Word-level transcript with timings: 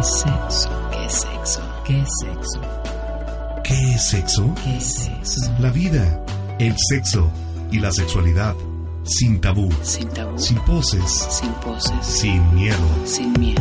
¿Qué 0.00 0.06
es 0.06 0.20
sexo? 0.22 0.70
¿Qué 0.90 1.04
es 1.04 1.12
sexo? 1.12 1.60
¿Qué 1.84 2.00
es 2.00 2.08
sexo? 2.22 2.60
¿Qué 3.62 3.92
es 3.94 4.02
sexo? 4.02 4.54
¿Qué 4.64 4.76
es 4.78 4.84
sexo? 4.94 5.52
La 5.58 5.70
vida, 5.70 6.24
el 6.58 6.74
sexo 6.88 7.30
y 7.70 7.80
la 7.80 7.92
sexualidad. 7.92 8.54
Sin 9.04 9.42
tabú, 9.42 9.68
Sin 9.82 10.08
tabú, 10.08 10.38
sin 10.38 10.56
poses, 10.60 11.04
sin 11.28 11.52
poses, 11.52 11.92
sin 12.06 12.54
miedo. 12.54 12.78
sin 13.04 13.30
miedo. 13.38 13.60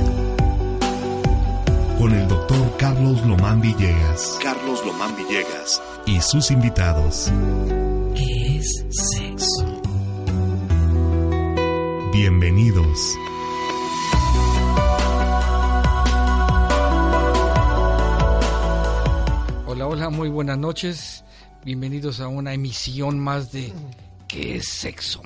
Con 1.98 2.14
el 2.14 2.26
doctor 2.30 2.78
Carlos 2.78 3.26
Lomán 3.26 3.60
Villegas. 3.60 4.38
Carlos 4.42 4.86
Lomán 4.86 5.18
Villegas. 5.18 5.82
Y 6.06 6.22
sus 6.22 6.52
invitados. 6.52 7.30
¿Qué 8.16 8.60
es 8.60 8.86
sexo? 8.92 9.82
Bienvenidos. 12.14 13.18
Hola, 19.82 20.10
muy 20.10 20.28
buenas 20.28 20.58
noches. 20.58 21.24
Bienvenidos 21.64 22.20
a 22.20 22.28
una 22.28 22.54
emisión 22.54 23.18
más 23.18 23.54
de 23.54 23.72
¿Qué 24.28 24.58
es 24.58 24.68
sexo? 24.68 25.22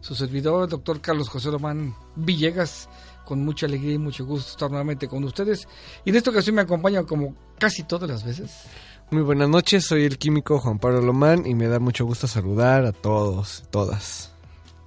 Su 0.00 0.14
servidor, 0.14 0.64
el 0.64 0.70
doctor 0.70 1.00
Carlos 1.00 1.28
José 1.28 1.50
Lomán 1.50 1.94
Villegas, 2.14 2.88
con 3.24 3.44
mucha 3.44 3.66
alegría 3.66 3.94
y 3.94 3.98
mucho 3.98 4.24
gusto 4.24 4.52
estar 4.52 4.70
nuevamente 4.70 5.08
con 5.08 5.24
ustedes. 5.24 5.66
Y 6.04 6.10
en 6.10 6.16
esta 6.16 6.30
ocasión 6.30 6.54
me 6.54 6.62
acompaña 6.62 7.02
como 7.02 7.34
casi 7.58 7.82
todas 7.82 8.08
las 8.08 8.24
veces. 8.24 8.62
Muy 9.10 9.22
buenas 9.22 9.48
noches, 9.48 9.84
soy 9.84 10.04
el 10.04 10.18
químico 10.18 10.60
Juan 10.60 10.78
Pablo 10.78 11.00
Lomán 11.00 11.44
y 11.44 11.54
me 11.54 11.66
da 11.66 11.80
mucho 11.80 12.04
gusto 12.04 12.28
saludar 12.28 12.84
a 12.86 12.92
todos, 12.92 13.64
todas, 13.70 14.33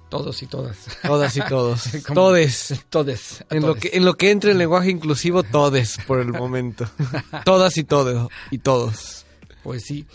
Todos 0.08 0.42
y 0.42 0.46
todas. 0.46 0.78
todas 1.02 1.36
y 1.36 1.40
todos, 1.42 1.82
todes. 2.14 2.84
Todes. 2.88 3.44
En 3.50 3.62
lo 3.62 3.74
que 3.74 3.90
en 3.92 4.04
lo 4.04 4.14
que 4.14 4.30
entre 4.30 4.52
el 4.52 4.58
lenguaje 4.58 4.90
inclusivo, 4.90 5.42
todes 5.42 5.98
por 6.06 6.20
el 6.20 6.32
momento. 6.32 6.88
Todas 7.44 7.76
y 7.76 7.84
todo 7.84 8.30
y 8.50 8.58
todos. 8.58 9.26
Pues 9.62 9.84
sí. 9.84 10.06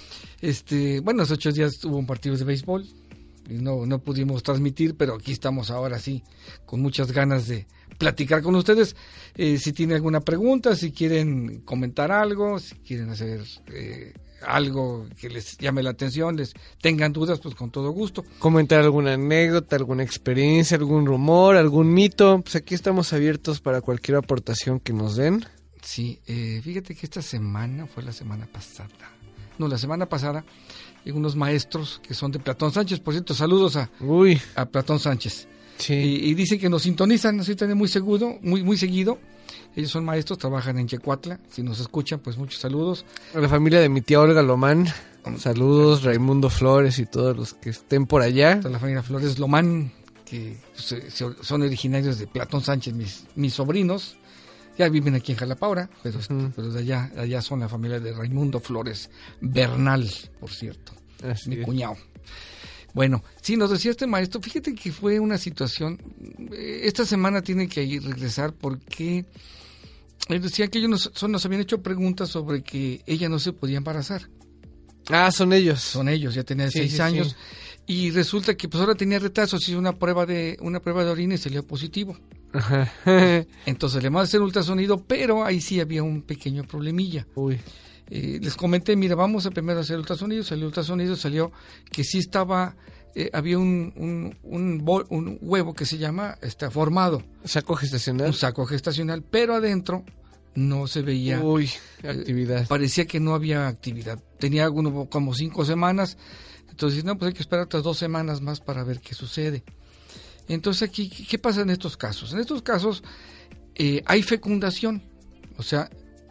Este, 0.41 0.99
bueno, 0.99 1.23
hace 1.23 1.33
ocho 1.33 1.51
días 1.51 1.83
hubo 1.85 1.97
un 1.97 2.07
partido 2.07 2.35
de 2.35 2.43
béisbol 2.43 2.85
y 3.49 3.53
no, 3.53 3.85
no 3.85 3.99
pudimos 3.99 4.43
transmitir, 4.43 4.95
pero 4.95 5.15
aquí 5.15 5.31
estamos 5.31 5.69
ahora 5.69 5.99
sí, 5.99 6.23
con 6.65 6.81
muchas 6.81 7.11
ganas 7.11 7.47
de 7.47 7.67
platicar 7.97 8.41
con 8.41 8.55
ustedes. 8.55 8.95
Eh, 9.35 9.57
si 9.57 9.73
tienen 9.73 9.95
alguna 9.95 10.21
pregunta, 10.21 10.75
si 10.75 10.91
quieren 10.91 11.61
comentar 11.61 12.11
algo, 12.11 12.59
si 12.59 12.75
quieren 12.75 13.09
hacer 13.09 13.41
eh, 13.67 14.13
algo 14.47 15.07
que 15.19 15.29
les 15.29 15.57
llame 15.57 15.83
la 15.83 15.91
atención, 15.91 16.35
les 16.35 16.53
tengan 16.81 17.13
dudas, 17.13 17.39
pues 17.39 17.55
con 17.55 17.71
todo 17.71 17.91
gusto. 17.91 18.23
Comentar 18.39 18.81
alguna 18.81 19.13
anécdota, 19.13 19.75
alguna 19.75 20.03
experiencia, 20.03 20.77
algún 20.77 21.05
rumor, 21.05 21.55
algún 21.55 21.93
mito, 21.93 22.41
pues 22.41 22.55
aquí 22.55 22.75
estamos 22.75 23.13
abiertos 23.13 23.61
para 23.61 23.81
cualquier 23.81 24.17
aportación 24.17 24.79
que 24.79 24.93
nos 24.93 25.15
den. 25.15 25.45
Sí, 25.81 26.19
eh, 26.27 26.61
fíjate 26.63 26.95
que 26.95 27.05
esta 27.05 27.21
semana, 27.21 27.87
fue 27.87 28.03
la 28.03 28.13
semana 28.13 28.45
pasada, 28.45 28.89
no, 29.57 29.67
la 29.67 29.77
semana 29.77 30.07
pasada, 30.07 30.45
eh, 31.05 31.11
unos 31.11 31.35
maestros 31.35 31.99
que 32.07 32.13
son 32.13 32.31
de 32.31 32.39
Platón 32.39 32.71
Sánchez, 32.71 32.99
por 32.99 33.13
cierto, 33.13 33.33
saludos 33.33 33.75
a, 33.75 33.89
Uy, 33.99 34.39
a 34.55 34.65
Platón 34.65 34.99
Sánchez. 34.99 35.47
sí. 35.77 35.93
Y, 35.93 36.29
y 36.29 36.33
dicen 36.35 36.59
que 36.59 36.69
nos 36.69 36.83
sintonizan, 36.83 37.35
nos 37.35 37.47
sintonizan 37.47 37.77
muy 37.77 37.87
seguido, 37.89 38.37
muy, 38.41 38.63
muy 38.63 38.77
seguido. 38.77 39.19
Ellos 39.75 39.91
son 39.91 40.05
maestros, 40.05 40.37
trabajan 40.37 40.77
en 40.77 40.87
Checuatla. 40.87 41.39
Si 41.49 41.63
nos 41.63 41.79
escuchan, 41.79 42.19
pues 42.19 42.37
muchos 42.37 42.59
saludos. 42.59 43.05
A 43.33 43.39
la 43.39 43.49
familia 43.49 43.79
de 43.79 43.89
mi 43.89 44.01
tía 44.01 44.19
Olga 44.19 44.43
Lomán. 44.43 44.87
Saludos, 45.37 46.03
Raimundo 46.03 46.49
Flores 46.49 46.99
y 46.99 47.05
todos 47.05 47.35
los 47.35 47.53
que 47.53 47.69
estén 47.69 48.05
por 48.05 48.21
allá. 48.21 48.59
Toda 48.59 48.73
la 48.73 48.79
familia 48.79 49.01
Flores 49.01 49.39
Lomán, 49.39 49.91
que 50.25 50.57
son 50.75 51.61
originarios 51.61 52.19
de 52.19 52.27
Platón 52.27 52.61
Sánchez, 52.61 52.93
mis, 52.93 53.25
mis 53.35 53.53
sobrinos. 53.53 54.17
Ya 54.77 54.89
viven 54.89 55.13
aquí 55.13 55.31
en 55.31 55.37
Jalapaura, 55.37 55.89
pero, 56.01 56.19
este, 56.19 56.33
pero 56.55 56.71
de 56.71 56.79
allá, 56.79 57.11
de 57.13 57.21
allá 57.21 57.41
son 57.41 57.59
la 57.59 57.69
familia 57.69 57.99
de 57.99 58.11
Raimundo 58.11 58.59
Flores 58.59 59.09
Bernal, 59.39 60.09
por 60.39 60.49
cierto. 60.49 60.93
Así 61.23 61.49
mi 61.49 61.57
es. 61.57 61.65
cuñado. 61.65 61.95
Bueno, 62.93 63.23
sí, 63.41 63.55
nos 63.55 63.69
decía 63.69 63.91
este 63.91 64.07
maestro, 64.07 64.41
fíjate 64.41 64.73
que 64.75 64.91
fue 64.91 65.19
una 65.19 65.37
situación, 65.37 65.99
eh, 66.51 66.81
esta 66.83 67.05
semana 67.05 67.41
tiene 67.41 67.67
que 67.67 67.83
ir 67.83 68.03
regresar 68.03 68.53
porque 68.53 69.25
decía 70.29 70.67
que 70.67 70.79
ellos 70.79 70.89
nos, 70.89 71.11
son- 71.13 71.31
nos 71.31 71.45
habían 71.45 71.61
hecho 71.61 71.81
preguntas 71.81 72.29
sobre 72.29 72.63
que 72.63 73.01
ella 73.05 73.29
no 73.29 73.39
se 73.39 73.53
podía 73.53 73.77
embarazar. 73.77 74.29
Ah, 75.09 75.31
son 75.31 75.51
ellos. 75.53 75.81
Son 75.81 76.07
ellos, 76.07 76.33
ya 76.33 76.43
tenía 76.43 76.69
Sí, 76.71 76.79
seis 76.79 76.93
sí, 76.93 77.01
años. 77.01 77.27
sí. 77.29 77.35
Y 77.85 78.11
resulta 78.11 78.55
que 78.55 78.69
pues 78.69 78.79
ahora 78.79 78.95
tenía 78.95 79.19
retrasos, 79.19 79.67
hizo 79.67 79.77
una 79.77 79.91
prueba 79.99 80.25
de, 80.25 80.57
una 80.61 80.79
prueba 80.79 81.03
de 81.03 81.11
orina 81.11 81.35
y 81.35 81.37
salió 81.37 81.67
positivo. 81.67 82.17
Ajá. 82.53 82.89
Entonces 83.65 84.01
le 84.01 84.09
mandó 84.09 84.21
a 84.21 84.23
hacer 84.23 84.41
ultrasonido, 84.41 85.03
pero 85.05 85.43
ahí 85.43 85.59
sí 85.59 85.81
había 85.81 86.03
un 86.03 86.21
pequeño 86.21 86.63
problemilla. 86.63 87.27
Uy. 87.35 87.59
Eh, 88.09 88.39
les 88.41 88.55
comenté, 88.55 88.95
mira, 88.95 89.15
vamos 89.15 89.45
a 89.45 89.51
primero 89.51 89.79
hacer 89.81 89.97
ultrasonido, 89.97 90.43
salió 90.43 90.65
ultrasonido, 90.67 91.15
salió 91.17 91.51
que 91.91 92.03
sí 92.05 92.19
estaba, 92.19 92.75
eh, 93.15 93.29
había 93.33 93.57
un, 93.59 93.93
un, 93.95 94.37
un 94.43 94.83
bol- 94.85 95.05
un 95.09 95.37
huevo 95.41 95.73
que 95.73 95.85
se 95.85 95.97
llama, 95.97 96.37
está 96.41 96.71
formado, 96.71 97.23
¿Saco 97.45 97.75
gestacional? 97.75 98.27
un 98.27 98.33
saco 98.33 98.65
gestacional, 98.65 99.21
pero 99.23 99.55
adentro 99.55 100.03
no 100.55 100.87
se 100.87 101.01
veía, 101.01 101.39
Uy, 101.41 101.69
actividad. 102.03 102.67
parecía 102.67 103.05
que 103.05 103.19
no 103.19 103.33
había 103.33 103.67
actividad, 103.67 104.19
tenía 104.39 104.63
alguno, 104.65 105.07
como 105.09 105.33
cinco 105.33 105.65
semanas, 105.65 106.17
entonces 106.69 107.03
no, 107.03 107.17
pues 107.17 107.27
hay 107.29 107.33
que 107.33 107.41
esperar 107.41 107.65
otras 107.65 107.83
dos 107.83 107.97
semanas 107.97 108.41
más 108.41 108.59
para 108.59 108.83
ver 108.83 108.99
qué 108.99 109.13
sucede. 109.15 109.63
Entonces 110.47 110.89
aquí, 110.89 111.09
¿qué 111.09 111.25
qué 111.25 111.37
pasa 111.39 111.61
en 111.61 111.69
estos 111.69 111.95
casos? 111.97 112.33
En 112.33 112.39
estos 112.39 112.61
casos 112.61 113.03
eh, 113.75 114.01
hay 114.05 114.21
fecundación, 114.23 115.01
o 115.57 115.63
sea, 115.63 115.89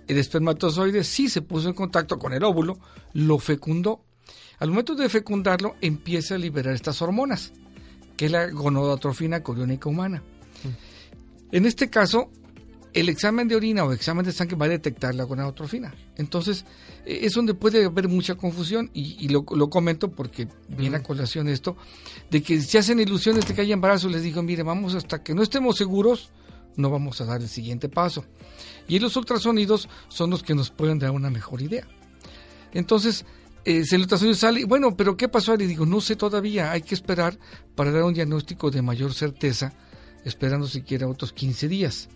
el 0.09 0.19
espermatozoide 0.19 1.04
sí 1.04 1.28
se 1.28 1.43
puso 1.43 1.69
en 1.69 1.75
contacto 1.75 2.19
con 2.19 2.32
el 2.32 2.43
óvulo, 2.44 2.78
lo 3.14 3.38
fecundó. 3.38 4.04
Al 4.62 4.69
momento 4.69 4.95
de 4.95 5.09
fecundarlo 5.09 5.75
empieza 5.81 6.37
a 6.37 6.39
liberar 6.39 6.73
estas 6.73 7.03
hormonas, 7.03 7.53
que 8.17 8.27
es 8.27 8.31
la 8.31 8.47
gonadotrofina 8.49 9.43
coriónica 9.43 9.89
humana. 9.89 10.23
En 11.50 11.67
este 11.67 11.91
caso, 11.91 12.31
el 12.93 13.09
examen 13.09 13.49
de 13.49 13.56
orina 13.56 13.83
o 13.83 13.93
examen 13.93 14.25
de 14.25 14.31
sangre 14.31 14.56
va 14.56 14.67
a 14.67 14.69
detectar 14.69 15.17
la 15.17 15.25
gonadotrofina. 15.25 15.93
Entonces, 16.15 16.65
eh, 17.05 17.23
es 17.23 17.33
donde 17.33 17.55
puede 17.55 17.84
haber 17.87 18.06
mucha 18.06 18.37
confusión 18.37 18.89
y, 18.95 19.17
y 19.19 19.31
lo, 19.31 19.45
lo 19.50 19.69
comento 19.69 20.12
porque 20.12 20.47
viene 20.69 20.99
a 20.99 21.03
colación 21.03 21.49
esto, 21.49 21.77
de 22.31 22.41
que 22.41 22.61
si 22.61 22.79
hacen 22.79 23.00
ilusiones 23.00 23.49
de 23.49 23.55
que 23.55 23.62
hay 23.62 23.73
embarazo, 23.73 24.09
les 24.09 24.23
digo, 24.23 24.44
mire, 24.44 24.62
vamos 24.62 24.94
hasta 24.94 25.25
que 25.25 25.34
no 25.34 25.43
estemos 25.43 25.77
seguros, 25.77 26.31
no 26.77 26.89
vamos 26.89 27.21
a 27.21 27.25
dar 27.25 27.41
el 27.41 27.49
siguiente 27.49 27.89
paso. 27.89 28.25
Y 28.87 29.00
los 29.00 29.17
ultrasonidos 29.17 29.89
son 30.06 30.31
los 30.31 30.44
que 30.44 30.55
nos 30.55 30.71
pueden 30.71 31.00
dar 31.00 31.11
una 31.11 31.31
mejor 31.31 31.62
idea. 31.62 31.89
Entonces, 32.73 33.27
eh, 33.65 33.84
ultrasonido 33.93 34.34
sale, 34.34 34.65
bueno, 34.65 34.97
pero 34.97 35.17
¿qué 35.17 35.28
pasó? 35.28 35.56
Le 35.56 35.67
digo, 35.67 35.87
no 35.87 36.00
sé 36.00 36.17
todavía, 36.17 36.73
hay 36.73 36.83
que 36.83 36.95
esperar 36.95 37.39
para 37.75 37.91
dar 37.91 38.03
un 38.05 38.15
diagnóstico 38.15 38.71
de 38.71 38.83
mayor 38.83 39.15
certeza, 39.15 39.73
esperando 40.25 40.67
siquiera 40.67 41.09
otros 41.09 41.33
15 41.33 41.69
días. 41.69 42.09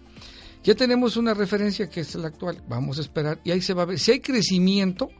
Ya 0.65 0.75
tenemos 0.75 1.17
una 1.17 1.34
referencia 1.34 1.89
que 1.89 2.01
es 2.01 2.15
la 2.17 2.29
actual, 2.29 2.62
vamos 2.69 2.99
a 2.99 3.01
esperar 3.01 3.41
y 3.45 3.53
ahí 3.53 3.61
se 3.61 3.75
va 3.75 3.83
a 3.83 3.87
ver. 3.87 3.99
Si 3.99 4.11
hay 4.11 4.21
crecimiento, 4.21 5.11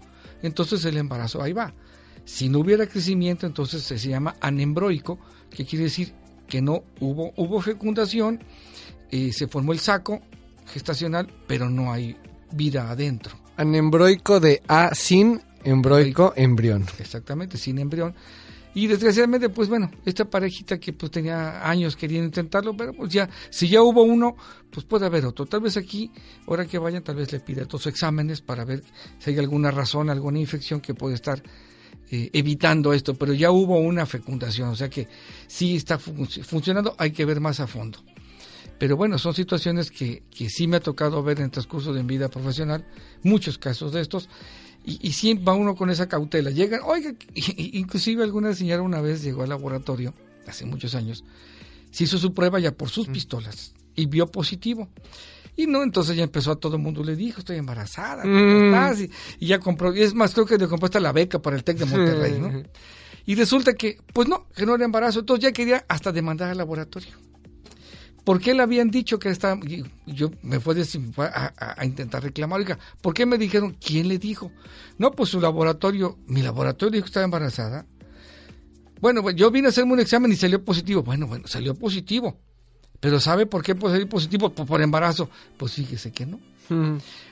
entonces 0.43 0.85
el 0.85 0.97
embarazo 0.97 1.43
ahí 1.43 1.53
va. 1.53 1.73
Si 2.25 2.49
no 2.49 2.59
hubiera 2.59 2.87
crecimiento, 2.87 3.47
entonces 3.47 3.83
se 3.83 3.97
llama 3.97 4.35
anembroico, 4.41 5.21
que 5.49 5.65
quiere 5.65 5.85
decir 5.85 6.13
que 6.49 6.61
no 6.61 6.83
hubo, 6.99 7.33
hubo 7.37 7.61
fecundación, 7.61 8.43
eh, 9.11 9.33
se 9.33 9.47
formó 9.47 9.73
el 9.73 9.79
saco 9.79 10.21
gestacional, 10.67 11.33
pero 11.47 11.71
no 11.71 11.93
hay 11.93 12.17
vida 12.53 12.91
adentro. 12.91 13.37
Anembroico 13.57 14.41
de 14.41 14.63
A 14.67 14.95
sin 14.95 15.41
embroico 15.71 16.33
embrión. 16.37 16.85
Exactamente, 16.99 17.59
sin 17.59 17.79
embrión. 17.79 18.15
Y 18.75 18.89
desgraciadamente, 18.89 19.49
pues 19.49 19.71
bueno, 19.71 19.91
esta 20.05 20.27
parejita 20.27 20.79
que 20.79 20.93
pues 20.93 21.11
tenía 21.11 21.67
años 21.67 21.97
queriendo 21.97 22.27
intentarlo, 22.27 22.77
pero 22.77 22.93
pues 22.93 23.11
ya, 23.11 23.27
si 23.49 23.69
ya 23.69 23.81
hubo 23.81 24.03
uno, 24.03 24.37
pues 24.71 24.85
puede 24.85 25.07
haber 25.07 25.25
otro. 25.25 25.47
Tal 25.47 25.63
vez 25.63 25.79
aquí, 25.79 26.11
ahora 26.47 26.67
que 26.67 26.79
vayan, 26.79 27.03
tal 27.03 27.17
vez 27.17 27.33
le 27.33 27.41
pida 27.41 27.63
otros 27.63 27.87
exámenes 27.87 28.43
para 28.43 28.67
ver 28.67 28.83
si 29.19 29.31
hay 29.31 29.39
alguna 29.39 29.71
razón, 29.71 30.11
alguna 30.11 30.39
infección 30.39 30.83
que 30.83 30.93
puede 30.93 31.15
estar 31.15 31.43
eh, 32.11 32.29
evitando 32.35 32.93
esto, 32.93 33.15
pero 33.15 33.33
ya 33.33 33.51
hubo 33.51 33.79
una 33.79 34.05
fecundación, 34.05 34.69
o 34.69 34.77
sea 34.77 34.91
que 34.91 35.09
sí 35.47 35.77
está 35.77 35.99
fun- 35.99 36.29
funcionando, 36.29 36.95
hay 36.99 37.13
que 37.13 37.25
ver 37.25 37.41
más 37.41 37.61
a 37.61 37.67
fondo. 37.67 37.99
Pero 38.79 38.95
bueno, 38.95 39.17
son 39.17 39.33
situaciones 39.33 39.91
que, 39.91 40.23
que 40.31 40.51
sí 40.51 40.67
me 40.69 40.77
ha 40.77 40.81
tocado 40.81 41.23
ver 41.23 41.41
en 41.41 41.51
transcurso 41.51 41.95
de 41.95 42.03
mi 42.03 42.09
vida 42.19 42.29
profesional, 42.29 42.85
muchos 43.23 43.57
casos 43.57 43.91
de 43.93 44.03
estos, 44.03 44.29
y, 44.87 45.07
y 45.07 45.13
siempre 45.13 45.45
va 45.45 45.55
uno 45.55 45.75
con 45.75 45.91
esa 45.91 46.09
cautela. 46.09 46.51
Llegan, 46.51 46.81
oiga, 46.85 47.13
inclusive 47.35 48.23
alguna 48.23 48.55
señora 48.55 48.83
una 48.83 49.01
vez 49.03 49.23
llegó 49.23 49.43
al 49.43 49.51
laboratorio, 49.51 50.15
hace 50.47 50.65
muchos 50.65 50.95
años, 50.95 51.25
se 51.91 52.05
hizo 52.05 52.17
su 52.19 52.33
prueba 52.33 52.59
ya 52.61 52.73
por 52.73 52.89
sus 52.89 53.09
pistolas 53.09 53.75
y 53.95 54.07
vio 54.07 54.27
positivo. 54.29 54.89
Y 55.59 55.67
no, 55.67 55.83
entonces 55.83 56.15
ya 56.17 56.23
empezó 56.23 56.53
a 56.53 56.57
todo 56.61 56.77
el 56.77 56.83
mundo, 56.83 57.03
le 57.03 57.17
dijo, 57.17 57.41
estoy 57.41 57.57
embarazada, 57.57 58.23
¿cómo 58.23 58.35
Mm. 58.35 58.65
estás? 58.67 59.01
Y, 59.01 59.11
y 59.41 59.47
ya 59.47 59.59
compró, 59.59 59.95
y 59.97 60.03
es 60.03 60.13
más, 60.15 60.35
creo 60.35 60.45
que 60.45 60.59
le 60.59 60.69
compró 60.69 60.85
hasta 60.87 61.01
la 61.01 61.13
beca 61.13 61.41
para 61.41 61.57
el 61.57 61.65
TEC 61.65 61.79
de 61.79 61.85
Monterrey, 61.87 62.39
¿no? 62.39 62.63
Y 63.25 63.35
resulta 63.35 63.73
que, 63.73 63.99
pues 64.13 64.29
no, 64.29 64.47
que 64.55 64.67
no 64.67 64.75
era 64.75 64.85
embarazo, 64.85 65.21
entonces 65.21 65.43
ya 65.45 65.53
quería 65.53 65.85
hasta 65.89 66.13
demandar 66.13 66.51
al 66.51 66.59
laboratorio. 66.59 67.09
¿Por 68.27 68.41
qué 68.41 68.55
le 68.55 68.63
habían 68.65 68.91
dicho 68.91 69.21
que 69.21 69.29
estaba.? 69.29 69.61
Yo 70.05 70.33
me 70.43 70.59
fue, 70.59 70.75
a, 71.29 71.55
a- 71.57 71.81
a 71.81 71.85
intentar 71.87 72.25
reclamar. 72.25 72.59
Oiga, 72.59 72.77
¿por 73.01 73.15
qué 73.15 73.25
me 73.25 73.39
dijeron? 73.39 73.77
¿Quién 73.81 74.09
le 74.09 74.19
dijo? 74.19 74.51
No, 74.99 75.13
pues 75.13 75.31
su 75.31 75.41
laboratorio. 75.41 76.19
Mi 76.27 76.43
laboratorio 76.43 76.91
dijo 76.91 77.05
que 77.05 77.11
estaba 77.11 77.23
embarazada. 77.25 77.87
Bueno, 79.01 79.23
pues 79.23 79.37
yo 79.37 79.49
vine 79.53 79.69
a 79.69 79.71
hacerme 79.71 79.93
un 79.93 80.01
examen 80.01 80.33
y 80.33 80.37
salió 80.37 80.65
positivo. 80.65 81.05
Bueno, 81.05 81.29
bueno, 81.29 81.47
salió 81.47 81.77
positivo. 81.77 82.37
Pero 82.99 83.21
¿sabe 83.21 83.47
por 83.47 83.63
qué 83.63 83.77
puede 83.77 83.95
salir 83.95 84.09
positivo? 84.09 84.51
Por, 84.51 84.67
por 84.67 84.83
embarazo. 84.83 85.31
Pues 85.57 85.75
fíjese 85.75 86.11
que 86.11 86.27
no. 86.27 86.41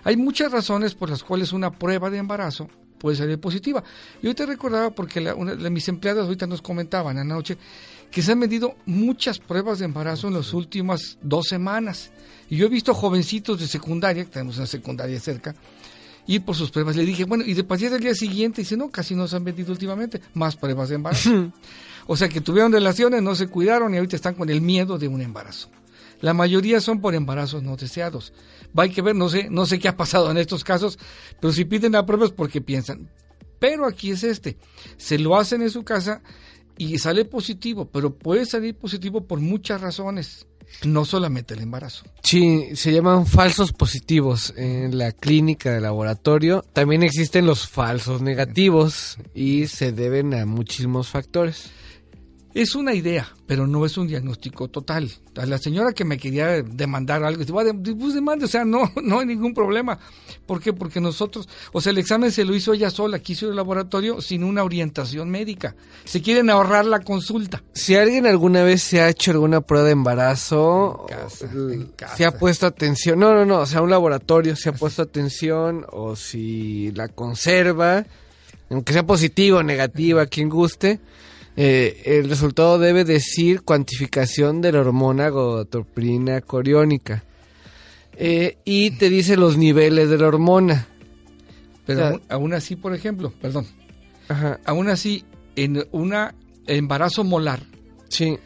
Hay 0.04 0.16
muchas 0.16 0.52
razones 0.52 0.94
por 0.94 1.10
las 1.10 1.24
cuales 1.24 1.52
una 1.52 1.72
prueba 1.72 2.08
de 2.08 2.18
embarazo 2.18 2.68
puede 3.04 3.16
salir 3.18 3.38
positiva. 3.38 3.84
Yo 4.22 4.34
te 4.34 4.46
recordaba 4.46 4.88
porque 4.88 5.20
la- 5.20 5.34
una 5.34 5.54
de 5.54 5.68
mis 5.68 5.86
empleadas 5.88 6.24
ahorita 6.24 6.46
nos 6.46 6.62
comentaban 6.62 7.18
anoche 7.18 7.58
que 8.10 8.22
se 8.22 8.32
han 8.32 8.40
vendido 8.40 8.76
muchas 8.86 9.38
pruebas 9.38 9.78
de 9.80 9.84
embarazo 9.84 10.28
en 10.28 10.34
las 10.34 10.54
últimas 10.54 11.18
dos 11.20 11.48
semanas. 11.48 12.12
Y 12.48 12.56
yo 12.56 12.64
he 12.64 12.70
visto 12.70 12.94
jovencitos 12.94 13.60
de 13.60 13.66
secundaria, 13.66 14.24
que 14.24 14.30
tenemos 14.30 14.56
una 14.56 14.64
secundaria 14.64 15.20
cerca, 15.20 15.54
ir 16.26 16.42
por 16.46 16.56
sus 16.56 16.70
pruebas. 16.70 16.96
Le 16.96 17.04
dije, 17.04 17.24
bueno, 17.24 17.44
y 17.46 17.52
de 17.52 17.62
pasar 17.62 17.92
al 17.92 18.00
día 18.00 18.14
siguiente, 18.14 18.62
dice, 18.62 18.74
no, 18.74 18.88
casi 18.90 19.14
no 19.14 19.28
se 19.28 19.36
han 19.36 19.44
vendido 19.44 19.70
últimamente 19.70 20.22
más 20.32 20.56
pruebas 20.56 20.88
de 20.88 20.94
embarazo. 20.94 21.52
o 22.06 22.16
sea 22.16 22.30
que 22.30 22.40
tuvieron 22.40 22.72
relaciones, 22.72 23.20
no 23.20 23.34
se 23.34 23.48
cuidaron 23.48 23.92
y 23.92 23.98
ahorita 23.98 24.16
están 24.16 24.34
con 24.34 24.48
el 24.48 24.62
miedo 24.62 24.96
de 24.96 25.08
un 25.08 25.20
embarazo. 25.20 25.68
La 26.20 26.34
mayoría 26.34 26.80
son 26.80 27.00
por 27.00 27.14
embarazos 27.14 27.62
no 27.62 27.76
deseados. 27.76 28.32
Va 28.78 28.88
que 28.88 29.02
ver, 29.02 29.14
no 29.14 29.28
sé, 29.28 29.48
no 29.50 29.66
sé 29.66 29.78
qué 29.78 29.88
ha 29.88 29.96
pasado 29.96 30.30
en 30.30 30.36
estos 30.36 30.64
casos, 30.64 30.98
pero 31.40 31.52
si 31.52 31.64
piden 31.64 31.92
la 31.92 32.06
prueba 32.06 32.26
es 32.26 32.32
porque 32.32 32.60
piensan. 32.60 33.10
Pero 33.58 33.86
aquí 33.86 34.10
es 34.10 34.24
este, 34.24 34.58
se 34.96 35.18
lo 35.18 35.36
hacen 35.36 35.62
en 35.62 35.70
su 35.70 35.84
casa 35.84 36.22
y 36.76 36.98
sale 36.98 37.24
positivo, 37.24 37.88
pero 37.90 38.14
puede 38.14 38.46
salir 38.46 38.74
positivo 38.74 39.26
por 39.26 39.40
muchas 39.40 39.80
razones, 39.80 40.46
no 40.84 41.04
solamente 41.04 41.54
el 41.54 41.60
embarazo. 41.60 42.04
Sí, 42.22 42.74
se 42.74 42.92
llaman 42.92 43.26
falsos 43.26 43.72
positivos 43.72 44.52
en 44.56 44.98
la 44.98 45.12
clínica 45.12 45.72
de 45.72 45.80
laboratorio. 45.80 46.64
También 46.72 47.02
existen 47.02 47.46
los 47.46 47.68
falsos 47.68 48.22
negativos 48.22 49.18
y 49.34 49.66
se 49.68 49.92
deben 49.92 50.34
a 50.34 50.46
muchísimos 50.46 51.08
factores. 51.08 51.70
Es 52.54 52.76
una 52.76 52.94
idea, 52.94 53.28
pero 53.48 53.66
no 53.66 53.84
es 53.84 53.98
un 53.98 54.06
diagnóstico 54.06 54.68
total. 54.68 55.10
A 55.36 55.44
la 55.44 55.58
señora 55.58 55.92
que 55.92 56.04
me 56.04 56.18
quería 56.18 56.62
demandar 56.62 57.24
algo, 57.24 57.40
dice, 57.40 57.52
"Va, 57.52 57.64
de- 57.64 57.74
pues 57.96 58.14
demande, 58.14 58.44
o 58.44 58.48
sea, 58.48 58.64
no, 58.64 58.92
no 59.02 59.18
hay 59.18 59.26
ningún 59.26 59.52
problema. 59.52 59.98
¿Por 60.46 60.60
qué? 60.60 60.72
Porque 60.72 61.00
nosotros, 61.00 61.48
o 61.72 61.80
sea, 61.80 61.90
el 61.90 61.98
examen 61.98 62.30
se 62.30 62.44
lo 62.44 62.54
hizo 62.54 62.72
ella 62.72 62.90
sola, 62.90 63.18
quiso 63.18 63.46
al 63.48 63.56
laboratorio 63.56 64.20
sin 64.20 64.44
una 64.44 64.62
orientación 64.62 65.30
médica. 65.30 65.74
Se 66.04 66.22
quieren 66.22 66.48
ahorrar 66.48 66.84
la 66.86 67.00
consulta. 67.00 67.64
Si 67.72 67.96
alguien 67.96 68.24
alguna 68.24 68.62
vez 68.62 68.82
se 68.82 69.00
ha 69.00 69.08
hecho 69.08 69.32
alguna 69.32 69.60
prueba 69.60 69.86
de 69.86 69.92
embarazo, 69.92 71.06
En 71.08 71.16
casa, 71.16 71.46
o- 71.52 71.70
en 71.70 71.82
casa. 71.96 72.16
se 72.16 72.24
ha 72.24 72.38
puesto 72.38 72.66
atención, 72.66 73.18
no, 73.18 73.34
no, 73.34 73.44
no, 73.44 73.58
o 73.60 73.66
sea, 73.66 73.82
un 73.82 73.90
laboratorio 73.90 74.54
se 74.54 74.68
ha 74.68 74.72
puesto 74.72 75.02
atención 75.02 75.84
o 75.90 76.14
si 76.14 76.92
la 76.92 77.08
conserva, 77.08 78.06
aunque 78.70 78.92
sea 78.92 79.04
positiva 79.04 79.58
o 79.58 79.62
negativa, 79.64 80.26
quien 80.26 80.48
guste, 80.48 81.00
eh, 81.56 82.02
el 82.04 82.28
resultado 82.28 82.78
debe 82.78 83.04
decir 83.04 83.62
cuantificación 83.62 84.60
de 84.60 84.72
la 84.72 84.80
hormona 84.80 85.28
gonadotropinas 85.28 86.42
coriónica. 86.44 87.24
Eh, 88.16 88.58
y 88.64 88.92
te 88.92 89.10
dice 89.10 89.36
los 89.36 89.56
niveles 89.56 90.08
de 90.08 90.18
la 90.18 90.28
hormona. 90.28 90.86
Pero 91.86 91.98
O 91.98 92.02
sea- 92.02 92.10
aún, 92.10 92.22
aún 92.28 92.54
así, 92.54 92.76
por 92.76 92.94
ejemplo, 92.94 93.32
perdón, 93.40 93.66
Ajá, 94.28 94.58
aún 94.64 94.88
así, 94.88 95.24
en 95.56 95.84
una 95.92 96.34
embarazo 96.66 97.24
molar, 97.24 97.60
sí. 98.08 98.38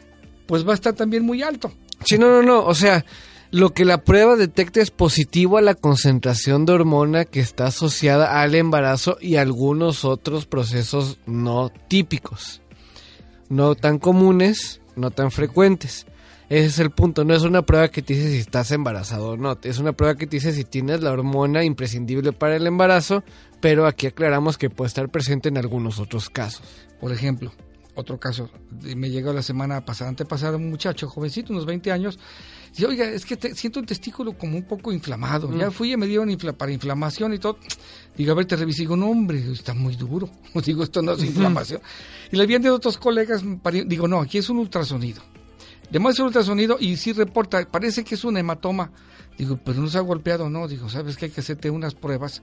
pues 0.47 0.67
va 0.67 0.73
a 0.73 0.75
estar 0.75 0.95
también 0.95 1.23
muy 1.25 1.43
alto. 1.43 1.73
Sí, 2.05 2.19
no, 2.19 2.29
no, 2.29 2.43
no. 2.43 2.65
O 2.65 2.75
sea, 2.75 3.05
lo 3.53 3.73
que 3.75 3.85
la 3.85 4.03
prueba 4.03 4.35
detecta 4.37 4.81
es 4.81 4.91
positivo 4.91 5.57
a 5.57 5.63
la 5.63 5.75
concentración 5.75 6.67
de 6.67 6.73
hormona 6.73 7.25
que 7.27 7.41
está 7.41 7.67
asociada 7.67 8.41
al 8.43 8.55
embarazo 8.57 9.19
y 9.21 9.37
algunos 9.37 10.05
otros 10.05 10.47
procesos 10.47 11.19
no 11.27 11.71
típicos. 11.89 12.61
No 13.49 13.75
tan 13.75 13.99
comunes, 13.99 14.81
no 14.97 15.11
tan 15.11 15.31
frecuentes. 15.31 16.07
Ese 16.49 16.67
es 16.67 16.79
el 16.79 16.91
punto. 16.91 17.25
No 17.25 17.35
es 17.35 17.43
una 17.43 17.63
prueba 17.63 17.89
que 17.89 18.03
te 18.03 18.15
dice 18.15 18.31
si 18.31 18.39
estás 18.39 18.71
embarazado 18.71 19.31
o 19.31 19.37
no. 19.37 19.59
Es 19.63 19.79
una 19.79 19.93
prueba 19.93 20.17
que 20.17 20.27
te 20.27 20.37
dice 20.37 20.53
si 20.53 20.65
tienes 20.65 21.03
la 21.03 21.13
hormona 21.13 21.65
imprescindible 21.65 22.33
para 22.33 22.57
el 22.57 22.67
embarazo, 22.67 23.23
pero 23.61 23.87
aquí 23.87 24.07
aclaramos 24.07 24.57
que 24.57 24.71
puede 24.71 24.89
estar 24.89 25.09
presente 25.09 25.49
en 25.49 25.59
algunos 25.59 25.99
otros 25.99 26.31
casos. 26.31 26.63
Por 27.01 27.13
ejemplo, 27.13 27.53
otro 28.01 28.19
caso, 28.19 28.49
me 28.97 29.11
llegó 29.11 29.33
la 29.33 29.43
semana 29.43 29.85
pasada, 29.85 30.11
antepasada, 30.11 30.57
un 30.57 30.71
muchacho 30.71 31.09
jovencito, 31.09 31.53
unos 31.53 31.67
20 31.67 31.91
años, 31.93 32.19
dice, 32.71 32.87
oiga, 32.87 33.05
es 33.07 33.25
que 33.25 33.37
te- 33.37 33.55
siento 33.55 33.81
un 33.81 33.87
testículo 33.87 34.33
como 34.39 34.57
un 34.57 34.65
poco 34.65 34.93
inflamado. 34.93 35.51
Ya 35.57 35.71
fui 35.71 35.93
y 35.93 35.97
me 35.97 36.07
dieron 36.07 36.29
infla- 36.31 36.53
para 36.57 36.71
inflamación 36.73 37.35
y 37.35 37.39
todo. 37.39 37.59
Digo, 38.17 38.33
a 38.33 38.35
ver, 38.35 38.47
te 38.47 38.57
revisé. 38.57 38.83
Digo, 38.83 38.97
no, 38.97 39.09
hombre, 39.11 39.43
está 39.53 39.75
muy 39.75 39.97
duro. 39.97 40.29
Digo, 40.65 40.83
esto 40.85 41.03
no 41.03 41.13
es 41.13 41.23
inflamación. 41.25 41.81
Y 42.33 42.37
le 42.37 42.43
habían 42.43 42.63
de 42.63 42.71
otros 42.71 42.99
colegas, 42.99 43.43
digo, 43.87 44.07
no, 44.09 44.21
aquí 44.21 44.39
es 44.39 44.49
un 44.49 44.59
ultrasonido. 44.59 45.23
Además 45.91 46.15
es 46.15 46.21
un 46.21 46.27
ultrasonido 46.27 46.77
y 46.79 46.97
sí 46.97 47.13
reporta, 47.13 47.67
parece 47.69 48.05
que 48.05 48.15
es 48.15 48.25
un 48.25 48.37
hematoma. 48.37 48.93
Digo, 49.39 49.59
pero 49.65 49.81
no 49.81 49.89
se 49.89 49.99
ha 49.99 50.03
golpeado, 50.03 50.51
no. 50.51 50.67
Digo, 50.69 50.89
sabes 50.89 51.17
que 51.17 51.27
hay 51.27 51.31
que 51.31 51.41
hacerte 51.41 51.71
unas 51.71 51.95
pruebas 51.95 52.43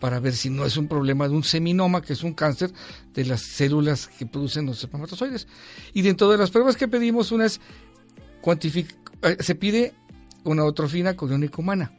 para 0.00 0.20
ver 0.20 0.34
si 0.34 0.50
no 0.50 0.64
es 0.64 0.76
un 0.76 0.88
problema 0.88 1.28
de 1.28 1.34
un 1.34 1.44
seminoma, 1.44 2.02
que 2.02 2.12
es 2.12 2.22
un 2.22 2.34
cáncer 2.34 2.72
de 3.14 3.24
las 3.24 3.42
células 3.42 4.08
que 4.08 4.26
producen 4.26 4.66
los 4.66 4.82
espermatozoides. 4.82 5.46
Y 5.92 6.02
dentro 6.02 6.30
de 6.30 6.38
las 6.38 6.50
pruebas 6.50 6.76
que 6.76 6.88
pedimos, 6.88 7.32
una 7.32 7.46
es 7.46 7.60
eh, 9.22 9.36
se 9.40 9.54
pide 9.54 9.94
una 10.44 10.64
otrofina 10.64 11.16
coriónica 11.16 11.60
humana. 11.60 11.92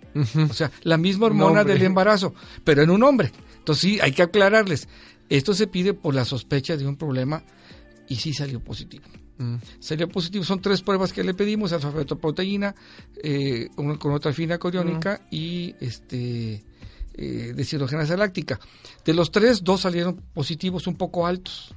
O 0.49 0.53
sea, 0.53 0.71
la 0.83 0.97
misma 0.97 1.27
hormona 1.27 1.63
del 1.63 1.81
embarazo, 1.81 2.33
pero 2.63 2.81
en 2.81 2.89
un 2.89 3.03
hombre. 3.03 3.31
Entonces 3.59 3.81
sí, 3.81 3.99
hay 4.01 4.13
que 4.13 4.23
aclararles. 4.23 4.87
Esto 5.29 5.53
se 5.53 5.67
pide 5.67 5.93
por 5.93 6.15
la 6.15 6.25
sospecha 6.25 6.77
de 6.77 6.87
un 6.87 6.95
problema 6.95 7.43
y 8.07 8.15
sí 8.15 8.33
salió 8.33 8.63
positivo. 8.63 9.05
Salió 9.79 10.07
positivo. 10.09 10.43
Son 10.43 10.61
tres 10.61 10.81
pruebas 10.81 11.13
que 11.13 11.23
le 11.23 11.33
pedimos: 11.33 11.71
alfa-fetoproteína, 11.71 12.73
eh, 13.21 13.69
una 13.75 13.97
con 13.97 14.13
otra 14.13 14.33
fina 14.33 14.57
coriónica 14.57 15.27
y 15.29 15.75
este 15.79 16.63
eh, 17.17 17.53
deshidrogenasa 17.55 18.15
láctica. 18.15 18.59
De 19.03 19.13
los 19.13 19.31
tres, 19.31 19.63
dos 19.63 19.81
salieron 19.81 20.21
positivos, 20.33 20.87
un 20.87 20.95
poco 20.95 21.25
altos. 21.25 21.73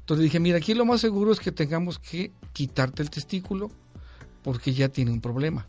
Entonces 0.00 0.24
dije, 0.24 0.40
mira, 0.40 0.58
aquí 0.58 0.74
lo 0.74 0.84
más 0.84 1.00
seguro 1.00 1.32
es 1.32 1.40
que 1.40 1.50
tengamos 1.50 1.98
que 1.98 2.32
quitarte 2.52 3.02
el 3.02 3.10
testículo 3.10 3.70
porque 4.42 4.74
ya 4.74 4.90
tiene 4.90 5.10
un 5.10 5.22
problema. 5.22 5.66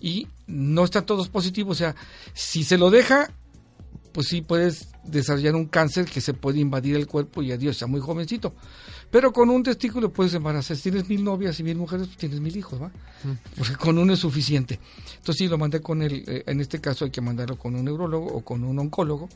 Y 0.00 0.26
no 0.46 0.84
están 0.84 1.06
todos 1.06 1.28
positivos, 1.28 1.76
o 1.76 1.78
sea, 1.78 1.96
si 2.34 2.64
se 2.64 2.78
lo 2.78 2.90
deja, 2.90 3.32
pues 4.18 4.26
sí 4.30 4.42
puedes 4.42 4.88
desarrollar 5.04 5.54
un 5.54 5.66
cáncer 5.66 6.04
que 6.04 6.20
se 6.20 6.34
puede 6.34 6.58
invadir 6.58 6.96
el 6.96 7.06
cuerpo 7.06 7.40
y 7.40 7.52
adiós, 7.52 7.76
está 7.76 7.86
muy 7.86 8.00
jovencito. 8.00 8.52
Pero 9.12 9.32
con 9.32 9.48
un 9.48 9.62
testículo 9.62 10.12
puedes 10.12 10.34
embarazar. 10.34 10.76
Si 10.76 10.82
tienes 10.90 11.08
mil 11.08 11.22
novias 11.22 11.60
y 11.60 11.62
mil 11.62 11.76
mujeres, 11.76 12.08
pues 12.08 12.18
tienes 12.18 12.40
mil 12.40 12.56
hijos, 12.56 12.82
¿va? 12.82 12.90
Porque 13.56 13.76
con 13.76 13.96
uno 13.96 14.12
es 14.14 14.18
suficiente. 14.18 14.80
Entonces 15.18 15.36
sí, 15.36 15.46
lo 15.46 15.56
mandé 15.56 15.80
con 15.80 16.02
el, 16.02 16.24
eh, 16.26 16.42
en 16.48 16.60
este 16.60 16.80
caso 16.80 17.04
hay 17.04 17.12
que 17.12 17.20
mandarlo 17.20 17.56
con 17.56 17.76
un 17.76 17.84
neurólogo 17.84 18.26
o 18.26 18.44
con 18.44 18.64
un 18.64 18.76
oncólogo 18.80 19.28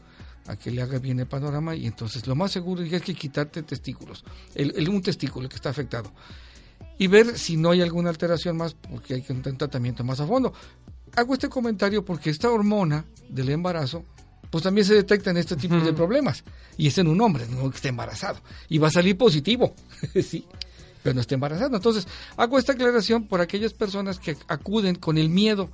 a 0.48 0.56
que 0.56 0.72
le 0.72 0.82
haga 0.82 0.98
bien 0.98 1.20
el 1.20 1.26
panorama 1.28 1.76
y 1.76 1.86
entonces 1.86 2.26
lo 2.26 2.34
más 2.34 2.50
seguro 2.50 2.82
es 2.82 3.02
que 3.02 3.14
quitarte 3.14 3.62
testículos, 3.62 4.24
el, 4.56 4.72
el- 4.76 4.88
un 4.88 5.00
testículo 5.00 5.48
que 5.48 5.54
está 5.54 5.70
afectado 5.70 6.10
y 6.98 7.06
ver 7.06 7.38
si 7.38 7.56
no 7.56 7.70
hay 7.70 7.82
alguna 7.82 8.10
alteración 8.10 8.56
más 8.56 8.74
porque 8.74 9.14
hay 9.14 9.22
que 9.22 9.32
un 9.32 9.42
tratamiento 9.42 10.02
más 10.02 10.18
a 10.18 10.26
fondo. 10.26 10.52
Hago 11.14 11.34
este 11.34 11.48
comentario 11.48 12.04
porque 12.04 12.30
esta 12.30 12.50
hormona 12.50 13.04
del 13.28 13.50
embarazo 13.50 14.04
pues 14.52 14.64
también 14.64 14.86
se 14.86 14.92
detecta 14.92 15.30
en 15.30 15.38
este 15.38 15.56
tipo 15.56 15.76
de 15.76 15.94
problemas 15.94 16.44
y 16.76 16.86
es 16.86 16.98
en 16.98 17.08
un 17.08 17.18
hombre, 17.22 17.46
no 17.48 17.70
que 17.70 17.76
esté 17.76 17.88
embarazado 17.88 18.38
y 18.68 18.76
va 18.76 18.88
a 18.88 18.90
salir 18.90 19.16
positivo, 19.16 19.74
sí, 20.22 20.44
pero 21.02 21.14
no 21.14 21.22
está 21.22 21.34
embarazado. 21.34 21.74
Entonces, 21.74 22.06
hago 22.36 22.58
esta 22.58 22.72
aclaración 22.72 23.26
por 23.26 23.40
aquellas 23.40 23.72
personas 23.72 24.18
que 24.18 24.36
acuden 24.48 24.96
con 24.96 25.16
el 25.16 25.30
miedo 25.30 25.70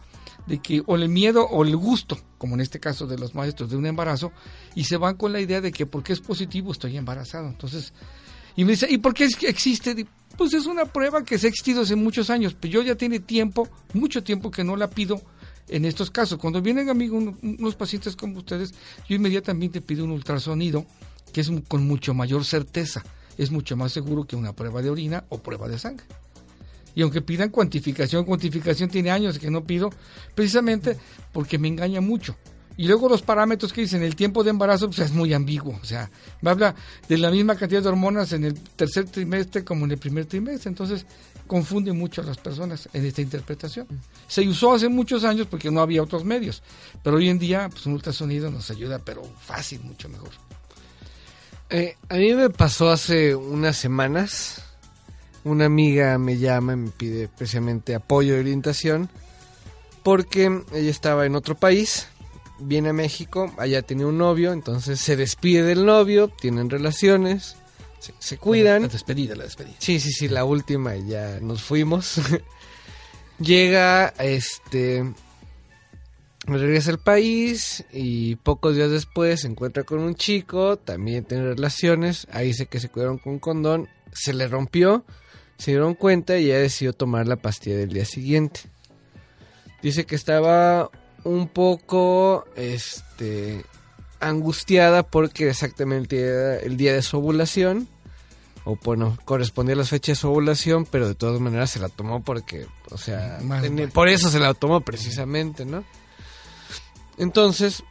de 0.47 0.58
que, 0.58 0.85
o 0.87 0.94
el 0.94 1.08
miedo 1.08 1.44
o 1.44 1.64
el 1.64 1.76
gusto, 1.76 2.20
como 2.38 2.54
en 2.54 2.61
este 2.61 2.78
caso 2.78 3.08
de 3.08 3.18
los 3.18 3.35
maestros 3.35 3.68
de 3.68 3.76
un 3.76 3.85
embarazo, 3.85 4.30
y 4.76 4.85
se 4.85 4.97
van 4.97 5.16
con 5.16 5.32
la 5.32 5.40
idea 5.40 5.61
de 5.61 5.73
que 5.73 5.85
porque 5.85 6.12
es 6.12 6.20
positivo 6.20 6.70
estoy 6.70 6.97
embarazado. 6.97 7.49
Entonces, 7.49 7.92
y 8.54 8.64
me 8.64 8.73
dice, 8.73 8.87
¿y 8.88 8.99
por 8.99 9.12
qué 9.12 9.25
es 9.25 9.35
que 9.35 9.49
existe? 9.49 10.06
Pues 10.37 10.54
es 10.54 10.66
una 10.66 10.85
prueba 10.85 11.25
que 11.25 11.37
se 11.37 11.49
ha 11.49 11.50
existido 11.50 11.82
hace 11.82 11.97
muchos 11.97 12.30
años, 12.30 12.56
pero 12.58 12.75
yo 12.75 12.82
ya 12.82 12.94
tiene 12.94 13.18
tiempo, 13.18 13.68
mucho 13.92 14.23
tiempo 14.23 14.52
que 14.52 14.62
no 14.62 14.76
la 14.76 14.88
pido 14.88 15.20
en 15.68 15.84
estos 15.84 16.10
casos. 16.10 16.38
Cuando 16.38 16.60
vienen 16.62 16.88
a 16.88 16.94
mí 16.94 17.08
un- 17.08 17.38
unos 17.58 17.75
pacientes 17.75 18.16
como 18.16 18.38
ustedes, 18.38 18.72
yo 19.08 19.16
inmediatamente 19.16 19.80
pido 19.80 20.04
un 20.04 20.10
ultrasonido 20.10 20.84
que 21.32 21.40
es 21.42 21.50
con 21.68 21.87
mucho 21.87 22.14
mayor 22.14 22.44
certeza, 22.44 23.04
es 23.37 23.50
mucho 23.50 23.76
más 23.76 23.92
seguro 23.92 24.25
que 24.25 24.34
una 24.37 24.52
prueba 24.54 24.80
de 24.82 24.90
orina 24.90 25.25
o 25.28 25.38
prueba 25.38 25.68
de 25.68 25.78
sangre. 25.78 26.06
Y 26.94 27.02
aunque 27.02 27.20
pidan 27.22 27.50
cuantificación, 27.50 28.25
cuantificación 28.25 28.90
tiene 28.90 29.10
años 29.10 29.38
que 29.38 29.50
no 29.50 29.62
pido, 29.64 29.90
precisamente 30.34 30.96
porque 31.32 31.58
me 31.58 31.68
engaña 31.68 32.00
mucho. 32.00 32.34
Y 32.76 32.87
luego 32.87 33.08
los 33.08 33.22
parámetros 33.22 33.72
que 33.72 33.80
dicen 33.82 34.02
el 34.02 34.14
tiempo 34.16 34.42
de 34.44 34.50
embarazo 34.50 34.87
pues, 34.87 35.00
es 35.00 35.12
muy 35.12 35.32
ambiguo. 35.34 35.78
O 35.82 35.84
sea, 35.84 36.10
me 36.40 36.50
habla 36.50 36.75
de 37.08 37.18
la 37.18 37.30
misma 37.30 37.56
cantidad 37.56 37.82
de 37.82 37.88
hormonas 37.88 38.32
en 38.32 38.44
el 38.44 38.54
tercer 38.54 39.04
trimestre 39.06 39.64
como 39.64 39.84
en 39.84 39.90
el 39.92 39.98
primer 39.98 40.26
trimestre. 40.26 40.68
Entonces 40.68 41.04
confunde 41.49 41.93
mucho 41.93 42.23
a 42.23 42.25
las 42.25 42.37
personas 42.37 42.88
en 42.93 43.05
esta 43.05 43.21
interpretación. 43.21 43.88
Se 44.28 44.47
usó 44.47 44.75
hace 44.75 44.88
muchos 44.88 45.25
años 45.25 45.49
porque 45.50 45.71
no 45.71 45.81
había 45.81 46.02
otros 46.02 46.25
medios. 46.25 46.62
Pero 47.02 47.17
hoy 47.17 47.28
en 47.28 47.40
día 47.40 47.69
pues, 47.69 47.85
un 47.87 47.95
ultrasonido 47.95 48.50
nos 48.50 48.71
ayuda, 48.71 49.00
pero 49.00 49.25
fácil, 49.40 49.81
mucho 49.81 50.09
mejor. 50.09 50.31
Eh, 51.71 51.97
a 52.09 52.14
mí 52.14 52.33
me 52.35 52.50
pasó 52.50 52.90
hace 52.90 53.35
unas 53.35 53.76
semanas. 53.76 54.62
Una 55.43 55.64
amiga 55.64 56.17
me 56.19 56.38
llama 56.38 56.75
y 56.75 56.76
me 56.76 56.90
pide 56.90 57.28
precisamente 57.28 57.97
apoyo 57.97 58.37
y 58.37 58.40
orientación 58.40 59.11
porque 60.09 60.62
ella 60.73 60.90
estaba 60.90 61.26
en 61.26 61.37
otro 61.37 61.55
país, 61.55 62.09
viene 62.59 62.88
a 62.88 62.93
México, 62.95 63.52
allá 63.59 63.83
tiene 63.83 64.07
un 64.07 64.17
novio, 64.17 64.55
entonces 64.55 65.00
se 65.00 65.17
despide 65.17 65.62
del 65.62 65.85
novio, 65.85 66.28
tienen 66.28 66.71
relaciones, 66.71 67.57
se, 67.99 68.14
se 68.19 68.38
cuidan. 68.38 68.83
La 68.83 68.88
despedida, 68.88 69.35
la 69.35 69.45
despedida. 69.45 69.76
Sí, 69.78 70.00
sí, 70.00 70.12
sí, 70.12 70.28
la 70.28 70.45
última 70.45 70.97
y 70.97 71.09
ya 71.09 71.38
nos 71.40 71.62
fuimos. 71.62 72.21
Llega, 73.38 74.09
este, 74.19 75.05
regresa 76.49 76.90
al 76.90 76.99
país 76.99 77.85
y 77.93 78.37
pocos 78.37 78.75
días 78.75 78.90
después 78.90 79.43
se 79.43 79.49
encuentra 79.49 79.85
con 79.85 80.00
un 80.00 80.14
chico, 80.14 80.76
también 80.76 81.25
tiene 81.25 81.45
relaciones, 81.45 82.26
ahí 82.33 82.49
dice 82.49 82.67
que 82.67 82.81
se 82.81 82.88
cuidaron 82.88 83.19
con 83.19 83.38
condón, 83.38 83.88
se 84.12 84.33
le 84.33 84.49
rompió, 84.49 85.05
se 85.59 85.73
dieron 85.73 85.95
cuenta 85.95 86.38
y 86.38 86.47
ella 86.47 86.59
decidió 86.59 86.93
tomar 86.93 87.26
la 87.28 87.37
pastilla 87.37 87.76
del 87.76 87.93
día 87.93 88.05
siguiente. 88.05 88.61
Dice 89.83 90.07
que 90.07 90.14
estaba 90.17 90.90
un 91.25 91.49
poco, 91.49 92.47
este, 92.57 93.64
angustiada 94.20 95.02
porque 95.02 95.48
exactamente 95.48 96.20
era 96.20 96.56
el 96.56 96.76
día 96.76 96.92
de 96.92 97.02
su 97.02 97.18
ovulación. 97.18 97.88
O 98.64 98.76
bueno, 98.84 99.16
correspondía 99.25 99.75
a 99.75 99.78
las 99.78 99.88
fechas 99.88 100.18
de 100.18 100.20
su 100.20 100.28
ovulación, 100.28 100.84
pero 100.84 101.08
de 101.08 101.14
todas 101.14 101.40
maneras 101.40 101.70
se 101.70 101.80
la 101.80 101.88
tomó 101.88 102.22
porque, 102.22 102.66
o 102.90 102.98
sea, 102.98 103.38
Más 103.42 103.64
por 103.94 104.08
eso 104.08 104.30
se 104.30 104.38
la 104.38 104.52
tomó 104.52 104.82
precisamente, 104.82 105.64
¿no? 105.64 105.84
Entonces, 107.16 107.82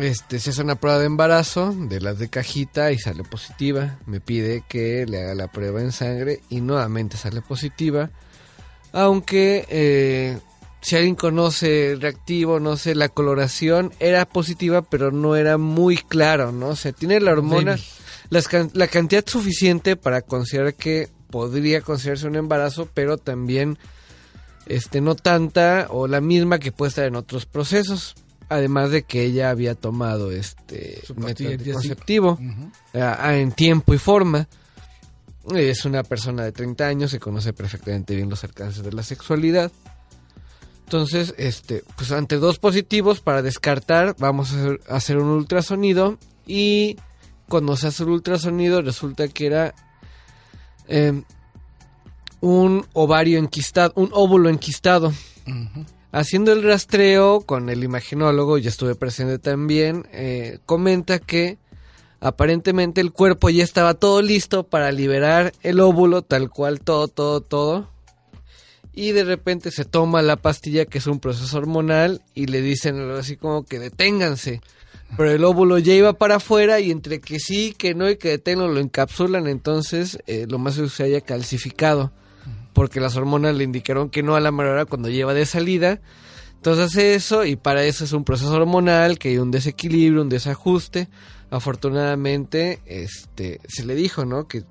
este, 0.00 0.38
se 0.38 0.50
hace 0.50 0.62
una 0.62 0.74
prueba 0.74 0.98
de 0.98 1.06
embarazo 1.06 1.72
de 1.72 2.00
las 2.00 2.18
de 2.18 2.28
cajita 2.28 2.92
y 2.92 2.98
sale 2.98 3.24
positiva. 3.24 3.98
Me 4.06 4.20
pide 4.20 4.62
que 4.68 5.06
le 5.06 5.22
haga 5.22 5.34
la 5.34 5.50
prueba 5.50 5.80
en 5.80 5.92
sangre 5.92 6.40
y 6.48 6.60
nuevamente 6.60 7.16
sale 7.16 7.40
positiva. 7.40 8.10
Aunque 8.92 9.66
eh, 9.68 10.38
si 10.80 10.96
alguien 10.96 11.14
conoce 11.16 11.92
el 11.92 12.00
reactivo, 12.00 12.60
no 12.60 12.76
sé, 12.76 12.94
la 12.94 13.08
coloración 13.08 13.92
era 13.98 14.26
positiva, 14.26 14.82
pero 14.82 15.10
no 15.10 15.36
era 15.36 15.58
muy 15.58 15.96
claro, 15.96 16.52
¿no? 16.52 16.68
O 16.68 16.76
sea, 16.76 16.92
tiene 16.92 17.20
la 17.20 17.32
hormona, 17.32 17.76
las 18.30 18.48
la 18.74 18.88
cantidad 18.88 19.24
suficiente 19.26 19.96
para 19.96 20.22
considerar 20.22 20.74
que 20.74 21.08
podría 21.30 21.80
considerarse 21.80 22.26
un 22.26 22.36
embarazo, 22.36 22.88
pero 22.92 23.18
también 23.18 23.78
este 24.66 25.00
no 25.00 25.14
tanta 25.14 25.88
o 25.90 26.06
la 26.06 26.20
misma 26.20 26.58
que 26.58 26.72
puede 26.72 26.90
estar 26.90 27.06
en 27.06 27.16
otros 27.16 27.46
procesos. 27.46 28.14
Además 28.50 28.90
de 28.90 29.02
que 29.02 29.24
ella 29.24 29.50
había 29.50 29.74
tomado 29.74 30.30
este 30.30 31.02
método 31.16 31.50
anticonceptivo 31.50 32.38
Ujú. 32.40 32.70
ah, 32.94 33.34
en 33.34 33.52
tiempo 33.52 33.92
y 33.92 33.98
forma. 33.98 34.48
Es 35.54 35.84
una 35.84 36.02
persona 36.02 36.44
de 36.44 36.52
30 36.52 36.86
años, 36.86 37.10
se 37.10 37.18
conoce 37.18 37.52
perfectamente 37.52 38.14
bien 38.14 38.30
los 38.30 38.44
alcances 38.44 38.82
de 38.82 38.92
la 38.92 39.02
sexualidad. 39.02 39.70
Entonces, 40.88 41.34
este, 41.36 41.84
pues 41.96 42.12
ante 42.12 42.36
dos 42.36 42.58
positivos 42.58 43.20
para 43.20 43.42
descartar, 43.42 44.16
vamos 44.18 44.54
a 44.54 44.56
hacer, 44.56 44.80
a 44.88 44.96
hacer 44.96 45.18
un 45.18 45.28
ultrasonido 45.28 46.16
y 46.46 46.96
cuando 47.46 47.76
se 47.76 47.88
hace 47.88 48.04
el 48.04 48.08
ultrasonido 48.08 48.80
resulta 48.80 49.28
que 49.28 49.44
era 49.44 49.74
eh, 50.86 51.22
un 52.40 52.86
ovario 52.94 53.38
enquistado, 53.38 53.92
un 53.96 54.08
óvulo 54.14 54.48
enquistado. 54.48 55.12
Haciendo 56.10 56.54
el 56.54 56.62
rastreo 56.62 57.42
con 57.42 57.68
el 57.68 57.84
imaginólogo, 57.84 58.56
ya 58.56 58.70
estuve 58.70 58.94
presente 58.94 59.38
también, 59.38 60.08
eh, 60.10 60.58
comenta 60.64 61.18
que 61.18 61.58
aparentemente 62.18 63.02
el 63.02 63.12
cuerpo 63.12 63.50
ya 63.50 63.62
estaba 63.62 63.92
todo 63.92 64.22
listo 64.22 64.62
para 64.62 64.90
liberar 64.90 65.52
el 65.62 65.80
óvulo, 65.80 66.22
tal 66.22 66.48
cual, 66.48 66.80
todo, 66.80 67.08
todo, 67.08 67.42
todo. 67.42 67.97
Y 68.98 69.12
de 69.12 69.22
repente 69.22 69.70
se 69.70 69.84
toma 69.84 70.22
la 70.22 70.34
pastilla, 70.34 70.84
que 70.84 70.98
es 70.98 71.06
un 71.06 71.20
proceso 71.20 71.56
hormonal, 71.56 72.20
y 72.34 72.46
le 72.46 72.60
dicen 72.60 73.10
así 73.12 73.36
como 73.36 73.64
que 73.64 73.78
deténganse. 73.78 74.60
Pero 75.16 75.30
el 75.30 75.44
óvulo 75.44 75.78
ya 75.78 75.94
iba 75.94 76.14
para 76.14 76.36
afuera 76.36 76.80
y 76.80 76.90
entre 76.90 77.20
que 77.20 77.38
sí, 77.38 77.76
que 77.78 77.94
no 77.94 78.10
y 78.10 78.16
que 78.16 78.30
deténganlo 78.30 78.74
lo 78.74 78.80
encapsulan, 78.80 79.46
entonces 79.46 80.18
eh, 80.26 80.46
lo 80.48 80.58
más 80.58 80.76
que 80.76 80.88
se 80.88 81.04
haya 81.04 81.20
calcificado 81.20 82.12
porque 82.72 83.00
las 83.00 83.16
hormonas 83.16 83.56
le 83.56 83.64
indicaron 83.64 84.08
que 84.08 84.22
no 84.22 84.36
a 84.36 84.40
la 84.40 84.52
mera 84.52 84.84
cuando 84.84 85.08
lleva 85.08 85.34
de 85.34 85.46
salida. 85.46 86.00
Entonces 86.54 86.86
hace 86.86 87.14
eso 87.14 87.44
y 87.44 87.56
para 87.56 87.84
eso 87.84 88.04
es 88.04 88.12
un 88.12 88.24
proceso 88.24 88.52
hormonal, 88.52 89.18
que 89.18 89.30
hay 89.30 89.38
un 89.38 89.50
desequilibrio, 89.50 90.22
un 90.22 90.28
desajuste. 90.28 91.08
Afortunadamente, 91.50 92.80
este, 92.86 93.60
se 93.68 93.84
le 93.84 93.94
dijo, 93.94 94.24
¿no? 94.24 94.46
Que 94.46 94.64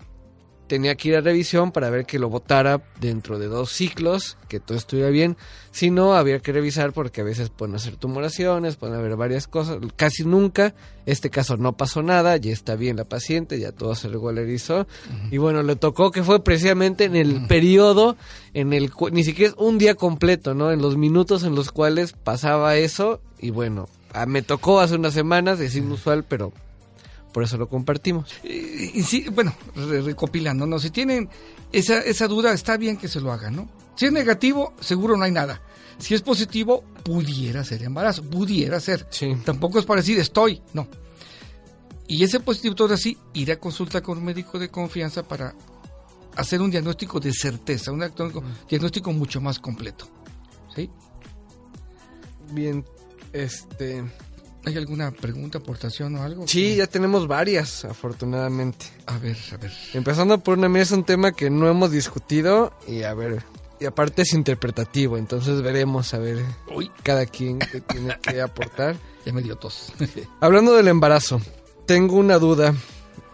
tenía 0.68 0.96
que 0.96 1.10
ir 1.10 1.16
a 1.16 1.22
revisión 1.22 1.72
para 1.72 1.90
ver 1.90 2.06
que 2.06 2.20
lo 2.20 2.30
votara 2.30 2.82
dentro 3.00 3.40
de 3.40 3.48
dos 3.48 3.72
ciclos, 3.72 4.38
que 4.48 4.60
todo 4.60 4.78
estuviera 4.78 5.10
bien. 5.10 5.38
Si 5.72 5.90
no, 5.90 6.16
había 6.16 6.40
que 6.40 6.52
revisar 6.52 6.94
porque 6.94 7.22
a 7.22 7.24
veces 7.24 7.50
pueden 7.50 7.76
hacer 7.76 7.96
tumoraciones, 7.96 8.76
pueden 8.76 8.96
haber 8.96 9.16
varias 9.16 9.48
cosas. 9.48 9.78
Casi 9.96 10.26
nunca, 10.26 10.76
este 11.06 11.30
caso 11.30 11.58
no 11.58 11.78
pasó 11.78 12.04
nada, 12.04 12.38
ya 12.38 12.52
está 12.52 12.76
bien 12.76 12.98
la 12.98 13.06
paciente, 13.06 13.60
ya 13.60 13.72
todo 13.72 13.96
se 13.96 14.10
regularizó. 14.10 14.88
Y 15.32 15.38
bueno, 15.38 15.64
le 15.64 15.76
tocó 15.76 16.12
que 16.12 16.24
fue 16.24 16.44
precisamente 16.44 17.06
en 17.06 17.16
el 17.16 17.48
periodo, 17.48 18.18
en 18.54 18.74
el 18.74 18.92
ni 19.12 19.24
siquiera 19.24 19.52
es 19.52 19.58
un 19.58 19.78
día 19.78 19.96
completo, 19.96 20.54
¿no? 20.54 20.72
En 20.72 20.82
los 20.82 20.98
minutos 20.98 21.44
en 21.44 21.56
los 21.56 21.72
cuales 21.72 22.14
pasaba 22.14 22.76
eso. 22.76 23.22
Y 23.40 23.52
bueno, 23.52 23.88
ah, 24.14 24.26
me 24.26 24.42
tocó 24.42 24.80
hace 24.80 24.96
unas 24.96 25.14
semanas, 25.14 25.60
es 25.60 25.76
inusual, 25.76 26.24
pero 26.24 26.52
por 27.34 27.44
eso 27.44 27.58
lo 27.58 27.70
compartimos. 27.70 28.34
Y, 28.44 29.00
y 29.00 29.04
sí, 29.04 29.26
bueno, 29.30 29.54
re- 29.76 30.02
recopilando, 30.02 30.66
¿no? 30.66 30.80
Si 30.80 30.90
tienen 30.90 31.30
esa, 31.72 32.00
esa 32.00 32.28
duda, 32.28 32.54
está 32.54 32.78
bien 32.78 32.98
que 32.98 33.08
se 33.08 33.22
lo 33.22 33.32
hagan, 33.32 33.56
¿no? 33.56 33.70
Si 33.96 34.06
es 34.06 34.12
negativo, 34.12 34.74
seguro 34.80 35.18
no 35.18 35.24
hay 35.24 35.32
nada. 35.32 35.62
Si 35.98 36.14
es 36.14 36.22
positivo, 36.22 36.84
pudiera 37.04 37.64
ser 37.64 37.82
embarazo, 37.84 38.24
pudiera 38.24 38.80
ser. 38.80 39.08
Sí. 39.10 39.36
Tampoco 39.44 39.80
es 39.80 39.86
para 39.86 40.02
decir 40.02 40.20
estoy, 40.20 40.62
no. 40.74 40.88
Y 42.08 42.24
ese 42.24 42.40
positivo, 42.40 42.76
todo 42.76 42.94
así, 42.94 43.18
ir 43.34 43.52
a 43.52 43.60
consulta 43.60 44.02
con 44.02 44.20
un 44.20 44.24
médico 44.24 44.60
de 44.60 44.70
confianza 44.70 45.24
para 45.24 45.54
hacer 46.36 46.62
un 46.62 46.70
diagnóstico 46.70 47.20
de 47.20 47.34
certeza, 47.34 47.92
un 47.92 48.00
diagnóstico, 48.00 48.44
diagnóstico 48.70 49.12
mucho 49.12 49.42
más 49.42 49.60
completo. 49.60 50.08
¿Sí? 50.76 50.90
Bien, 52.52 52.86
este... 53.34 54.04
¿Hay 54.68 54.76
alguna 54.76 55.12
pregunta, 55.12 55.60
aportación 55.60 56.16
o 56.18 56.24
algo? 56.24 56.46
Sí, 56.46 56.76
ya 56.76 56.88
tenemos 56.88 57.26
varias, 57.26 57.86
afortunadamente. 57.86 58.88
A 59.06 59.18
ver, 59.18 59.38
a 59.54 59.58
ver. 59.58 59.72
Empezando 59.94 60.38
por 60.40 60.58
una 60.58 60.68
mía, 60.68 60.82
es 60.82 60.92
un 60.92 61.06
tema 61.06 61.32
que 61.32 61.50
no 61.50 61.70
hemos 61.70 61.90
discutido 61.90 62.74
y 62.86 63.04
a 63.04 63.14
ver, 63.14 63.44
y 63.80 63.86
aparte 63.86 64.24
es 64.24 64.34
interpretativo, 64.34 65.18
entonces 65.18 65.62
veremos 65.62 66.14
a 66.14 66.18
ver 66.18 66.44
Uy, 66.76 66.92
cada 67.02 67.26
quien 67.26 67.60
que 67.60 67.80
tiene 67.80 68.18
que 68.22 68.42
aportar. 68.42 68.98
ya 69.26 69.32
me 69.32 69.42
dio 69.42 69.56
tos. 69.56 69.94
Hablando 70.42 70.76
del 70.76 70.90
embarazo, 70.90 71.40
tengo 71.86 72.18
una 72.18 72.38
duda 72.38 72.74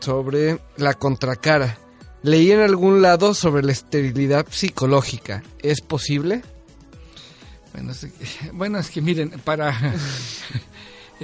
sobre 0.02 0.60
la 0.78 0.94
contracara. 0.94 1.80
Leí 2.22 2.52
en 2.52 2.60
algún 2.60 3.02
lado 3.02 3.34
sobre 3.34 3.64
la 3.64 3.72
esterilidad 3.72 4.46
psicológica. 4.52 5.42
¿Es 5.64 5.82
posible? 5.82 6.44
Bueno, 7.74 7.92
es, 7.92 8.08
bueno, 8.54 8.78
es 8.78 8.92
que 8.92 9.02
miren, 9.02 9.32
para 9.44 9.96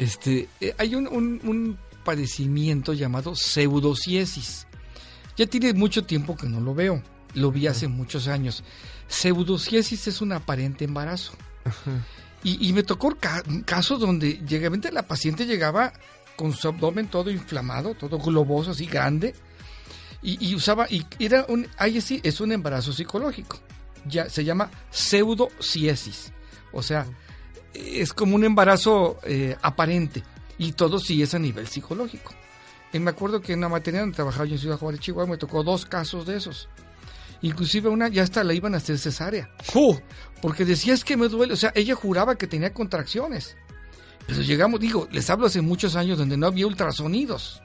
este 0.03 0.47
eh, 0.61 0.73
hay 0.77 0.95
un, 0.95 1.07
un, 1.07 1.39
un 1.43 1.77
padecimiento 2.03 2.93
llamado 2.93 3.35
pseudociesis. 3.35 4.67
Ya 5.37 5.45
tiene 5.47 5.73
mucho 5.73 6.03
tiempo 6.05 6.35
que 6.35 6.47
no 6.47 6.59
lo 6.59 6.73
veo. 6.73 7.01
Lo 7.35 7.51
vi 7.51 7.67
hace 7.67 7.87
muchos 7.87 8.27
años. 8.27 8.63
Pseudociesis 9.07 10.07
es 10.07 10.21
un 10.21 10.33
aparente 10.33 10.85
embarazo. 10.85 11.33
Y, 12.43 12.67
y 12.67 12.73
me 12.73 12.83
tocó 12.83 13.15
ca- 13.15 13.43
casos 13.65 13.99
donde 13.99 14.39
llegamente 14.47 14.91
la 14.91 15.07
paciente 15.07 15.45
llegaba 15.45 15.93
con 16.35 16.53
su 16.53 16.67
abdomen 16.67 17.07
todo 17.07 17.29
inflamado, 17.29 17.93
todo 17.95 18.17
globoso, 18.17 18.71
así 18.71 18.85
grande, 18.85 19.35
y, 20.21 20.49
y 20.49 20.55
usaba, 20.55 20.87
y 20.89 21.05
era 21.19 21.45
un, 21.49 21.67
ahí 21.77 21.99
sí, 22.01 22.21
es 22.23 22.39
un 22.39 22.51
embarazo 22.51 22.93
psicológico. 22.93 23.59
Ya 24.05 24.29
se 24.29 24.43
llama 24.45 24.71
pseudociesis. 24.89 26.31
O 26.71 26.81
sea, 26.81 27.05
es 27.73 28.13
como 28.13 28.35
un 28.35 28.43
embarazo 28.43 29.19
eh, 29.23 29.55
aparente. 29.61 30.23
Y 30.57 30.73
todo 30.73 30.99
sí 30.99 31.21
es 31.21 31.33
a 31.33 31.39
nivel 31.39 31.67
psicológico. 31.67 32.33
Y 32.91 32.99
me 32.99 33.11
acuerdo 33.11 33.41
que 33.41 33.53
en 33.53 33.61
la 33.61 33.69
materia 33.69 34.01
donde 34.01 34.15
trabajaba 34.15 34.45
yo 34.45 34.53
en 34.53 34.59
Ciudad 34.59 34.77
Juárez, 34.77 34.99
Chihuahua, 34.99 35.29
me 35.29 35.38
tocó 35.38 35.63
dos 35.63 35.85
casos 35.85 36.25
de 36.25 36.38
esos. 36.38 36.67
Inclusive 37.41 37.88
una 37.88 38.09
ya 38.09 38.23
hasta 38.23 38.43
la 38.43 38.53
iban 38.53 38.73
a 38.73 38.77
hacer 38.77 38.97
cesárea. 38.97 39.49
Porque 40.41 40.65
decía 40.65 40.93
es 40.93 41.03
que 41.03 41.15
me 41.15 41.29
duele. 41.29 41.53
O 41.53 41.57
sea, 41.57 41.71
ella 41.75 41.95
juraba 41.95 42.35
que 42.35 42.47
tenía 42.47 42.73
contracciones. 42.73 43.55
Pero 44.27 44.41
llegamos, 44.41 44.79
digo, 44.79 45.07
les 45.11 45.29
hablo 45.29 45.47
hace 45.47 45.61
muchos 45.61 45.95
años 45.95 46.17
donde 46.17 46.38
no 46.38 46.47
había 46.47 46.67
ultrasonidos. 46.67 47.61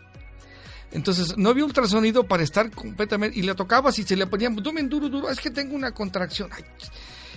Entonces, 0.93 1.37
no 1.37 1.51
había 1.51 1.65
ultrasonido 1.65 2.25
para 2.25 2.45
estar 2.45 2.71
completamente. 2.71 3.39
Y 3.39 3.43
le 3.43 3.55
tocabas 3.55 3.99
y 3.99 4.05
se 4.05 4.17
le 4.17 4.27
ponían, 4.27 4.55
tomen 4.57 4.89
duro, 4.89 5.09
duro, 5.09 5.29
es 5.29 5.41
que 5.41 5.51
tengo 5.51 5.75
una 5.75 5.93
contracción. 5.93 6.51
Ay, 6.53 6.65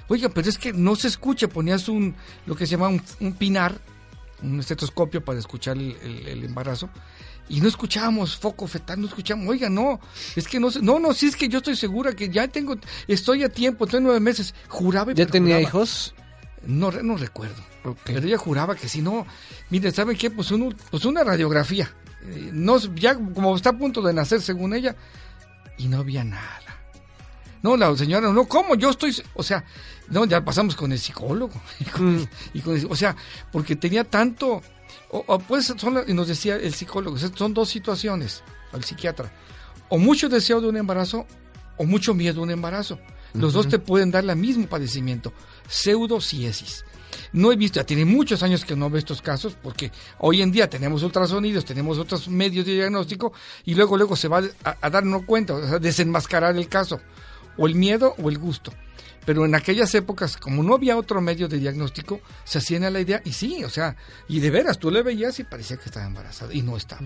oiga, 0.07 0.29
pero 0.29 0.49
es 0.49 0.57
que 0.57 0.73
no 0.73 0.95
se 0.95 1.07
escucha. 1.07 1.47
Ponías 1.47 1.87
un, 1.89 2.15
lo 2.45 2.55
que 2.55 2.65
se 2.65 2.71
llama 2.71 2.87
un, 2.89 3.01
un 3.19 3.33
pinar, 3.33 3.79
un 4.41 4.59
estetoscopio 4.59 5.23
para 5.23 5.39
escuchar 5.39 5.77
el, 5.77 5.95
el- 6.01 6.27
el 6.27 6.43
embarazo. 6.43 6.89
Y 7.49 7.61
no 7.61 7.67
escuchábamos 7.69 8.35
foco 8.35 8.67
fetal, 8.67 8.99
no 8.99 9.07
escuchamos. 9.07 9.47
Oiga, 9.47 9.69
no, 9.69 10.01
es 10.35 10.47
que 10.47 10.59
no, 10.59 10.69
sé- 10.69 10.81
no, 10.81 10.99
no, 10.99 11.13
sí 11.13 11.27
es 11.27 11.35
que 11.37 11.47
yo 11.47 11.59
estoy 11.59 11.77
segura 11.77 12.11
que 12.11 12.27
ya 12.29 12.47
tengo, 12.49 12.75
estoy 13.07 13.43
a 13.43 13.49
tiempo, 13.49 13.85
estoy 13.85 14.01
nueve 14.01 14.19
meses. 14.19 14.53
Juraba 14.67 15.13
y 15.13 15.15
¿Ya 15.15 15.25
tenía 15.27 15.55
hijos? 15.61 16.13
No, 16.65 16.91
no 16.91 17.15
recuerdo. 17.15 17.55
Pero 18.03 18.19
ella 18.27 18.37
juraba 18.37 18.75
que 18.75 18.89
si 18.89 19.01
no, 19.01 19.25
mire, 19.69 19.91
¿saben 19.91 20.17
qué? 20.17 20.29
Pues, 20.29 20.51
pues 20.91 21.05
una 21.05 21.23
radiografía. 21.23 21.89
Eh, 22.25 22.49
no, 22.51 22.77
ya 22.95 23.15
como 23.15 23.55
está 23.55 23.69
a 23.69 23.77
punto 23.77 24.01
de 24.01 24.11
nacer, 24.13 24.41
según 24.41 24.73
ella, 24.73 24.97
y 25.77 25.87
no 25.87 25.99
había 25.99 26.25
nada. 26.25 26.59
No, 27.63 27.77
la 27.77 27.95
señora, 27.95 28.31
no, 28.33 28.45
¿cómo? 28.45 28.75
Yo 28.75 28.89
estoy, 28.89 29.15
o 29.35 29.41
sea, 29.43 29.63
no, 30.09 30.25
ya 30.25 30.43
pasamos 30.43 30.75
con 30.75 30.91
el 30.91 30.99
psicólogo. 30.99 31.53
Y 31.79 31.83
con 31.85 32.15
el- 32.15 32.29
y 32.53 32.61
con 32.61 32.75
el- 32.77 32.87
o 32.89 32.95
sea, 32.95 33.15
porque 33.51 33.75
tenía 33.75 34.03
tanto, 34.03 34.61
o, 35.11 35.23
o 35.27 35.39
pues 35.39 35.65
son, 35.77 36.03
nos 36.15 36.27
decía 36.27 36.55
el 36.55 36.73
psicólogo, 36.73 37.17
son 37.17 37.53
dos 37.53 37.69
situaciones, 37.69 38.43
al 38.71 38.83
psiquiatra, 38.83 39.31
o 39.89 39.97
mucho 39.97 40.29
deseo 40.29 40.59
de 40.61 40.67
un 40.67 40.77
embarazo, 40.77 41.25
o 41.77 41.85
mucho 41.85 42.13
miedo 42.13 42.41
a 42.41 42.43
un 42.43 42.51
embarazo. 42.51 42.99
Los 43.33 43.53
dos 43.53 43.67
te 43.67 43.77
pueden 43.77 44.09
dar 44.09 44.23
el 44.27 44.35
mismo 44.35 44.65
padecimiento, 44.67 45.31
pseudociesis. 45.67 46.83
No 47.33 47.51
he 47.51 47.55
visto, 47.55 47.79
ya 47.79 47.85
tiene 47.85 48.05
muchos 48.05 48.41
años 48.43 48.63
que 48.65 48.75
no 48.75 48.89
veo 48.89 48.99
estos 48.99 49.21
casos, 49.21 49.55
porque 49.61 49.91
hoy 50.19 50.41
en 50.41 50.51
día 50.51 50.69
tenemos 50.69 51.03
ultrasonidos, 51.03 51.65
tenemos 51.65 51.97
otros 51.97 52.27
medios 52.29 52.65
de 52.65 52.73
diagnóstico, 52.73 53.33
y 53.65 53.75
luego 53.75 53.97
luego 53.97 54.15
se 54.15 54.27
va 54.27 54.41
a, 54.63 54.77
a 54.81 54.89
darnos 54.89 55.23
cuenta, 55.23 55.53
o 55.55 55.67
sea, 55.67 55.79
desenmascarar 55.79 56.55
el 56.55 56.67
caso, 56.67 56.99
o 57.57 57.67
el 57.67 57.75
miedo 57.75 58.15
o 58.21 58.29
el 58.29 58.37
gusto. 58.37 58.73
Pero 59.25 59.43
en 59.45 59.55
aquellas 59.55 59.93
épocas, 59.95 60.37
como 60.37 60.63
no 60.63 60.73
había 60.75 60.95
otro 60.97 61.19
medio 61.19 61.47
de 61.49 61.59
diagnóstico, 61.59 62.21
se 62.45 62.59
hacían 62.59 62.85
a 62.85 62.89
la 62.89 63.01
idea, 63.01 63.21
y 63.25 63.33
sí, 63.33 63.63
o 63.65 63.69
sea, 63.69 63.95
y 64.29 64.39
de 64.39 64.49
veras, 64.49 64.79
tú 64.79 64.89
le 64.89 65.03
veías 65.03 65.37
y 65.39 65.43
parecía 65.43 65.75
que 65.77 65.85
estaba 65.85 66.05
embarazada, 66.05 66.53
y 66.53 66.61
no 66.61 66.77
estaba. 66.77 67.01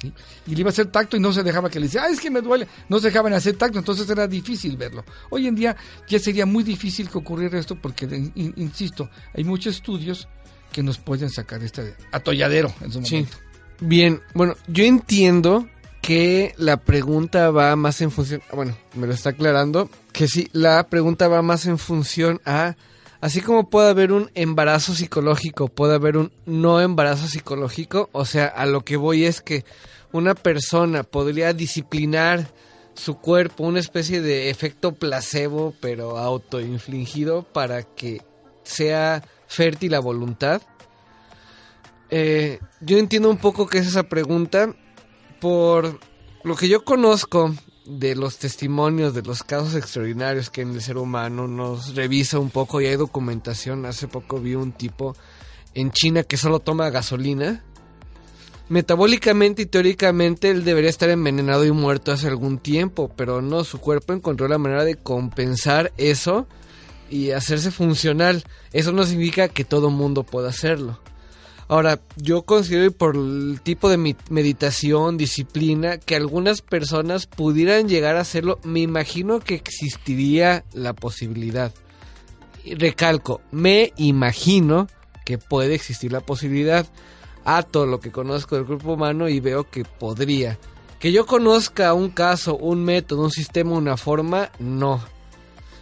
¿sí? 0.00 0.10
Y 0.46 0.54
le 0.54 0.60
iba 0.60 0.70
a 0.70 0.72
hacer 0.72 0.86
tacto 0.86 1.16
y 1.16 1.20
no 1.20 1.32
se 1.32 1.42
dejaba 1.42 1.68
que 1.68 1.80
le 1.80 1.86
decía, 1.86 2.04
ah, 2.04 2.08
es 2.08 2.20
que 2.20 2.30
me 2.30 2.40
duele. 2.40 2.66
No 2.88 2.98
se 2.98 3.08
dejaban 3.08 3.32
hacer 3.34 3.56
tacto, 3.56 3.78
entonces 3.78 4.08
era 4.08 4.26
difícil 4.26 4.76
verlo. 4.78 5.04
Hoy 5.28 5.46
en 5.48 5.54
día 5.54 5.76
ya 6.08 6.18
sería 6.18 6.46
muy 6.46 6.62
difícil 6.64 7.10
que 7.10 7.18
ocurriera 7.18 7.58
esto 7.58 7.74
porque, 7.76 8.06
in- 8.06 8.32
in- 8.34 8.54
insisto, 8.56 9.10
hay 9.34 9.44
muchos 9.44 9.76
estudios 9.76 10.28
que 10.72 10.82
nos 10.82 10.98
pueden 10.98 11.28
sacar 11.30 11.62
este 11.62 11.94
atolladero 12.12 12.72
en 12.80 12.92
su 12.92 13.02
Sí. 13.04 13.16
momento. 13.16 13.36
Bien, 13.80 14.22
bueno, 14.34 14.54
yo 14.66 14.84
entiendo 14.84 15.68
que 16.08 16.54
la 16.56 16.78
pregunta 16.78 17.50
va 17.50 17.76
más 17.76 18.00
en 18.00 18.10
función, 18.10 18.40
bueno, 18.54 18.74
me 18.94 19.06
lo 19.06 19.12
está 19.12 19.28
aclarando, 19.28 19.90
que 20.10 20.26
sí, 20.26 20.48
la 20.52 20.88
pregunta 20.88 21.28
va 21.28 21.42
más 21.42 21.66
en 21.66 21.76
función 21.76 22.40
a, 22.46 22.76
así 23.20 23.42
como 23.42 23.68
puede 23.68 23.90
haber 23.90 24.12
un 24.12 24.30
embarazo 24.34 24.94
psicológico, 24.94 25.68
puede 25.68 25.96
haber 25.96 26.16
un 26.16 26.32
no 26.46 26.80
embarazo 26.80 27.26
psicológico, 27.26 28.08
o 28.12 28.24
sea, 28.24 28.46
a 28.46 28.64
lo 28.64 28.86
que 28.86 28.96
voy 28.96 29.26
es 29.26 29.42
que 29.42 29.66
una 30.10 30.34
persona 30.34 31.02
podría 31.02 31.52
disciplinar 31.52 32.54
su 32.94 33.18
cuerpo, 33.18 33.64
una 33.64 33.80
especie 33.80 34.22
de 34.22 34.48
efecto 34.48 34.94
placebo, 34.94 35.74
pero 35.78 36.16
autoinfligido 36.16 37.42
para 37.42 37.82
que 37.82 38.22
sea 38.62 39.22
fértil 39.46 39.92
la 39.92 40.00
voluntad. 40.00 40.62
Eh, 42.08 42.60
yo 42.80 42.96
entiendo 42.96 43.28
un 43.28 43.36
poco 43.36 43.66
qué 43.66 43.76
es 43.76 43.88
esa 43.88 44.04
pregunta 44.04 44.74
por 45.40 45.98
lo 46.44 46.56
que 46.56 46.68
yo 46.68 46.84
conozco 46.84 47.54
de 47.88 48.14
los 48.14 48.38
testimonios 48.38 49.14
de 49.14 49.22
los 49.22 49.42
casos 49.42 49.74
extraordinarios 49.74 50.50
que 50.50 50.60
en 50.60 50.74
el 50.74 50.82
ser 50.82 50.98
humano 50.98 51.48
nos 51.48 51.94
revisa 51.94 52.38
un 52.38 52.50
poco 52.50 52.80
y 52.80 52.86
hay 52.86 52.96
documentación. 52.96 53.86
Hace 53.86 54.08
poco 54.08 54.40
vi 54.40 54.54
un 54.54 54.72
tipo 54.72 55.16
en 55.74 55.90
China 55.90 56.22
que 56.22 56.36
solo 56.36 56.60
toma 56.60 56.90
gasolina. 56.90 57.64
Metabólicamente 58.68 59.62
y 59.62 59.66
teóricamente 59.66 60.50
él 60.50 60.64
debería 60.64 60.90
estar 60.90 61.08
envenenado 61.08 61.64
y 61.64 61.72
muerto 61.72 62.12
hace 62.12 62.28
algún 62.28 62.58
tiempo, 62.58 63.10
pero 63.16 63.40
no, 63.40 63.64
su 63.64 63.78
cuerpo 63.78 64.12
encontró 64.12 64.46
la 64.46 64.58
manera 64.58 64.84
de 64.84 64.96
compensar 64.96 65.90
eso 65.96 66.46
y 67.08 67.30
hacerse 67.30 67.70
funcional. 67.70 68.44
Eso 68.74 68.92
no 68.92 69.04
significa 69.04 69.48
que 69.48 69.64
todo 69.64 69.88
mundo 69.88 70.24
pueda 70.24 70.50
hacerlo. 70.50 71.00
Ahora, 71.68 72.00
yo 72.16 72.42
considero 72.42 72.86
y 72.86 72.90
por 72.90 73.14
el 73.14 73.60
tipo 73.62 73.90
de 73.90 73.98
meditación, 74.30 75.18
disciplina, 75.18 75.98
que 75.98 76.16
algunas 76.16 76.62
personas 76.62 77.26
pudieran 77.26 77.88
llegar 77.88 78.16
a 78.16 78.22
hacerlo. 78.22 78.58
Me 78.64 78.80
imagino 78.80 79.38
que 79.40 79.54
existiría 79.54 80.64
la 80.72 80.94
posibilidad. 80.94 81.74
Recalco, 82.64 83.42
me 83.50 83.92
imagino 83.96 84.88
que 85.26 85.36
puede 85.36 85.74
existir 85.74 86.10
la 86.10 86.20
posibilidad. 86.20 86.86
A 87.44 87.62
todo 87.62 87.86
lo 87.86 88.00
que 88.00 88.12
conozco 88.12 88.56
del 88.56 88.64
grupo 88.64 88.94
humano 88.94 89.28
y 89.28 89.40
veo 89.40 89.70
que 89.70 89.84
podría. 89.84 90.58
Que 90.98 91.12
yo 91.12 91.26
conozca 91.26 91.94
un 91.94 92.10
caso, 92.10 92.56
un 92.56 92.84
método, 92.84 93.22
un 93.22 93.30
sistema, 93.30 93.72
una 93.72 93.96
forma, 93.96 94.50
no. 94.58 95.02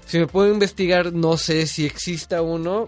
Si 0.05 0.19
me 0.19 0.27
puedo 0.27 0.53
investigar, 0.53 1.13
no 1.13 1.37
sé 1.37 1.67
si 1.67 1.87
exista 1.87 2.43
uno. 2.43 2.87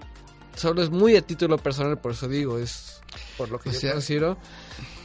Solo 0.59 0.83
es 0.83 0.91
muy 0.91 1.17
a 1.17 1.23
título 1.23 1.57
personal, 1.59 1.99
por 1.99 2.13
eso 2.13 2.29
digo, 2.29 2.59
es 2.59 3.01
por 3.37 3.49
lo 3.51 3.59
que 3.59 3.71
O 3.71 3.73
yo 3.73 3.79
sea- 3.79 3.93
considero 3.93 4.37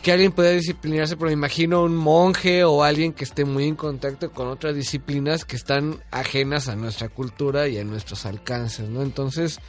que 0.02 0.12
alguien 0.12 0.34
pueda 0.34 0.50
disciplinarse, 0.52 1.16
pero 1.16 1.28
me 1.28 1.34
imagino 1.34 1.84
un 1.84 1.96
monje 1.96 2.66
o 2.66 2.84
alguien 2.84 3.14
que 3.14 3.24
esté 3.24 3.46
muy 3.46 3.66
en 3.70 3.76
contacto 3.76 4.32
con 4.32 4.50
otras 4.50 4.76
disciplinas 4.76 5.46
que 5.46 5.56
están 5.56 6.04
ajenas 6.12 6.68
a 6.68 6.76
nuestra 6.76 7.08
cultura 7.08 7.70
y 7.70 7.78
a 7.78 7.86
nuestros 7.86 8.26
alcances, 8.26 8.90
¿no? 8.90 9.02
Entonces, 9.02 9.60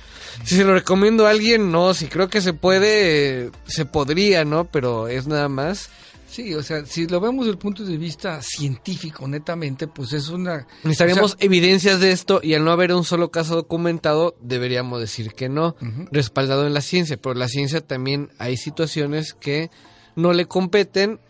si 0.43 0.57
se 0.57 0.65
lo 0.65 0.75
recomiendo 0.75 1.27
a 1.27 1.31
alguien, 1.31 1.71
no, 1.71 1.95
si 1.95 2.07
creo 2.09 2.29
que 2.29 2.41
se 2.41 2.53
puede, 2.53 3.53
se 3.67 3.85
podría, 3.85 4.45
¿no? 4.45 4.65
Pero 4.65 5.07
es 5.07 5.29
nada 5.29 5.49
más. 5.49 5.89
Sí, 6.35 6.53
o 6.53 6.65
sea, 6.65 6.85
si 6.85 7.07
lo 7.07 7.21
vemos 7.21 7.45
desde 7.45 7.53
el 7.53 7.59
punto 7.59 7.85
de 7.85 7.97
vista 7.97 8.43
científico, 8.43 9.29
netamente, 9.29 9.87
pues 9.87 10.13
es 10.13 10.31
una... 10.31 10.67
Necesitaríamos 10.83 11.35
o 11.35 11.39
sea, 11.39 11.47
evidencias 11.47 12.01
de 12.01 12.11
esto 12.11 12.41
y 12.43 12.55
al 12.55 12.65
no 12.65 12.73
haber 12.73 12.93
un 12.93 13.05
solo 13.05 13.31
caso 13.31 13.55
documentado, 13.55 14.35
deberíamos 14.41 14.99
decir 14.99 15.35
que 15.35 15.49
no, 15.49 15.77
respaldado 16.11 16.67
en 16.67 16.75
la 16.75 16.81
ciencia. 16.81 17.17
Pero 17.19 17.37
la 17.37 17.47
ciencia 17.47 17.83
también 17.83 18.31
hay 18.39 18.57
situaciones 18.57 19.33
que 19.33 19.71
no 20.17 20.33
le 20.33 20.47
competen 20.47 21.21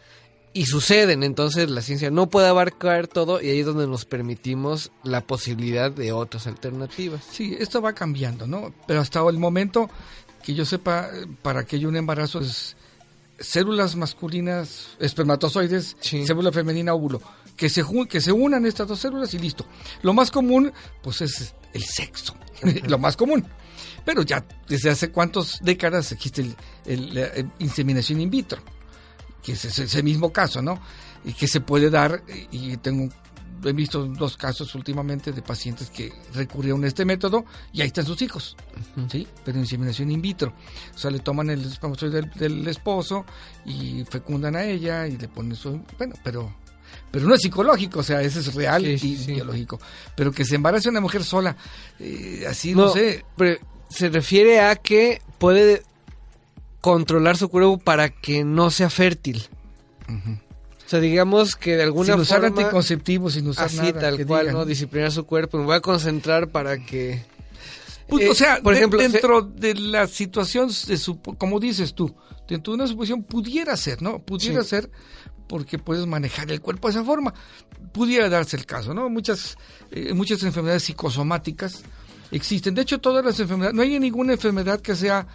y 0.55 0.65
suceden. 0.65 1.23
Entonces 1.23 1.69
la 1.69 1.83
ciencia 1.83 2.11
no 2.11 2.31
puede 2.31 2.49
abarcar 2.49 3.07
todo 3.07 3.43
y 3.43 3.51
ahí 3.51 3.61
es 3.61 3.67
donde 3.67 3.87
nos 3.87 4.07
permitimos 4.07 4.91
la 5.03 5.21
posibilidad 5.21 5.91
de 5.91 6.13
otras 6.13 6.47
alternativas. 6.47 7.23
Sí, 7.31 7.55
esto 7.61 7.83
va 7.83 7.93
cambiando, 7.93 8.47
¿no? 8.47 8.73
Pero 8.87 9.03
hasta 9.03 9.21
el 9.29 9.37
momento 9.37 9.91
que 10.43 10.55
yo 10.55 10.65
sepa, 10.65 11.11
para 11.43 11.67
que 11.67 11.77
haya 11.77 11.89
un 11.89 11.97
embarazo 11.97 12.41
es 12.41 12.75
células 13.39 13.97
masculinas, 13.97 14.97
espermatozoides, 15.01 15.97
Sí. 16.01 16.27
célula 16.27 16.53
femenina, 16.53 16.95
óvulo, 16.95 17.21
que 17.57 17.69
se, 17.69 17.83
jun- 17.83 18.07
que 18.09 18.21
se 18.21 18.33
unan 18.33 18.67
estas 18.67 18.89
dos 18.89 19.01
células 19.01 19.33
y 19.35 19.39
listo. 19.39 19.67
Lo 20.03 20.13
más 20.13 20.31
común, 20.31 20.73
pues 21.03 21.21
es 21.21 21.55
el 21.73 21.83
sexo, 21.85 22.35
lo 22.89 22.99
más 22.99 23.17
común. 23.17 23.47
Pero 24.05 24.23
ya 24.23 24.45
desde 24.69 24.91
hace 24.91 25.11
cuántas 25.11 25.61
décadas 25.63 26.13
existe 26.13 26.43
el, 26.43 26.57
el- 26.85 27.15
la 27.15 27.31
inseminación 27.59 28.21
in 28.21 28.31
vitro, 28.31 28.63
que 29.43 29.53
es 29.53 29.65
ese, 29.65 29.85
ese 29.85 30.03
mismo 30.03 30.33
caso, 30.33 30.61
¿no? 30.63 30.81
Y 31.25 31.33
que 31.33 31.49
se 31.49 31.61
puede 31.61 31.89
dar, 31.91 32.23
y 32.51 32.77
tengo 32.79 33.09
he 33.69 33.73
visto 33.73 34.07
dos 34.07 34.37
casos 34.37 34.75
últimamente 34.75 35.33
de 35.33 35.43
pacientes 35.43 35.91
que 35.91 36.13
recurrieron 36.35 36.85
a 36.85 36.89
este 36.89 37.05
método 37.05 37.45
y 37.73 37.81
ahí 37.81 37.89
están 37.89 38.07
sus 38.07 38.21
hijos, 38.23 38.57
¿sí? 39.11 39.27
Pero 39.45 39.59
inseminación 39.59 40.11
in 40.11 40.21
vitro. 40.21 40.53
O 40.95 40.99
sea, 40.99 41.11
le 41.11 41.21
toman 41.21 41.51
el 41.51 41.65
espermatozoide 41.65 42.23
del, 42.23 42.31
del 42.33 42.69
esposo 42.69 43.25
y 43.65 44.05
fecundan 44.05 44.57
a 44.57 44.65
ella 44.65 45.07
y 45.07 45.17
le 45.17 45.29
ponen 45.29 45.57
su... 45.57 45.81
Bueno, 45.99 46.15
pero... 46.23 46.55
Pero 47.11 47.27
no 47.27 47.35
es 47.35 47.43
psicológico, 47.43 48.01
o 48.01 48.03
sea, 48.03 48.23
ese 48.23 48.41
es 48.41 48.55
real 48.55 48.83
Sí, 48.83 48.91
y 48.93 49.17
sí, 49.17 49.33
biológico. 49.33 49.81
Pero 50.17 50.33
que 50.33 50.45
se 50.45 50.57
embarace 50.57 50.89
una 50.89 51.01
mujer 51.01 51.25
sola, 51.25 51.57
eh, 51.99 52.45
así, 52.49 52.75
no, 52.75 52.89
sé, 52.89 53.25
pero 53.37 53.59
se 53.89 54.09
refiere 54.11 54.61
a 54.61 54.77
que 54.77 55.23
puede 55.39 55.83
controlar 56.81 57.37
su 57.37 57.49
cuerpo 57.49 57.79
para 57.79 58.11
que 58.11 58.45
no 58.45 58.71
sea 58.71 58.91
fértil. 58.91 59.43
O 60.07 60.44
sea, 60.95 61.01
digamos 61.01 61.57
que 61.57 61.77
de 61.77 61.83
alguna 61.83 62.13
sin 62.13 62.21
usar 62.21 62.41
forma... 62.43 62.61
anticonceptivos, 62.61 63.35
sin 63.35 63.47
usar 63.49 63.67
Así, 63.67 63.77
nada. 63.79 64.01
tal 64.01 64.27
cual, 64.27 64.47
digan. 64.47 64.55
¿no? 64.55 64.65
Disciplinar 64.65 65.13
su 65.13 65.25
cuerpo. 65.25 65.59
Me 65.59 65.65
voy 65.65 65.77
a 65.77 65.81
concentrar 65.81 66.49
para 66.49 66.79
que... 66.79 67.23
Pues, 68.09 68.25
Eh, 68.25 68.29
o 68.31 68.35
sea, 68.35 68.61
por 68.63 68.75
ejemplo, 68.75 68.99
dentro 69.01 69.43
de 69.43 69.75
la 69.75 70.07
situación, 70.07 70.71
de 70.87 70.97
su, 70.97 71.21
como 71.21 71.59
dices 71.59 71.95
tú, 71.95 72.15
dentro 72.47 72.73
de 72.73 72.77
una 72.77 72.87
suposición 72.87 73.23
pudiera 73.23 73.77
ser, 73.77 74.03
¿no? 74.03 74.19
Pudiera 74.21 74.63
Sí. 74.63 74.69
ser 74.71 74.91
porque 75.49 75.79
puedes 75.79 76.07
manejar 76.07 76.51
el 76.51 76.61
cuerpo 76.61 76.89
de 76.89 76.93
esa 76.93 77.05
forma. 77.05 77.33
Pudiera 77.93 78.29
darse 78.29 78.57
el 78.57 78.67
caso, 78.67 78.93
¿no? 78.95 79.09
Muchas, 79.09 79.57
eh, 79.91 80.13
muchas 80.15 80.43
enfermedades 80.43 80.83
psicosomáticas 80.85 81.83
existen. 82.31 82.75
De 82.75 82.83
hecho, 82.83 82.99
todas 82.99 83.25
las 83.25 83.39
enfermedades, 83.41 83.75
no 83.75 83.83
hay 83.83 83.99
ninguna 83.99 84.33
enfermedad 84.35 84.81
que 84.81 84.95
sea 84.97 85.27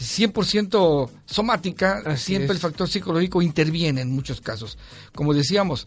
100% 0.00 1.10
somática, 1.26 2.02
Así 2.04 2.26
siempre 2.26 2.46
es. 2.46 2.56
el 2.56 2.58
factor 2.58 2.88
psicológico 2.88 3.42
interviene 3.42 4.00
en 4.00 4.10
muchos 4.10 4.40
casos. 4.40 4.78
Como 5.14 5.32
decíamos, 5.34 5.86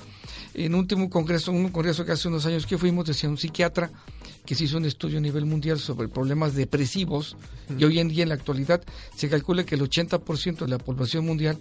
en 0.53 0.73
un 0.73 0.81
último 0.81 1.09
congreso, 1.09 1.51
un 1.51 1.69
congreso 1.69 2.05
que 2.05 2.13
hace 2.13 2.27
unos 2.27 2.45
años 2.45 2.65
que 2.65 2.77
fuimos, 2.77 3.05
decía 3.05 3.29
un 3.29 3.37
psiquiatra 3.37 3.91
que 4.45 4.55
se 4.55 4.65
hizo 4.65 4.77
un 4.77 4.85
estudio 4.85 5.17
a 5.17 5.21
nivel 5.21 5.45
mundial 5.45 5.79
sobre 5.79 6.07
problemas 6.07 6.53
depresivos 6.53 7.35
y 7.77 7.83
hoy 7.83 7.99
en 7.99 8.09
día 8.09 8.23
en 8.23 8.29
la 8.29 8.35
actualidad 8.35 8.81
se 9.15 9.27
calcula 9.27 9.65
que 9.65 9.75
el 9.75 9.81
80% 9.81 10.59
de 10.59 10.67
la 10.67 10.77
población 10.77 11.25
mundial 11.25 11.57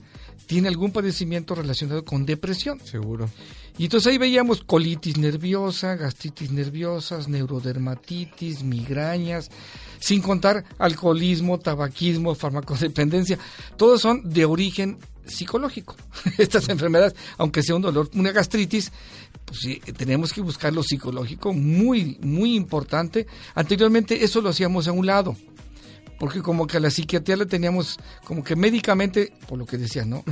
tiene 0.46 0.68
algún 0.68 0.92
padecimiento 0.92 1.54
relacionado 1.54 2.04
con 2.04 2.26
depresión. 2.26 2.80
Seguro. 2.84 3.30
Y 3.76 3.84
entonces 3.84 4.12
ahí 4.12 4.18
veíamos 4.18 4.62
colitis 4.62 5.16
nerviosa, 5.16 5.96
gastritis 5.96 6.52
nerviosas, 6.52 7.28
neurodermatitis, 7.28 8.62
migrañas, 8.62 9.50
sin 9.98 10.22
contar 10.22 10.64
alcoholismo, 10.78 11.58
tabaquismo, 11.58 12.34
farmacodependencia. 12.34 13.38
Todos 13.76 14.00
son 14.00 14.22
de 14.30 14.44
origen 14.44 14.98
psicológico. 15.26 15.96
Estas 16.38 16.68
enfermedades, 16.68 17.16
aunque 17.36 17.62
sea 17.62 17.74
un 17.74 17.82
dolor, 17.82 18.10
una 18.14 18.30
gastritis, 18.30 18.92
pues 19.44 19.60
sí, 19.60 19.80
tenemos 19.96 20.32
que 20.32 20.40
buscar 20.40 20.72
lo 20.72 20.82
psicológico 20.82 21.52
muy, 21.52 22.18
muy 22.20 22.54
importante. 22.54 23.26
Anteriormente 23.54 24.24
eso 24.24 24.40
lo 24.40 24.50
hacíamos 24.50 24.86
a 24.86 24.92
un 24.92 25.06
lado 25.06 25.36
porque 26.24 26.40
como 26.40 26.66
que 26.66 26.78
a 26.78 26.80
la 26.80 26.88
psiquiatría 26.88 27.36
le 27.36 27.44
teníamos 27.44 28.00
como 28.24 28.42
que 28.42 28.56
médicamente, 28.56 29.30
por 29.46 29.58
lo 29.58 29.66
que 29.66 29.76
decía, 29.76 30.06
¿no? 30.06 30.24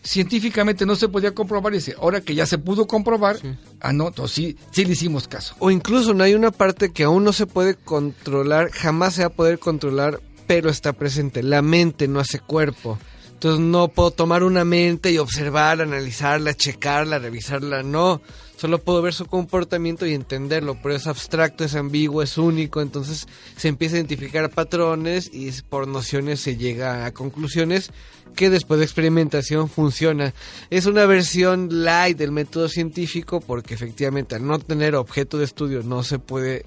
Científicamente 0.00 0.86
no 0.86 0.94
se 0.94 1.08
podía 1.08 1.34
comprobar, 1.34 1.72
y 1.72 1.78
dice, 1.78 1.96
ahora 2.00 2.20
que 2.20 2.36
ya 2.36 2.46
se 2.46 2.58
pudo 2.58 2.86
comprobar, 2.86 3.38
ah, 3.80 3.92
no, 3.92 4.06
entonces 4.06 4.36
sí, 4.36 4.56
sí 4.70 4.84
le 4.84 4.92
hicimos 4.92 5.26
caso. 5.26 5.56
O 5.58 5.72
incluso 5.72 6.14
no 6.14 6.22
hay 6.22 6.34
una 6.34 6.52
parte 6.52 6.92
que 6.92 7.02
aún 7.02 7.24
no 7.24 7.32
se 7.32 7.46
puede 7.46 7.74
controlar, 7.74 8.70
jamás 8.70 9.14
se 9.14 9.22
va 9.22 9.26
a 9.26 9.30
poder 9.30 9.58
controlar, 9.58 10.20
pero 10.46 10.70
está 10.70 10.92
presente. 10.92 11.42
La 11.42 11.60
mente 11.60 12.06
no 12.06 12.20
hace 12.20 12.38
cuerpo. 12.38 12.96
Entonces 13.32 13.58
no 13.58 13.88
puedo 13.88 14.12
tomar 14.12 14.44
una 14.44 14.64
mente 14.64 15.10
y 15.10 15.18
observarla, 15.18 15.82
analizarla, 15.82 16.54
checarla, 16.54 17.18
revisarla, 17.18 17.82
no. 17.82 18.22
Solo 18.62 18.78
puedo 18.78 19.02
ver 19.02 19.12
su 19.12 19.26
comportamiento 19.26 20.06
y 20.06 20.14
entenderlo, 20.14 20.78
pero 20.80 20.94
es 20.94 21.08
abstracto, 21.08 21.64
es 21.64 21.74
ambiguo, 21.74 22.22
es 22.22 22.38
único, 22.38 22.80
entonces 22.80 23.26
se 23.56 23.66
empieza 23.66 23.96
a 23.96 23.98
identificar 23.98 24.50
patrones 24.50 25.28
y 25.34 25.50
por 25.68 25.88
nociones 25.88 26.38
se 26.38 26.56
llega 26.56 27.04
a 27.04 27.12
conclusiones 27.12 27.90
que 28.36 28.50
después 28.50 28.78
de 28.78 28.84
experimentación 28.84 29.68
funciona. 29.68 30.32
Es 30.70 30.86
una 30.86 31.06
versión 31.06 31.82
light 31.82 32.16
del 32.16 32.30
método 32.30 32.68
científico 32.68 33.40
porque 33.40 33.74
efectivamente 33.74 34.36
al 34.36 34.46
no 34.46 34.60
tener 34.60 34.94
objeto 34.94 35.38
de 35.38 35.44
estudio 35.44 35.82
no 35.82 36.04
se 36.04 36.20
puede 36.20 36.64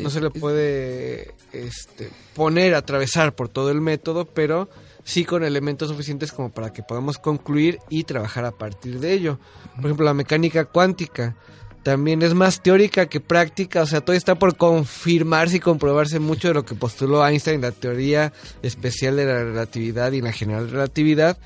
no 0.00 0.10
se 0.10 0.20
le 0.20 0.28
puede 0.28 1.34
este, 1.54 2.10
poner, 2.34 2.74
atravesar 2.74 3.34
por 3.34 3.48
todo 3.48 3.70
el 3.70 3.80
método, 3.80 4.26
pero 4.26 4.68
sí 5.04 5.24
con 5.24 5.44
elementos 5.44 5.88
suficientes 5.88 6.32
como 6.32 6.50
para 6.50 6.72
que 6.72 6.82
podamos 6.82 7.18
concluir 7.18 7.78
y 7.88 8.04
trabajar 8.04 8.44
a 8.44 8.52
partir 8.52 9.00
de 9.00 9.12
ello. 9.12 9.38
Por 9.76 9.86
ejemplo, 9.86 10.06
la 10.06 10.14
mecánica 10.14 10.64
cuántica 10.64 11.36
también 11.82 12.22
es 12.22 12.34
más 12.34 12.62
teórica 12.62 13.06
que 13.06 13.20
práctica, 13.20 13.82
o 13.82 13.86
sea, 13.86 14.00
todo 14.00 14.14
está 14.14 14.36
por 14.36 14.56
confirmarse 14.56 15.56
y 15.56 15.60
comprobarse 15.60 16.20
mucho 16.20 16.48
de 16.48 16.54
lo 16.54 16.64
que 16.64 16.74
postuló 16.74 17.26
Einstein, 17.26 17.60
la 17.60 17.72
teoría 17.72 18.32
especial 18.62 19.16
de 19.16 19.26
la 19.26 19.44
relatividad 19.44 20.12
y 20.12 20.20
la 20.20 20.32
general 20.32 20.70
relatividad. 20.70 21.38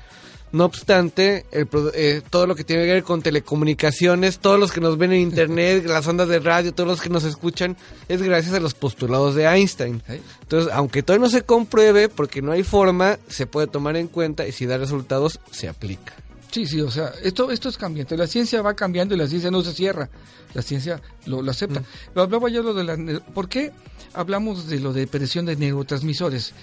No 0.51 0.65
obstante, 0.65 1.45
el, 1.51 1.67
eh, 1.93 2.21
todo 2.29 2.47
lo 2.47 2.55
que 2.55 2.63
tiene 2.63 2.85
que 2.85 2.93
ver 2.93 3.03
con 3.03 3.21
telecomunicaciones, 3.21 4.39
todos 4.39 4.57
los 4.59 4.71
que 4.71 4.79
nos 4.79 4.97
ven 4.97 5.11
en 5.11 5.19
internet, 5.19 5.85
las 5.87 6.07
ondas 6.07 6.29
de 6.29 6.39
radio, 6.39 6.73
todos 6.73 6.87
los 6.87 7.01
que 7.01 7.09
nos 7.09 7.25
escuchan, 7.25 7.75
es 8.07 8.21
gracias 8.21 8.53
a 8.55 8.59
los 8.59 8.73
postulados 8.73 9.35
de 9.35 9.45
Einstein. 9.45 10.01
Entonces, 10.41 10.71
aunque 10.73 11.03
todavía 11.03 11.25
no 11.25 11.29
se 11.29 11.41
compruebe, 11.41 12.07
porque 12.07 12.41
no 12.41 12.53
hay 12.53 12.63
forma, 12.63 13.19
se 13.27 13.45
puede 13.45 13.67
tomar 13.67 13.97
en 13.97 14.07
cuenta 14.07 14.47
y 14.47 14.53
si 14.53 14.65
da 14.65 14.77
resultados, 14.77 15.39
se 15.51 15.67
aplica. 15.67 16.13
Sí, 16.51 16.65
sí, 16.65 16.79
o 16.81 16.89
sea, 16.89 17.11
esto, 17.23 17.51
esto 17.51 17.67
es 17.67 17.77
cambiante. 17.77 18.15
La 18.15 18.25
ciencia 18.25 18.61
va 18.61 18.73
cambiando 18.73 19.13
y 19.13 19.17
la 19.17 19.27
ciencia 19.27 19.51
no 19.51 19.61
se 19.61 19.73
cierra. 19.73 20.09
La 20.53 20.61
ciencia 20.61 21.01
lo, 21.25 21.41
lo 21.41 21.51
acepta. 21.51 21.83
Lo 22.15 22.21
hablaba 22.21 22.49
yo 22.49 22.63
lo 22.63 22.73
de 22.73 22.83
la... 22.83 23.19
¿Por 23.33 23.49
qué 23.49 23.73
hablamos 24.13 24.67
de 24.67 24.79
lo 24.79 24.93
de 24.93 25.01
depresión 25.01 25.45
de 25.45 25.57
neurotransmisores? 25.57 26.53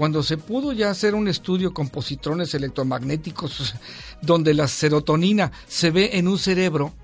Cuando 0.00 0.22
se 0.22 0.38
pudo 0.38 0.72
ya 0.72 0.88
hacer 0.88 1.14
un 1.14 1.28
estudio 1.28 1.74
con 1.74 1.90
positrones 1.90 2.54
electromagnéticos 2.54 3.74
donde 4.22 4.54
la 4.54 4.66
serotonina 4.66 5.52
se 5.68 5.90
ve 5.90 6.12
en 6.14 6.26
un 6.26 6.38
cerebro, 6.38 6.94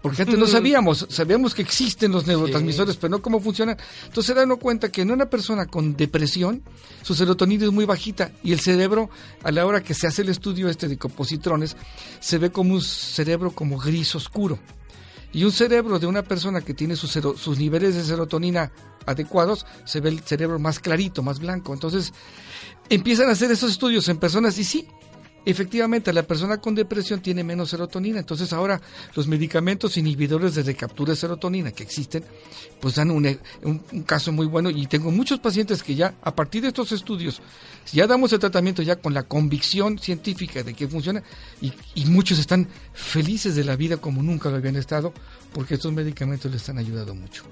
porque 0.00 0.22
antes 0.22 0.38
no 0.38 0.46
sabíamos, 0.46 1.08
sabíamos 1.10 1.56
que 1.56 1.62
existen 1.62 2.12
los 2.12 2.28
neurotransmisores, 2.28 2.98
pero 2.98 3.10
no 3.10 3.20
cómo 3.20 3.40
funcionan. 3.40 3.76
Entonces 4.04 4.26
se 4.26 4.34
dan 4.34 4.56
cuenta 4.58 4.92
que 4.92 5.02
en 5.02 5.10
una 5.10 5.28
persona 5.28 5.66
con 5.66 5.96
depresión, 5.96 6.62
su 7.02 7.16
serotonina 7.16 7.64
es 7.64 7.72
muy 7.72 7.84
bajita 7.84 8.30
y 8.44 8.52
el 8.52 8.60
cerebro, 8.60 9.10
a 9.42 9.50
la 9.50 9.66
hora 9.66 9.82
que 9.82 9.94
se 9.94 10.06
hace 10.06 10.22
el 10.22 10.28
estudio 10.28 10.68
este 10.68 10.86
de 10.86 10.98
compositrones, 10.98 11.76
se 12.20 12.38
ve 12.38 12.52
como 12.52 12.74
un 12.74 12.80
cerebro 12.80 13.50
como 13.50 13.76
gris 13.76 14.14
oscuro. 14.14 14.56
Y 15.32 15.44
un 15.44 15.52
cerebro 15.52 15.98
de 15.98 16.06
una 16.06 16.22
persona 16.22 16.60
que 16.60 16.74
tiene 16.74 16.96
sus, 16.96 17.58
niveles 17.58 17.94
de 17.94 18.04
serotonina 18.04 18.72
adecuados, 19.04 19.66
se 19.84 20.00
ve 20.00 20.08
el 20.10 20.20
cerebro 20.20 20.58
más 20.58 20.80
clarito, 20.80 21.22
más 21.22 21.38
blanco. 21.38 21.74
Entonces, 21.74 22.12
empiezan 22.88 23.28
a 23.28 23.32
hacer 23.32 23.50
esos 23.50 23.72
estudios 23.72 24.08
en 24.08 24.18
personas 24.18 24.58
y 24.58 24.64
sí, 24.64 24.88
efectivamente 25.46 26.12
la 26.12 26.24
persona 26.24 26.58
con 26.58 26.74
depresión 26.74 27.20
tiene 27.20 27.42
menos 27.42 27.70
serotonina. 27.70 28.18
Entonces 28.18 28.52
ahora 28.52 28.80
los 29.14 29.26
medicamentos 29.26 29.96
inhibidores 29.96 30.54
de 30.56 30.62
recaptura 30.64 31.12
de 31.12 31.16
serotonina 31.16 31.70
que 31.72 31.82
existen, 31.84 32.22
pues 32.80 32.96
dan 32.96 33.10
un, 33.10 33.38
un- 33.62 34.02
caso 34.02 34.32
muy 34.32 34.46
bueno 34.46 34.68
y 34.68 34.86
tengo 34.86 35.10
muchos 35.10 35.38
pacientes 35.38 35.82
que 35.82 35.94
ya 35.94 36.14
a 36.22 36.34
partir 36.34 36.60
de 36.62 36.68
estos 36.68 36.92
estudios, 36.92 37.40
ya 37.92 38.06
damos 38.06 38.32
el 38.34 38.38
tratamiento 38.40 38.82
ya 38.82 38.96
con 38.96 39.14
la 39.14 39.22
convicción 39.22 39.98
científica 39.98 40.62
de 40.62 40.74
que 40.74 40.86
funciona 40.88 41.22
y, 41.62 41.72
y 41.94 42.04
muchos 42.06 42.38
están 42.38 42.68
felices 42.92 43.54
de 43.54 43.64
la 43.64 43.76
vida 43.76 43.96
como 43.96 44.22
nunca 44.22 44.50
lo 44.50 44.56
habían 44.56 44.76
estado 44.76 45.14
porque 45.54 45.74
estos 45.74 45.92
medicamentos 45.92 46.50
les 46.52 46.68
han 46.68 46.78
ayudado 46.78 47.14
mucho. 47.14 47.44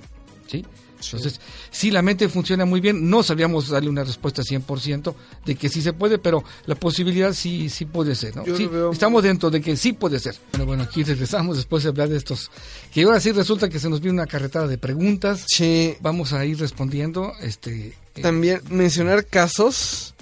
¿Sí? 0.47 0.63
Entonces, 1.13 1.41
sí, 1.71 1.91
la 1.91 2.03
mente 2.03 2.29
funciona 2.29 2.65
muy 2.65 2.81
bien. 2.81 3.09
No 3.09 3.23
sabíamos 3.23 3.69
darle 3.69 3.91
una 3.91 4.05
respuesta 4.05 4.43
100% 4.43 5.15
de 5.45 5.55
que 5.55 5.69
sí 5.69 5.83
se 5.83 5.93
puede, 5.93 6.19
pero 6.19 6.45
la 6.67 6.75
posibilidad 6.75 7.33
sí, 7.33 7.69
sí 7.69 7.85
puede 7.85 8.15
ser. 8.15 8.37
¿no? 8.37 8.45
Sí, 8.57 8.69
estamos 8.93 9.23
dentro 9.23 9.51
de 9.51 9.61
que 9.61 9.77
sí 9.77 9.93
puede 9.93 10.19
ser. 10.19 10.37
Bueno, 10.53 10.67
bueno, 10.67 10.83
aquí 10.85 11.03
regresamos 11.03 11.57
después 11.57 11.83
de 11.83 11.91
hablar 11.91 12.09
de 12.09 12.17
estos. 12.17 12.51
Que 12.93 13.03
ahora 13.03 13.21
sí 13.21 13.33
resulta 13.33 13.69
que 13.69 13.79
se 13.79 13.91
nos 13.91 14.01
viene 14.01 14.15
una 14.21 14.27
carretada 14.27 14.67
de 14.67 14.79
preguntas. 14.79 15.45
Sí, 15.47 15.97
Vamos 16.01 16.33
a 16.33 16.45
ir 16.45 16.59
respondiendo. 16.59 17.33
Este, 17.41 17.95
eh, 18.15 18.23
también 18.23 18.61
mencionar 18.71 19.27
casos, 19.27 20.15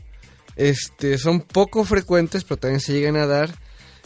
este, 0.57 1.19
son 1.19 1.41
poco 1.41 1.85
frecuentes, 1.85 2.45
pero 2.45 2.59
también 2.59 2.81
se 2.81 2.93
llegan 2.93 3.17
a 3.17 3.27
dar. 3.27 3.55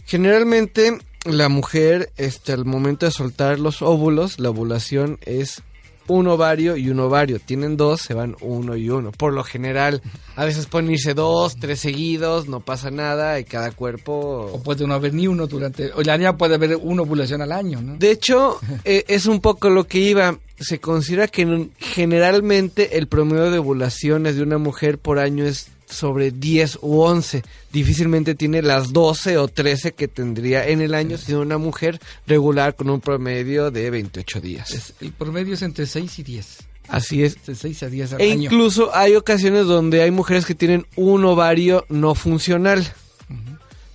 Generalmente 0.05 0.99
la 1.25 1.49
mujer, 1.49 2.13
este, 2.17 2.53
al 2.53 2.65
momento 2.65 3.07
de 3.07 3.13
soltar 3.13 3.59
los 3.59 3.83
óvulos, 3.83 4.39
la 4.39 4.51
ovulación 4.51 5.19
es 5.23 5.63
un 6.09 6.27
ovario 6.29 6.77
y 6.77 6.91
un 6.91 7.01
ovario. 7.01 7.39
Tienen 7.39 7.77
dos, 7.77 8.01
se 8.03 8.15
van 8.15 8.37
uno 8.41 8.77
y 8.77 8.89
uno. 8.91 9.13
Por 9.13 9.33
lo 9.33 9.45
general, 9.45 10.03
a 10.35 10.45
veces 10.45 10.67
pueden 10.67 10.91
irse 10.91 11.15
dos, 11.15 11.57
tres 11.57 11.81
seguidos, 11.81 12.49
no 12.49 12.61
pasa 12.61 12.91
nada 12.91 13.39
y 13.39 13.45
cada 13.45 13.69
o 13.69 13.73
cuerpo... 13.73 14.61
puede 14.65 14.87
no 14.87 14.95
haber 14.95 15.15
ni 15.15 15.27
uno 15.27 15.47
durante. 15.47 15.93
O 15.93 16.03
la 16.03 16.17
niña 16.17 16.37
puede 16.37 16.55
haber 16.55 16.77
una 16.77 17.03
ovulación 17.03 17.43
al 17.43 17.53
año, 17.53 17.81
¿no? 17.81 17.97
De 17.97 18.11
hecho, 18.11 18.59
eh, 18.85 19.05
es 19.09 19.27
un 19.27 19.41
poco 19.41 19.71
lo 19.71 19.85
que 19.85 19.99
iba. 19.99 20.39
Se 20.59 20.81
considera 20.81 21.29
que 21.29 21.69
generalmente 21.79 22.97
el 22.97 23.09
promedio 23.09 23.51
de 23.51 23.59
ovulaciones 23.59 24.37
de 24.37 24.43
una 24.43 24.59
mujer 24.59 24.99
por 24.99 25.19
año 25.19 25.45
es 25.45 25.69
sobre 25.87 26.31
10 26.31 26.79
u 26.83 27.01
11. 27.01 27.43
Difícilmente 27.73 28.35
tiene 28.35 28.63
las 28.63 28.93
12 28.93 29.39
o 29.39 29.49
13 29.49 29.93
que 29.93 30.09
tendría 30.09 30.67
en 30.69 30.81
el 30.81 30.95
año, 30.95 31.17
sino 31.19 31.41
una 31.41 31.59
mujer 31.59 32.01
regular 32.27 32.75
con 32.77 32.91
un 32.91 33.01
promedio 33.01 33.71
de 33.71 33.91
28 33.91 34.41
días. 34.41 34.71
Es- 34.73 34.95
el 35.01 35.13
promedio 35.13 35.55
es 35.55 35.63
entre 35.63 35.87
6 35.87 36.19
y 36.19 36.23
10. 36.23 36.59
Así 36.89 37.25
es. 37.25 37.45
De 37.45 37.55
6 37.55 37.83
a 37.83 37.89
10 37.89 38.13
al 38.13 38.21
E 38.21 38.31
año. 38.33 38.45
incluso 38.45 38.95
hay 38.95 39.15
ocasiones 39.17 39.67
donde 39.67 40.03
hay 40.03 40.11
mujeres 40.13 40.47
que 40.47 40.55
tienen 40.55 40.87
un 40.97 41.25
ovario 41.25 41.85
no 41.89 42.15
funcional. 42.15 42.87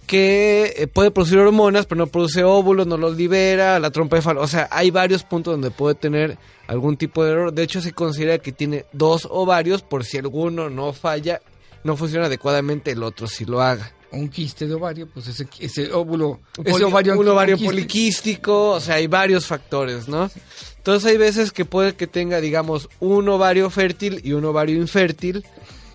Que 0.08 0.74
eh, 0.76 0.88
puede 0.88 1.10
producir 1.12 1.38
hormonas, 1.38 1.86
pero 1.86 2.00
no 2.00 2.08
produce 2.08 2.44
óvulos, 2.44 2.86
no 2.86 2.98
los 2.98 3.16
libera, 3.16 3.80
la 3.80 3.92
trompa 3.92 4.18
de 4.18 4.22
falo. 4.22 4.42
O 4.42 4.48
sea, 4.48 4.68
hay 4.70 4.92
varios 4.92 5.24
puntos 5.24 5.54
donde 5.54 5.72
puede 5.72 5.96
tener 5.96 6.38
algún 6.68 6.98
tipo 6.98 7.24
de 7.24 7.32
error. 7.32 7.54
De 7.54 7.64
hecho, 7.64 7.80
se 7.80 7.94
considera 7.94 8.38
que 8.40 8.52
tiene 8.52 8.84
dos 8.92 9.26
ovarios 9.32 9.84
por 9.84 10.04
si 10.04 10.18
alguno 10.18 10.70
no 10.70 10.92
falla, 10.92 11.40
no 11.84 11.96
funciona 11.98 12.26
adecuadamente, 12.28 12.92
el 12.92 13.04
otro 13.04 13.28
sí 13.28 13.46
lo 13.46 13.62
haga. 13.62 13.94
Un 14.12 14.28
quiste 14.28 14.68
de 14.68 14.74
ovario, 14.74 15.08
pues 15.08 15.28
ese, 15.28 15.48
ese 15.60 15.92
óvulo. 15.94 16.42
Poli- 16.54 16.70
ese 16.72 16.84
ovario, 16.84 17.18
un 17.20 17.28
ovario 17.30 17.58
poliquístico, 17.58 18.72
o 18.72 18.80
sea, 18.82 18.96
hay 18.96 19.08
varios 19.08 19.46
factores, 19.46 20.08
¿no? 20.08 20.30
Entonces 20.78 21.10
hay 21.12 21.18
veces 21.18 21.52
que 21.52 21.64
puede 21.64 21.96
que 21.96 22.08
tenga, 22.08 22.42
digamos, 22.42 22.90
un 23.00 23.30
ovario 23.30 23.70
fértil 23.70 24.20
y 24.24 24.34
un 24.34 24.44
ovario 24.46 24.76
infértil. 24.78 25.46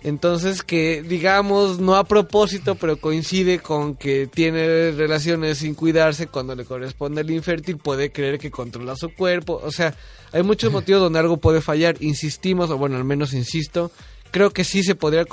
Entonces 0.03 0.63
que, 0.63 1.01
digamos, 1.03 1.79
no 1.79 1.95
a 1.95 2.05
propósito, 2.05 2.75
pero 2.75 2.97
coincide 2.97 3.59
con 3.59 3.95
que 3.95 4.27
tiene 4.27 4.91
relaciones 4.91 5.57
sin 5.57 5.73
cuidarse 5.75 6.27
cuando 6.27 6.55
le 6.55 6.65
corresponde 6.65 7.21
al 7.21 7.31
infértil, 7.31 7.77
puede 7.77 8.11
creer 8.11 8.39
que 8.39 8.49
controla 8.51 8.95
su 8.95 9.13
cuerpo. 9.13 9.59
O 9.63 9.71
sea, 9.71 9.95
hay 10.31 10.43
muchos 10.43 10.71
motivos 10.71 11.01
donde 11.01 11.19
algo 11.19 11.37
puede 11.37 11.61
fallar. 11.61 11.97
Insistimos, 11.99 12.69
o 12.69 12.77
bueno, 12.77 12.95
al 12.95 13.03
menos 13.03 13.33
insisto, 13.33 13.91
creo 14.31 14.51
que 14.51 14.63
sí 14.63 14.83
se 14.83 14.95
podría 14.95 15.25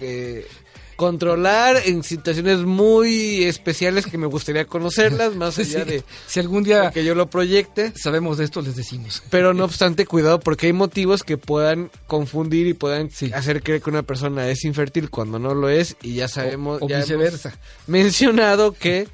eh, 0.00 0.46
controlar 0.96 1.76
en 1.84 2.02
situaciones 2.02 2.58
muy 2.60 3.44
especiales 3.44 4.06
que 4.06 4.18
me 4.18 4.26
gustaría 4.26 4.64
conocerlas, 4.66 5.36
más 5.36 5.58
allá 5.58 5.84
Sí. 5.84 5.90
de, 5.90 6.04
Si 6.26 6.40
algún 6.40 6.64
día 6.64 6.90
que 6.90 7.04
yo 7.04 7.14
lo 7.14 7.30
proyecte. 7.30 7.92
sabemos 7.94 8.38
de 8.38 8.44
esto, 8.44 8.60
les 8.62 8.74
decimos. 8.74 9.22
Pero 9.30 9.54
no 9.54 9.64
obstante, 9.64 10.06
cuidado 10.06 10.40
porque 10.40 10.66
hay 10.66 10.72
motivos 10.72 11.22
que 11.22 11.36
puedan 11.38 11.90
confundir 12.08 12.66
y 12.66 12.74
puedan 12.74 13.10
Sí. 13.12 13.30
hacer 13.32 13.62
creer 13.62 13.80
que 13.80 13.90
una 13.90 14.02
persona 14.02 14.48
es 14.48 14.64
infértil 14.64 15.08
cuando 15.08 15.38
no 15.38 15.54
lo 15.54 15.68
es 15.68 15.96
y 16.02 16.14
ya 16.14 16.26
sabemos, 16.26 16.82
o 16.82 16.88
ya 16.88 16.96
hemos 16.96 17.06
viceversa. 17.08 17.54
mencionado 17.86 18.72
que 18.72 19.06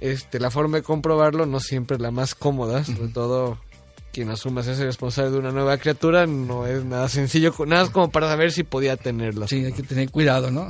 este 0.00 0.38
la 0.40 0.50
forma 0.50 0.78
de 0.78 0.82
comprobarlo 0.82 1.46
no 1.46 1.60
siempre 1.60 1.96
es 1.96 2.02
la 2.02 2.10
más 2.10 2.34
cómoda, 2.34 2.84
sobre 2.84 3.08
todo 3.08 3.58
quien 4.12 4.30
asuma 4.30 4.62
ser 4.62 4.76
responsable 4.78 5.30
de 5.30 5.38
una 5.38 5.50
nueva 5.50 5.78
criatura 5.78 6.26
no 6.26 6.66
es 6.66 6.84
nada 6.84 7.08
sencillo, 7.08 7.54
nada 7.66 7.90
como 7.90 8.10
para 8.10 8.28
saber 8.28 8.52
si 8.52 8.62
podía 8.62 8.96
tenerlo. 8.96 9.48
Sí, 9.48 9.64
hay 9.64 9.72
que 9.72 9.82
tener 9.82 10.10
cuidado, 10.10 10.50
¿no? 10.50 10.68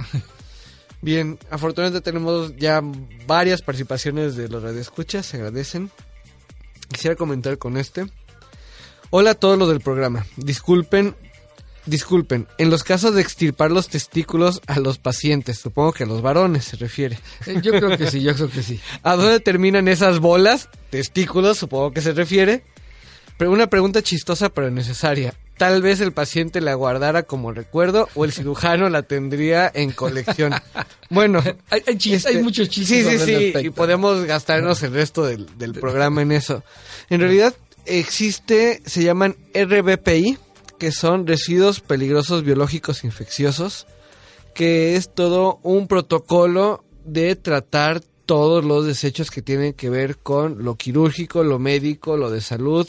Bien, 1.03 1.39
afortunadamente 1.51 2.01
tenemos 2.01 2.55
ya 2.57 2.81
varias 3.27 3.61
participaciones 3.61 4.37
de 4.37 4.49
los 4.49 4.63
radioescuchas, 4.63 5.27
se 5.27 5.39
agradecen. 5.39 5.91
Quisiera 6.93 7.17
comentar 7.17 7.59
con 7.59 7.77
este. 7.77 8.07
Hola 9.11 9.33
a 9.33 9.35
todos 9.35 9.59
los 9.59 9.69
del 9.69 9.81
programa. 9.81 10.25
Disculpen, 10.37 11.17
disculpen, 11.87 12.47
en 12.59 12.71
los 12.71 12.85
casos 12.85 13.15
de 13.15 13.21
extirpar 13.21 13.73
los 13.73 13.89
testículos 13.89 14.63
a 14.69 14.79
los 14.79 14.99
pacientes, 14.99 15.59
supongo 15.59 15.93
que 15.93 16.05
a 16.05 16.07
los 16.07 16.23
varones 16.23 16.67
se 16.67 16.77
refiere. 16.77 17.19
Eh, 17.47 17.59
Yo 17.61 17.73
creo 17.73 17.99
que 17.99 18.09
sí, 18.09 18.23
yo 18.23 18.35
creo 18.35 18.49
que 18.49 18.63
sí. 18.63 18.81
¿A 19.03 19.17
dónde 19.17 19.41
terminan 19.41 19.89
esas 19.89 20.21
bolas? 20.21 20.69
Testículos, 20.91 21.59
supongo 21.59 21.91
que 21.91 22.01
se 22.01 22.13
refiere. 22.13 22.63
Pero 23.43 23.51
una 23.51 23.67
pregunta 23.67 24.03
chistosa 24.03 24.51
pero 24.51 24.71
necesaria. 24.71 25.35
Tal 25.59 25.83
vez 25.83 25.99
el 26.01 26.13
paciente 26.13 26.61
la 26.61 26.75
guardara 26.75 27.25
como 27.25 27.51
recuerdo 27.51 28.09
o 28.15 28.25
el 28.25 28.31
cirujano 28.31 28.89
la 28.89 29.03
tendría 29.03 29.69
en 29.75 29.91
colección. 29.91 30.55
Bueno, 31.11 31.43
Hay, 31.69 31.83
hay 31.89 31.95
chis- 31.97 32.15
este, 32.15 32.29
hay 32.29 32.43
muchos 32.43 32.69
chistes. 32.69 33.05
Sí, 33.05 33.19
sí, 33.19 33.53
sí. 33.53 33.67
Y 33.67 33.71
podemos 33.71 34.25
gastarnos 34.27 34.81
el 34.85 34.93
resto 34.95 35.25
del, 35.27 35.49
del 35.59 35.73
programa 35.73 36.23
en 36.23 36.31
eso. 36.31 36.63
En 37.11 37.21
realidad 37.21 37.53
existe, 37.85 38.81
se 38.87 39.03
llaman 39.03 39.35
RBPI, 39.55 40.39
que 40.79 40.93
son 40.93 41.27
residuos 41.27 41.81
peligrosos 41.81 42.45
biológicos 42.45 43.03
infecciosos, 43.03 43.89
que 44.55 44.95
es 44.95 45.13
todo 45.13 45.59
un 45.65 45.89
protocolo 45.89 46.85
de 47.05 47.35
tratar 47.35 48.03
todos 48.25 48.65
los 48.65 48.87
desechos 48.87 49.33
que 49.33 49.43
tienen 49.43 49.73
que 49.73 49.91
ver 49.91 50.17
con 50.19 50.63
lo 50.65 50.77
quirúrgico, 50.77 51.43
lo 51.43 51.59
médico, 51.59 52.17
lo 52.17 52.31
de 52.31 52.41
salud, 52.41 52.89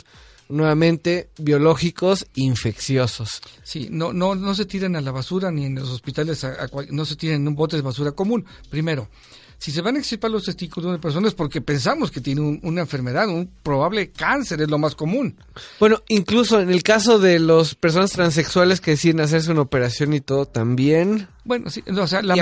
nuevamente 0.50 1.30
biológicos 1.38 2.26
infecciosos. 2.36 3.42
Sí, 3.64 3.88
no, 3.92 4.14
no, 4.14 4.36
no 4.36 4.56
se 4.56 4.66
tiran 4.66 4.96
a 4.96 5.02
la 5.02 5.12
basura 5.12 5.52
ni 5.52 5.66
en 5.66 5.76
los 5.76 5.90
hospitales, 5.90 6.44
a- 6.44 6.70
no 6.92 7.06
se 7.06 7.16
tiran 7.16 7.42
en 7.42 7.48
un 7.48 7.56
bote 7.56 7.76
de 7.76 7.82
basura 7.82 8.12
común. 8.12 8.46
Primero, 8.70 9.10
si 9.58 9.72
se 9.72 9.82
van 9.82 9.96
a 9.96 10.00
extirpar 10.00 10.30
los 10.30 10.44
testículos 10.44 10.86
de 10.86 10.90
una 10.90 11.02
persona 11.02 11.28
es 11.28 11.34
porque 11.34 11.62
pensamos 11.62 12.12
que 12.12 12.20
tiene 12.20 12.42
un- 12.42 12.60
una 12.64 12.82
enfermedad, 12.82 13.30
un 13.30 13.50
probable 13.64 14.12
cáncer, 14.12 14.62
es 14.62 14.70
lo 14.70 14.78
más 14.78 14.94
común. 14.96 15.38
Bueno, 15.80 16.02
incluso 16.10 16.60
en 16.60 16.70
el 16.70 16.84
caso 16.84 17.18
de 17.18 17.40
las 17.40 17.74
personas 17.76 18.12
transexuales 18.12 18.82
que 18.82 18.92
deciden 18.92 19.22
hacerse 19.22 19.52
una 19.52 19.62
operación 19.62 20.14
y 20.14 20.20
todo 20.22 20.46
también. 20.46 21.28
Bueno, 21.46 21.70
sí, 21.70 21.82
o 21.98 22.08
sea, 22.08 22.22
la 22.22 22.36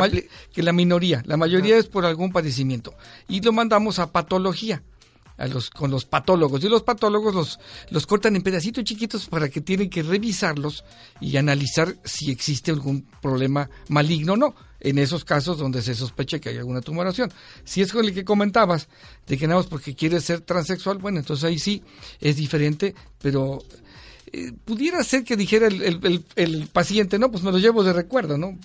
que 0.51 0.63
la 0.63 0.73
minoría, 0.73 1.21
la 1.25 1.37
mayoría 1.37 1.77
es 1.77 1.87
por 1.87 2.05
algún 2.05 2.31
padecimiento. 2.31 2.93
Y 3.27 3.41
lo 3.41 3.51
mandamos 3.51 3.99
a 3.99 4.11
patología, 4.11 4.81
a 5.41 5.47
los, 5.47 5.69
con 5.69 5.89
los 5.91 6.05
patólogos. 6.05 6.63
Y 6.63 6.69
los 6.69 6.83
patólogos 6.83 7.33
los, 7.33 7.59
los 7.89 8.05
cortan 8.05 8.35
en 8.35 8.43
pedacitos 8.43 8.83
chiquitos 8.83 9.25
para 9.27 9.49
que 9.49 9.59
tienen 9.61 9.89
que 9.89 10.03
revisarlos 10.03 10.83
y 11.19 11.35
analizar 11.37 11.95
si 12.05 12.31
existe 12.31 12.71
algún 12.71 13.05
problema 13.21 13.69
maligno 13.89 14.33
o 14.33 14.37
no. 14.37 14.55
En 14.83 14.97
esos 14.97 15.23
casos 15.25 15.59
donde 15.59 15.81
se 15.83 15.93
sospecha 15.93 16.39
que 16.39 16.49
hay 16.49 16.57
alguna 16.57 16.81
tumoración. 16.81 17.31
Si 17.63 17.81
es 17.81 17.91
con 17.91 18.03
el 18.03 18.13
que 18.15 18.25
comentabas, 18.25 18.87
de 19.27 19.37
que 19.37 19.45
nada 19.47 19.59
más 19.59 19.67
porque 19.67 19.93
quieres 19.95 20.23
ser 20.23 20.41
transexual, 20.41 20.97
bueno, 20.97 21.19
entonces 21.19 21.43
ahí 21.43 21.59
sí 21.59 21.83
es 22.19 22.35
diferente, 22.35 22.95
pero 23.21 23.59
eh, 24.33 24.51
pudiera 24.65 25.03
ser 25.03 25.23
que 25.23 25.35
dijera 25.37 25.67
el, 25.67 25.83
el- 25.83 25.99
el- 26.03 26.25
el 26.35 26.67
paciente, 26.67 27.19
no, 27.19 27.29
pues 27.29 27.43
me 27.43 27.51
lo 27.51 27.59
llevo 27.59 27.83
de 27.83 27.93
recuerdo, 27.93 28.37
¿no? 28.39 28.57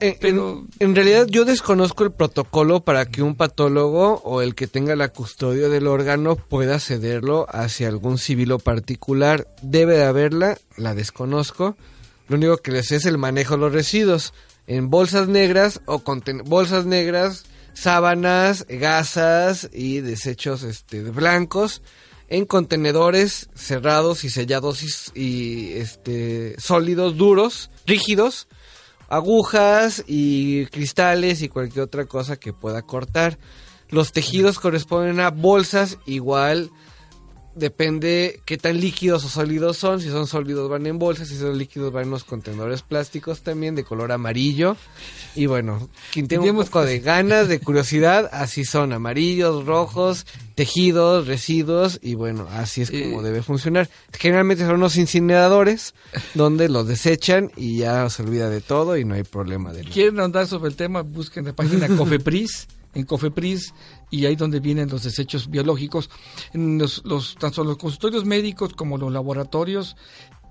Eh, 0.00 0.16
Pero- 0.20 0.66
en, 0.80 0.88
en 0.90 0.94
realidad 0.94 1.26
yo 1.28 1.44
desconozco 1.44 2.04
el 2.04 2.12
protocolo 2.12 2.84
para 2.84 3.06
que 3.06 3.22
un 3.22 3.34
patólogo 3.36 4.20
o 4.24 4.42
el 4.42 4.54
que 4.54 4.66
tenga 4.66 4.96
la 4.96 5.08
custodia 5.08 5.68
del 5.68 5.86
órgano 5.86 6.36
pueda 6.36 6.78
cederlo 6.80 7.46
hacia 7.50 7.88
algún 7.88 8.18
civil 8.18 8.52
o 8.52 8.58
particular. 8.58 9.48
Debe 9.62 9.96
de 9.96 10.04
haberla, 10.04 10.58
la 10.76 10.94
desconozco. 10.94 11.76
Lo 12.28 12.36
único 12.36 12.56
que 12.58 12.72
les 12.72 12.90
es 12.92 13.04
el 13.06 13.18
manejo 13.18 13.54
de 13.54 13.60
los 13.60 13.72
residuos 13.72 14.32
en 14.66 14.88
bolsas 14.90 15.28
negras 15.28 15.80
o 15.86 16.02
conten- 16.04 16.42
bolsas 16.44 16.86
negras, 16.86 17.44
sábanas, 17.74 18.64
gasas 18.68 19.68
y 19.72 20.00
desechos 20.00 20.62
este, 20.62 21.02
blancos 21.02 21.82
en 22.28 22.46
contenedores 22.46 23.50
cerrados 23.54 24.24
y 24.24 24.30
sellados 24.30 24.82
y, 24.82 25.20
y, 25.20 25.72
este 25.74 26.54
sólidos 26.58 27.16
duros, 27.18 27.70
rígidos, 27.86 28.48
agujas 29.14 30.04
y 30.06 30.66
cristales 30.66 31.42
y 31.42 31.48
cualquier 31.48 31.84
otra 31.84 32.06
cosa 32.06 32.36
que 32.36 32.52
pueda 32.52 32.82
cortar. 32.82 33.38
Los 33.88 34.12
tejidos 34.12 34.58
corresponden 34.58 35.20
a 35.20 35.30
bolsas 35.30 35.98
igual 36.06 36.70
depende 37.54 38.40
qué 38.44 38.58
tan 38.58 38.80
líquidos 38.80 39.24
o 39.24 39.28
sólidos 39.28 39.76
son. 39.76 40.00
Si 40.00 40.08
son 40.08 40.26
sólidos 40.26 40.68
van 40.68 40.86
en 40.86 40.98
bolsas, 40.98 41.28
si 41.28 41.38
son 41.38 41.56
líquidos 41.58 41.92
van 41.92 42.04
en 42.04 42.10
los 42.10 42.24
contenedores 42.24 42.82
plásticos 42.82 43.42
también 43.42 43.74
de 43.74 43.84
color 43.84 44.12
amarillo. 44.12 44.76
Y 45.34 45.46
bueno, 45.46 45.88
quien 46.12 46.28
tenga 46.28 46.50
un 46.50 46.56
poco 46.56 46.84
de 46.84 47.00
ganas, 47.00 47.48
de 47.48 47.60
curiosidad, 47.60 48.28
así 48.32 48.64
son 48.64 48.92
amarillos, 48.92 49.64
rojos, 49.66 50.26
tejidos, 50.54 51.26
residuos 51.26 51.98
y 52.02 52.14
bueno, 52.14 52.46
así 52.52 52.82
es 52.82 52.90
como 52.90 53.20
Eh. 53.20 53.24
debe 53.24 53.42
funcionar. 53.42 53.88
Generalmente 54.18 54.64
son 54.64 54.76
unos 54.76 54.96
incineradores 54.96 55.94
donde 56.34 56.68
los 56.68 56.86
desechan 56.86 57.50
y 57.56 57.78
ya 57.78 58.08
se 58.10 58.22
olvida 58.22 58.48
de 58.50 58.60
todo 58.60 58.96
y 58.96 59.04
no 59.04 59.14
hay 59.14 59.24
problema 59.24 59.72
de 59.72 59.82
nada. 59.82 59.92
quieren 59.92 60.20
andar 60.20 60.46
sobre 60.46 60.70
el 60.70 60.76
tema, 60.76 61.02
busquen 61.02 61.44
la 61.44 61.52
página 61.54 61.88
Cofepris, 61.96 62.68
en 62.94 63.04
Cofepris, 63.04 63.74
y 64.20 64.26
ahí 64.26 64.36
donde 64.36 64.60
vienen 64.60 64.88
los 64.90 65.02
desechos 65.02 65.48
biológicos. 65.50 66.10
En 66.52 66.78
los, 66.78 67.02
los- 67.04 67.34
tanto 67.36 67.64
los 67.64 67.76
consultorios 67.78 68.24
médicos 68.24 68.72
como 68.74 68.98
los 68.98 69.12
laboratorios 69.12 69.96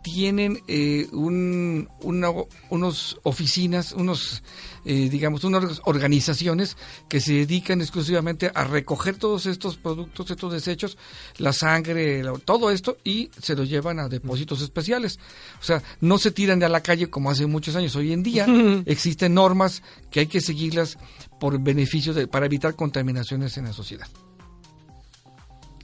tienen 0.03 0.61
eh, 0.67 1.07
un, 1.13 1.87
una- 2.01 2.27
unos 2.69 3.17
oficinas, 3.23 3.93
unos, 3.93 4.43
eh, 4.83 5.07
digamos, 5.09 5.45
unas 5.45 5.79
organizaciones 5.85 6.75
que 7.07 7.21
se 7.21 7.31
dedican 7.35 7.79
exclusivamente 7.79 8.51
a 8.53 8.65
recoger 8.65 9.15
todos 9.15 9.45
estos 9.45 9.77
productos, 9.77 10.29
estos 10.29 10.51
desechos, 10.51 10.97
la 11.37 11.53
sangre, 11.53 12.21
todo 12.43 12.69
esto, 12.69 12.97
y 13.05 13.29
se 13.41 13.55
lo 13.55 13.63
llevan 13.63 13.97
a 13.99 14.09
depósitos 14.09 14.61
especiales. 14.61 15.19
O 15.61 15.63
sea, 15.63 15.81
no 16.01 16.17
se 16.17 16.31
tiran 16.31 16.61
a 16.63 16.67
la 16.67 16.83
calle 16.83 17.09
como 17.09 17.31
hace 17.31 17.45
muchos 17.45 17.77
años. 17.77 17.95
Hoy 17.95 18.11
en 18.11 18.23
día 18.23 18.45
existen 18.85 19.33
normas 19.33 19.83
que 20.11 20.19
hay 20.19 20.27
que 20.27 20.41
seguirlas 20.41 20.97
por 21.43 21.59
beneficio 21.59 22.13
de, 22.13 22.25
para 22.25 22.45
evitar 22.45 22.73
contaminaciones 22.73 23.57
en 23.57 23.65
la 23.65 23.73
sociedad. 23.73 24.07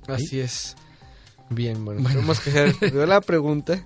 Así 0.08 0.40
es. 0.40 0.78
Bien, 1.50 1.84
bueno, 1.84 2.08
tenemos 2.08 2.40
que 2.40 2.50
hacer 2.52 2.94
la 2.94 3.20
pregunta. 3.20 3.86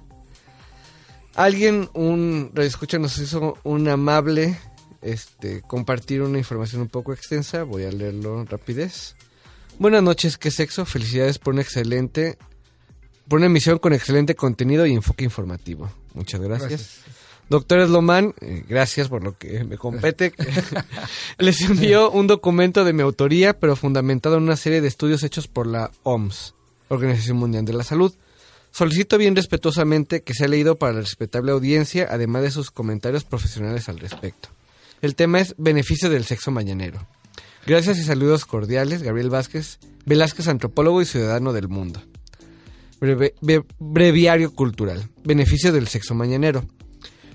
Alguien, 1.34 1.90
un 1.96 2.52
escucha 2.58 3.00
nos 3.00 3.18
hizo 3.18 3.58
un 3.64 3.88
amable 3.90 4.56
este 5.02 5.64
compartir 5.64 6.22
una 6.22 6.38
información 6.38 6.84
un 6.84 6.90
poco 6.90 7.12
extensa. 7.12 7.64
Voy 7.64 7.86
a 7.86 7.92
leerlo 7.92 8.42
en 8.42 8.46
rapidez. 8.46 9.16
Buenas 9.80 10.04
noches, 10.04 10.38
¿qué 10.38 10.52
sexo? 10.52 10.86
Felicidades 10.86 11.40
por 11.40 11.56
una 11.56 11.64
excelente, 11.64 12.38
por 13.28 13.38
una 13.38 13.48
emisión 13.48 13.80
con 13.80 13.94
excelente 13.94 14.36
contenido 14.36 14.86
y 14.86 14.94
enfoque 14.94 15.24
informativo. 15.24 15.92
Muchas 16.14 16.40
gracias. 16.40 16.70
Gracias. 16.70 17.00
Doctor 17.50 17.80
Eslomán, 17.80 18.34
eh, 18.42 18.64
gracias 18.68 19.10
por 19.10 19.24
lo 19.24 19.38
que 19.38 19.64
me 19.64 19.78
compete. 19.78 20.34
Les 21.38 21.62
envió 21.62 22.10
un 22.10 22.26
documento 22.28 22.84
de 22.84 22.94
mi 22.94 23.02
autoría, 23.02 23.54
pero 23.60 23.76
fundamentado 23.76 24.38
en 24.38 24.44
una 24.44 24.56
serie 24.56 24.82
de 24.82 24.88
estudios 24.88 25.24
hechos 25.24 25.48
por 25.48 25.68
la 25.68 25.92
OMS, 26.04 26.56
Organización 26.88 27.38
Mundial 27.38 27.66
de 27.66 27.74
la 27.74 27.84
Salud. 27.84 28.14
Solicito 28.72 29.18
bien 29.20 29.36
respetuosamente 29.36 30.24
que 30.24 30.34
sea 30.34 30.48
leído 30.48 30.78
para 30.78 30.94
la 30.94 31.02
respetable 31.02 31.52
audiencia, 31.52 32.08
además 32.10 32.42
de 32.42 32.50
sus 32.52 32.72
comentarios 32.72 33.24
profesionales 33.24 33.88
al 33.88 34.00
respecto. 34.00 34.50
El 35.02 35.14
tema 35.16 35.40
es 35.42 35.54
beneficio 35.58 36.10
del 36.10 36.24
sexo 36.26 36.50
mañanero. 36.50 37.06
Gracias 37.68 38.00
y 38.00 38.04
saludos 38.04 38.46
cordiales, 38.46 39.04
Gabriel 39.04 39.30
Vázquez, 39.30 39.78
Velázquez, 40.06 40.48
antropólogo 40.48 41.02
y 41.02 41.06
ciudadano 41.06 41.54
del 41.54 41.68
mundo. 41.68 42.02
Breve- 43.00 43.36
breviario 43.80 44.54
cultural. 44.54 45.08
Beneficio 45.24 45.72
del 45.72 45.88
sexo 45.88 46.16
mañanero. 46.16 46.66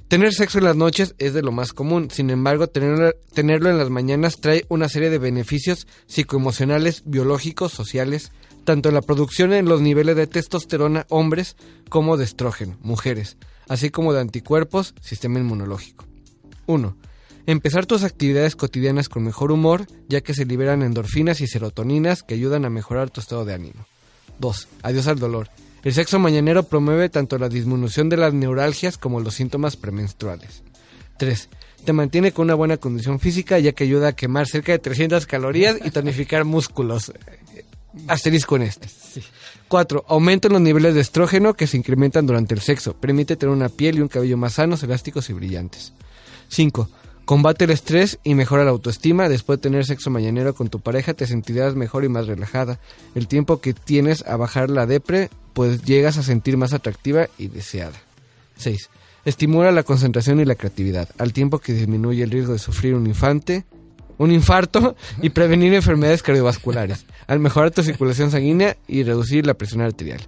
Tener 0.09 0.33
sexo 0.33 0.57
en 0.57 0.65
las 0.65 0.75
noches 0.75 1.15
es 1.19 1.35
de 1.35 1.43
lo 1.43 1.53
más 1.53 1.75
común, 1.75 2.11
sin 2.11 2.31
embargo, 2.31 2.69
tenerlo, 2.69 3.13
en 3.35 3.77
las 3.77 3.91
mañanas 3.91 4.41
trae 4.41 4.65
una 4.71 4.89
serie 4.89 5.11
de 5.11 5.19
beneficios 5.19 5.87
psicoemocionales, 6.07 7.03
biológicos, 7.05 7.73
sociales, 7.73 8.33
tanto 8.65 8.89
en 8.89 8.95
la 8.95 9.03
producción 9.03 9.53
en 9.53 9.67
los 9.67 9.83
niveles 9.83 10.17
de 10.17 10.27
testosterona 10.27 11.05
hombres 11.11 11.57
como 11.91 12.17
de 12.17 12.25
estrógeno 12.25 12.79
mujeres, 12.81 13.37
así 13.69 13.91
como 13.91 14.15
de 14.15 14.21
anticuerpos, 14.21 14.95
sistema 15.03 15.41
inmunológico. 15.41 16.07
1. 16.65 16.97
Empezar 17.45 17.85
tus 17.85 18.03
actividades 18.03 18.57
cotidianas 18.57 19.11
con 19.11 19.25
mejor 19.25 19.53
humor, 19.53 19.87
ya 20.09 20.23
que 20.23 20.33
se 20.33 20.47
liberan 20.47 20.83
endorfinas 20.83 21.43
y 21.43 21.47
serotoninas 21.47 22.23
que 22.23 22.33
ayudan 22.33 22.65
a 22.65 22.71
mejorar 22.71 23.11
tu 23.11 23.21
estado 23.21 23.45
de 23.45 23.53
ánimo. 23.53 23.87
2. 24.39 24.69
Adiós 24.83 25.07
al 25.07 25.19
dolor. 25.19 25.51
El 25.85 25.95
sexo 25.95 26.19
mañanero 26.19 26.65
promueve 26.65 27.09
tanto 27.09 27.39
la 27.39 27.49
disminución 27.49 28.09
de 28.09 28.17
las 28.17 28.35
neuralgias 28.35 28.99
como 28.99 29.21
los 29.21 29.35
síntomas 29.35 29.77
premenstruales. 29.77 30.63
3. 31.19 31.49
Te 31.85 31.93
mantiene 31.93 32.33
con 32.33 32.45
una 32.45 32.55
buena 32.55 32.77
condición 32.77 33.21
física 33.21 33.59
ya 33.59 33.73
que 33.73 33.85
ayuda 33.85 34.09
a 34.09 34.13
quemar 34.17 34.47
cerca 34.47 34.73
de 34.73 34.79
300 34.79 35.27
calorías 35.27 35.77
y 35.85 35.91
tonificar 35.91 36.45
músculos. 36.45 37.13
Asterisco 38.07 38.57
en 38.57 38.63
este. 38.63 38.89
4. 39.69 40.05
Aumenta 40.09 40.49
los 40.49 40.61
niveles 40.61 40.95
de 40.95 41.01
estrógeno 41.01 41.55
que 41.55 41.67
se 41.67 41.77
incrementan 41.77 42.27
durante 42.27 42.55
el 42.55 42.61
sexo. 42.61 42.95
Permite 42.95 43.37
tener 43.37 43.55
una 43.55 43.69
piel 43.69 43.99
y 43.99 44.01
un 44.01 44.09
cabello 44.09 44.37
más 44.37 44.55
sanos, 44.55 44.83
elásticos 44.83 45.31
y 45.31 45.33
brillantes. 45.33 45.93
5. 46.49 46.89
Combate 47.29 47.67
el 47.67 47.73
estrés 47.73 48.19
y 48.25 48.35
mejora 48.35 48.65
la 48.65 48.71
autoestima. 48.71 49.29
Después 49.29 49.59
de 49.59 49.65
tener 49.65 49.85
sexo 49.85 50.09
mañanero 50.09 50.55
con 50.55 50.71
tu 50.71 50.81
pareja 50.81 51.13
te 51.13 51.27
sentirás 51.27 51.75
mejor 51.75 52.05
y 52.05 52.09
más 52.09 52.27
relajada. 52.27 52.81
El 53.15 53.29
tiempo 53.29 53.61
que 53.61 53.75
tienes 53.75 54.27
a 54.27 54.39
bajar 54.39 54.71
la 54.71 54.87
depre, 54.87 55.29
pues 55.53 55.83
llegas 55.83 56.17
a 56.17 56.23
sentir 56.23 56.57
más 56.57 56.73
atractiva 56.73 57.29
y 57.37 57.49
deseada. 57.49 58.01
6. 58.57 58.89
Estimula 59.27 59.73
la 59.73 59.83
concentración 59.83 60.41
y 60.41 60.47
la 60.47 60.55
creatividad, 60.55 61.11
al 61.19 61.35
tiempo 61.35 61.59
que 61.59 61.75
disminuye 61.75 62.23
el 62.23 62.31
riesgo 62.31 62.55
de 62.55 62.59
sufrir 62.59 62.95
un 62.95 63.07
infante, 63.07 63.67
un 64.19 64.33
infarto 64.33 64.97
y 65.23 65.31
prevenir 65.31 65.73
enfermedades 65.75 66.23
cardiovasculares, 66.23 67.07
al 67.27 67.39
mejorar 67.39 67.71
tu 67.71 67.83
circulación 67.83 68.31
sanguínea 68.31 68.77
y 68.87 69.03
reducir 69.03 69.47
la 69.47 69.55
presión 69.55 69.81
arterial. 69.81 70.21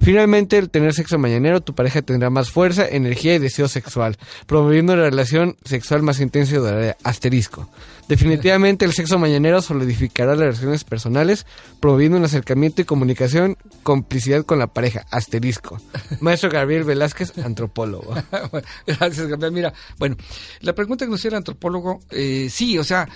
Finalmente, 0.00 0.58
el 0.58 0.70
tener 0.70 0.94
sexo 0.94 1.18
mañanero, 1.18 1.60
tu 1.60 1.74
pareja 1.74 2.02
tendrá 2.02 2.30
más 2.30 2.50
fuerza, 2.50 2.86
energía 2.88 3.34
y 3.34 3.38
deseo 3.38 3.66
sexual, 3.68 4.16
promoviendo 4.46 4.92
una 4.92 5.02
relación 5.02 5.56
sexual 5.64 6.02
más 6.02 6.20
intensa 6.20 6.54
y 6.54 6.58
duradera. 6.58 6.96
Asterisco. 7.02 7.68
Definitivamente, 8.08 8.84
el 8.84 8.92
sexo 8.92 9.18
mañanero 9.18 9.60
solidificará 9.60 10.30
las 10.30 10.38
relaciones 10.38 10.84
personales, 10.84 11.46
promoviendo 11.78 12.16
un 12.16 12.24
acercamiento 12.24 12.80
y 12.80 12.84
comunicación, 12.84 13.58
complicidad 13.82 14.44
con 14.44 14.58
la 14.58 14.68
pareja. 14.68 15.04
Asterisco. 15.10 15.78
Maestro 16.20 16.48
Gabriel 16.48 16.84
Velázquez, 16.84 17.36
antropólogo. 17.38 18.14
Gracias, 18.86 19.26
Gabriel. 19.26 19.52
Mira, 19.52 19.74
bueno, 19.98 20.16
la 20.60 20.74
pregunta 20.74 21.04
que 21.04 21.10
nos 21.10 21.20
hacía 21.20 21.30
el 21.30 21.36
antropólogo, 21.36 22.00
eh, 22.10 22.48
sí, 22.50 22.78
o 22.78 22.84
sea, 22.84 23.08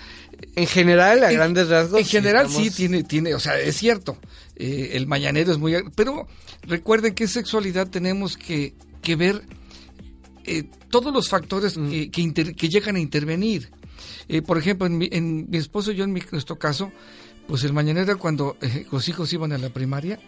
En 0.57 0.67
general, 0.67 1.23
a 1.25 1.31
En- 1.31 1.37
grandes 1.37 1.69
rasgos. 1.69 2.01
En 2.01 2.07
general 2.07 2.49
sí 2.49 2.71
tiene, 2.71 3.03
tiene, 3.05 3.35
o 3.35 3.41
sea, 3.41 3.59
es 3.59 3.77
cierto. 3.77 4.19
eh, 4.57 4.91
el 4.95 5.07
mañanero 5.07 5.51
es 5.53 5.59
muy, 5.59 5.75
pero 5.97 6.27
recuerden 6.63 7.15
que 7.15 7.25
en 7.25 7.29
sexualidad 7.31 7.89
tenemos 7.89 8.37
que, 8.37 8.75
que 9.01 9.17
ver 9.17 9.43
eh, 10.45 10.65
todos 10.91 11.13
los 11.13 11.29
factores 11.29 11.75
que, 11.75 12.11
que, 12.11 12.21
inter- 12.21 12.55
que 12.55 12.69
llegan 12.69 12.97
a 12.97 13.01
intervenir. 13.01 13.71
Eh, 14.29 14.43
por 14.43 14.59
ejemplo, 14.59 14.87
en 14.87 14.99
mi, 14.99 15.09
en 15.13 15.49
mi 15.51 15.57
esposo 15.59 15.93
y 15.93 15.97
yo, 15.97 16.05
en 16.05 16.13
mi- 16.13 16.23
nuestro 16.33 16.59
caso, 16.59 16.93
pues 17.47 17.65
el 17.65 17.73
mañanero 17.73 18.19
cuando 18.19 18.57
los 18.91 19.09
hijos 19.09 19.33
iban 19.33 19.53
a 19.53 19.59
la 19.59 19.71
primaria, 19.71 20.19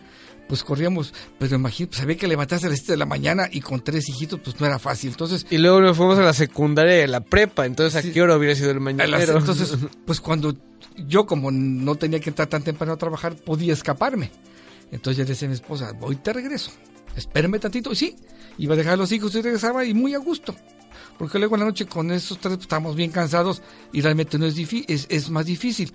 pues 0.48 0.62
corríamos, 0.64 1.14
pero 1.38 1.56
imagínate, 1.56 1.96
sabía 1.96 2.16
que 2.16 2.26
levantarse 2.28 2.66
a 2.66 2.70
las 2.70 2.78
7 2.80 2.92
de 2.92 2.98
la 2.98 3.06
mañana 3.06 3.48
y 3.50 3.60
con 3.60 3.82
tres 3.82 4.08
hijitos, 4.08 4.40
pues 4.40 4.60
no 4.60 4.66
era 4.66 4.78
fácil. 4.78 5.10
Entonces, 5.10 5.46
Y 5.50 5.58
luego 5.58 5.80
nos 5.80 5.96
fuimos 5.96 6.18
a 6.18 6.22
la 6.22 6.32
secundaria 6.32 6.98
y 6.98 7.02
a 7.02 7.08
la 7.08 7.20
prepa, 7.20 7.66
entonces 7.66 8.02
Sí. 8.02 8.10
¿a 8.10 8.12
qué 8.12 8.22
hora 8.22 8.36
hubiera 8.36 8.54
sido 8.54 8.70
el 8.70 8.76
A 8.76 8.80
las- 8.80 8.84
mañanero? 8.96 9.38
entonces, 9.38 9.76
pues 10.06 10.20
cuando 10.20 10.54
yo 11.06 11.26
como 11.26 11.50
no 11.50 11.94
tenía 11.96 12.20
que 12.20 12.30
entrar 12.30 12.48
tan 12.48 12.62
temprano 12.62 12.92
a 12.92 12.96
trabajar, 12.96 13.34
podía 13.36 13.72
escaparme. 13.72 14.30
Entonces 14.92 15.16
ya 15.18 15.24
decía 15.24 15.48
mi 15.48 15.54
esposa, 15.54 15.92
voy 15.98 16.16
te 16.16 16.32
regreso, 16.32 16.70
espérame 17.16 17.58
tantito. 17.58 17.90
Y 17.92 17.96
sí, 17.96 18.16
iba 18.58 18.74
a 18.74 18.76
dejar 18.76 18.92
a 18.92 18.96
los 18.96 19.10
hijos 19.12 19.34
y 19.34 19.42
regresaba 19.42 19.84
y 19.84 19.94
muy 19.94 20.14
a 20.14 20.18
gusto. 20.18 20.54
Porque 21.18 21.38
luego 21.38 21.54
en 21.56 21.60
la 21.60 21.66
noche 21.66 21.86
con 21.86 22.10
esos 22.10 22.38
tres 22.38 22.58
estamos 22.60 22.96
bien 22.96 23.10
cansados 23.10 23.62
y 23.92 24.00
realmente 24.00 24.38
no 24.38 24.46
es 24.46 24.56
es, 24.88 25.06
es 25.08 25.30
más 25.30 25.46
difícil. 25.46 25.92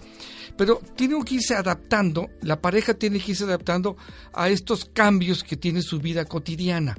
Pero 0.58 0.82
tiene 0.96 1.16
que 1.24 1.36
irse 1.36 1.56
adaptando, 1.56 2.30
la 2.42 2.62
pareja 2.62 2.94
tiene 2.94 3.20
que 3.20 3.32
irse 3.32 3.44
adaptando 3.44 3.98
a 4.34 4.50
estos 4.50 4.86
cambios 4.86 5.44
que 5.44 5.58
tiene 5.58 5.82
su 5.82 6.00
vida 6.00 6.26
cotidiana. 6.26 6.98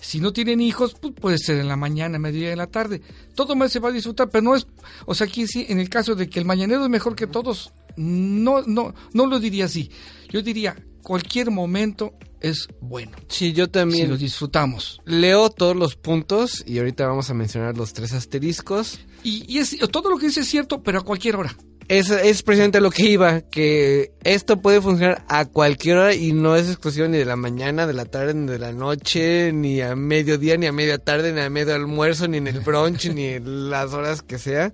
Si 0.00 0.20
no 0.20 0.32
tienen 0.32 0.60
hijos, 0.60 0.94
pues 1.00 1.12
puede 1.14 1.38
ser 1.38 1.58
en 1.58 1.68
la 1.68 1.76
mañana, 1.76 2.18
mediodía, 2.18 2.52
en 2.52 2.58
la 2.58 2.68
tarde. 2.68 3.02
Todo 3.34 3.56
más 3.56 3.72
se 3.72 3.80
va 3.80 3.88
a 3.88 3.92
disfrutar, 3.92 4.30
pero 4.30 4.42
no 4.42 4.54
es, 4.54 4.66
o 5.06 5.14
sea, 5.14 5.26
aquí 5.26 5.46
sí, 5.46 5.66
en 5.68 5.80
el 5.80 5.88
caso 5.88 6.14
de 6.14 6.28
que 6.30 6.38
el 6.38 6.44
mañanero 6.44 6.84
es 6.84 6.88
mejor 6.90 7.16
que 7.16 7.26
todos, 7.26 7.72
no, 7.96 8.62
no, 8.62 8.94
no 9.12 9.26
lo 9.26 9.40
diría 9.40 9.64
así. 9.64 9.90
Yo 10.30 10.40
diría, 10.42 10.76
cualquier 11.02 11.50
momento 11.50 12.14
es 12.40 12.68
bueno, 12.80 13.16
Sí, 13.26 13.52
yo 13.52 13.64
si 13.64 13.70
también 13.72 14.08
lo 14.08 14.16
disfrutamos. 14.16 15.00
leo 15.04 15.50
todos 15.50 15.74
los 15.74 15.96
puntos 15.96 16.62
y 16.64 16.78
ahorita 16.78 17.06
vamos 17.06 17.30
a 17.30 17.34
mencionar 17.34 17.76
los 17.76 17.92
tres 17.92 18.12
asteriscos. 18.12 19.00
Y, 19.24 19.44
y 19.52 19.58
es, 19.58 19.76
todo 19.90 20.10
lo 20.10 20.18
que 20.18 20.26
dice 20.26 20.40
es 20.40 20.48
cierto, 20.48 20.82
pero 20.82 21.00
a 21.00 21.02
cualquier 21.02 21.34
hora. 21.34 21.56
Es, 21.88 22.10
es 22.10 22.42
precisamente 22.42 22.82
lo 22.82 22.90
que 22.90 23.04
iba, 23.04 23.40
que 23.40 24.12
esto 24.22 24.60
puede 24.60 24.82
funcionar 24.82 25.24
a 25.26 25.46
cualquier 25.46 25.96
hora 25.96 26.14
y 26.14 26.32
no 26.32 26.54
es 26.54 26.68
exclusivo 26.68 27.08
ni 27.08 27.16
de 27.16 27.24
la 27.24 27.36
mañana, 27.36 27.86
de 27.86 27.94
la 27.94 28.04
tarde, 28.04 28.34
ni 28.34 28.46
de 28.46 28.58
la 28.58 28.72
noche, 28.72 29.52
ni 29.54 29.80
a 29.80 29.96
mediodía, 29.96 30.58
ni 30.58 30.66
a 30.66 30.72
media 30.72 30.98
tarde, 30.98 31.32
ni 31.32 31.40
a 31.40 31.48
medio 31.48 31.74
almuerzo, 31.74 32.28
ni 32.28 32.36
en 32.36 32.46
el 32.46 32.60
brunch, 32.60 33.10
ni 33.10 33.24
en 33.24 33.70
las 33.70 33.94
horas 33.94 34.20
que 34.20 34.38
sea. 34.38 34.72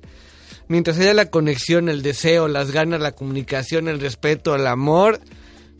Mientras 0.66 0.98
haya 0.98 1.14
la 1.14 1.30
conexión, 1.30 1.88
el 1.88 2.02
deseo, 2.02 2.48
las 2.48 2.72
ganas, 2.72 3.00
la 3.00 3.12
comunicación, 3.12 3.86
el 3.86 4.00
respeto, 4.00 4.56
el 4.56 4.66
amor, 4.66 5.20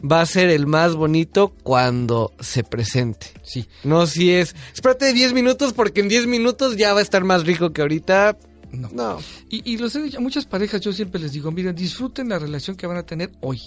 va 0.01 0.20
a 0.20 0.27
ser 0.27 0.51
el 0.51 0.66
más 0.66 0.94
bonito 0.94 1.55
cuando 1.62 2.33
se 2.40 2.62
presente. 2.62 3.29
Sí. 3.42 3.66
No 3.83 4.07
si 4.07 4.33
es, 4.33 4.55
espérate 4.73 5.12
10 5.12 5.33
minutos 5.33 5.73
porque 5.73 6.01
en 6.01 6.09
10 6.09 6.27
minutos 6.27 6.77
ya 6.77 6.92
va 6.92 7.01
a 7.01 7.03
estar 7.03 7.25
más 7.25 7.44
rico 7.44 7.73
que 7.73 7.81
ahorita. 7.81 8.37
No. 8.77 8.89
No. 8.93 9.19
Y, 9.49 9.73
y 9.73 9.77
los 9.79 9.95
he 9.97 10.03
dicho 10.03 10.19
a 10.19 10.21
muchas 10.21 10.47
parejas, 10.47 10.81
yo 10.81 10.93
siempre 10.93 11.21
les 11.21 11.33
digo, 11.33 11.51
miren, 11.51 11.75
disfruten 11.75 12.29
la 12.29 12.39
relación 12.39 12.77
que 12.77 12.87
van 12.87 12.97
a 12.97 13.03
tener 13.05 13.33
hoy. 13.41 13.61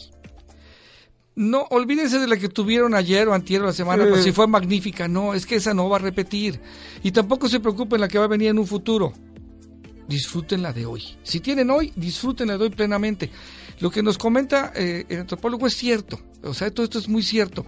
No, 1.35 1.67
olvídense 1.69 2.17
de 2.17 2.27
la 2.27 2.37
que 2.37 2.49
tuvieron 2.49 2.95
ayer 2.95 3.27
o 3.27 3.33
antier 3.33 3.61
o 3.61 3.65
la 3.67 3.73
semana, 3.73 4.03
Sí. 4.05 4.09
pues 4.09 4.23
si 4.23 4.31
fue 4.31 4.47
magnífica. 4.47 5.07
No, 5.07 5.35
es 5.35 5.45
que 5.45 5.55
esa 5.57 5.73
no 5.73 5.87
va 5.87 5.97
a 5.97 5.99
repetir. 5.99 6.59
Y 7.03 7.11
tampoco 7.11 7.47
se 7.47 7.59
preocupen 7.59 8.01
la 8.01 8.07
que 8.07 8.17
va 8.17 8.25
a 8.25 8.27
venir 8.29 8.49
en 8.49 8.57
un 8.57 8.65
futuro. 8.65 9.13
Disfruten 10.07 10.61
la 10.63 10.73
de 10.73 10.85
hoy. 10.85 11.03
Si 11.23 11.39
tienen 11.39 11.69
hoy, 11.69 11.91
disfruten 11.95 12.47
la 12.47 12.57
de 12.57 12.63
hoy 12.63 12.69
plenamente. 12.71 13.29
Lo 13.81 13.91
que 13.91 14.01
nos 14.01 14.17
comenta 14.17 14.71
eh, 14.75 15.05
el 15.09 15.19
antropólogo 15.19 15.67
es 15.67 15.75
cierto. 15.75 16.19
O 16.43 16.53
sea, 16.55 16.71
todo 16.71 16.85
esto 16.85 16.97
es 16.97 17.07
muy 17.07 17.21
cierto. 17.21 17.65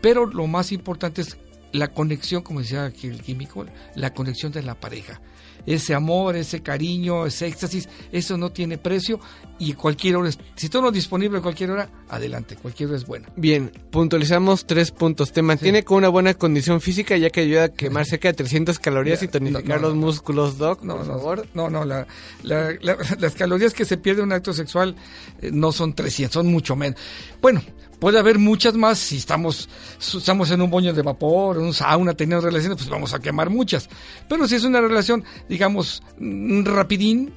Pero 0.00 0.24
lo 0.24 0.46
más 0.46 0.72
importante 0.72 1.20
es 1.20 1.36
la 1.72 1.88
conexión, 1.92 2.42
como 2.42 2.60
decía 2.60 2.84
aquí 2.86 3.08
el 3.08 3.20
químico, 3.20 3.66
la 3.96 4.14
conexión 4.14 4.50
de 4.52 4.62
la 4.62 4.78
pareja. 4.80 5.20
Ese 5.66 5.94
amor, 5.94 6.36
ese 6.36 6.62
cariño, 6.62 7.26
ese 7.26 7.46
éxtasis, 7.46 7.88
eso 8.12 8.36
no 8.36 8.50
tiene 8.50 8.78
precio 8.78 9.20
y 9.60 9.74
cualquier 9.74 10.16
hora, 10.16 10.28
es- 10.30 10.38
si 10.56 10.66
está 10.66 10.80
uno 10.80 10.90
disponible 10.90 11.38
a 11.38 11.40
cualquier 11.42 11.70
hora, 11.70 11.88
adelante, 12.08 12.56
cualquier 12.56 12.88
hora 12.88 12.98
es 12.98 13.06
buena. 13.06 13.28
Bien, 13.36 13.70
puntualizamos 13.90 14.66
tres 14.66 14.90
puntos. 14.90 15.32
Te 15.32 15.42
mantiene 15.42 15.78
Sí. 15.80 15.84
con 15.84 15.98
una 15.98 16.08
buena 16.08 16.34
condición 16.34 16.80
física 16.80 17.16
ya 17.16 17.30
que 17.30 17.42
ayuda 17.42 17.64
a 17.64 17.68
quemar 17.68 18.04
cerca 18.06 18.28
de 18.28 18.34
300 18.34 18.78
calorías 18.78 19.20
Ya, 19.20 19.26
y 19.26 19.28
tonificar 19.28 19.76
no, 19.80 19.82
no, 19.82 19.88
los 19.88 19.94
no. 19.94 20.00
músculos, 20.06 20.58
Doc, 20.58 20.82
No, 20.82 20.96
por 20.96 21.06
no, 21.06 21.12
favor. 21.12 21.46
no, 21.54 21.70
no, 21.70 21.84
la- 21.84 22.06
la- 22.42 22.72
la- 22.80 22.96
las 23.18 23.34
calorías 23.34 23.74
que 23.74 23.84
se 23.84 23.96
pierde 23.98 24.22
en 24.22 24.26
un 24.28 24.32
acto 24.32 24.52
sexual 24.52 24.96
eh, 25.42 25.50
no 25.52 25.70
son 25.72 25.92
300, 25.94 26.32
son 26.34 26.46
mucho 26.46 26.74
menos. 26.74 26.98
Bueno, 27.42 27.62
puede 27.98 28.18
haber 28.18 28.38
muchas 28.38 28.74
más 28.74 28.98
si 28.98 29.18
estamos, 29.18 29.68
estamos 30.00 30.50
en 30.50 30.62
un 30.62 30.70
baño 30.70 30.94
de 30.94 31.02
vapor, 31.02 31.56
en 31.58 31.64
un 31.64 31.74
sauna, 31.74 32.14
teniendo 32.14 32.44
relaciones, 32.46 32.78
pues 32.78 32.88
vamos 32.88 33.12
a 33.12 33.18
quemar 33.18 33.50
muchas. 33.50 33.88
Pero 34.26 34.48
si 34.48 34.54
es 34.54 34.64
una 34.64 34.80
relación, 34.80 35.22
digamos, 35.50 36.02
mm, 36.18 36.64
rapidín, 36.64 37.32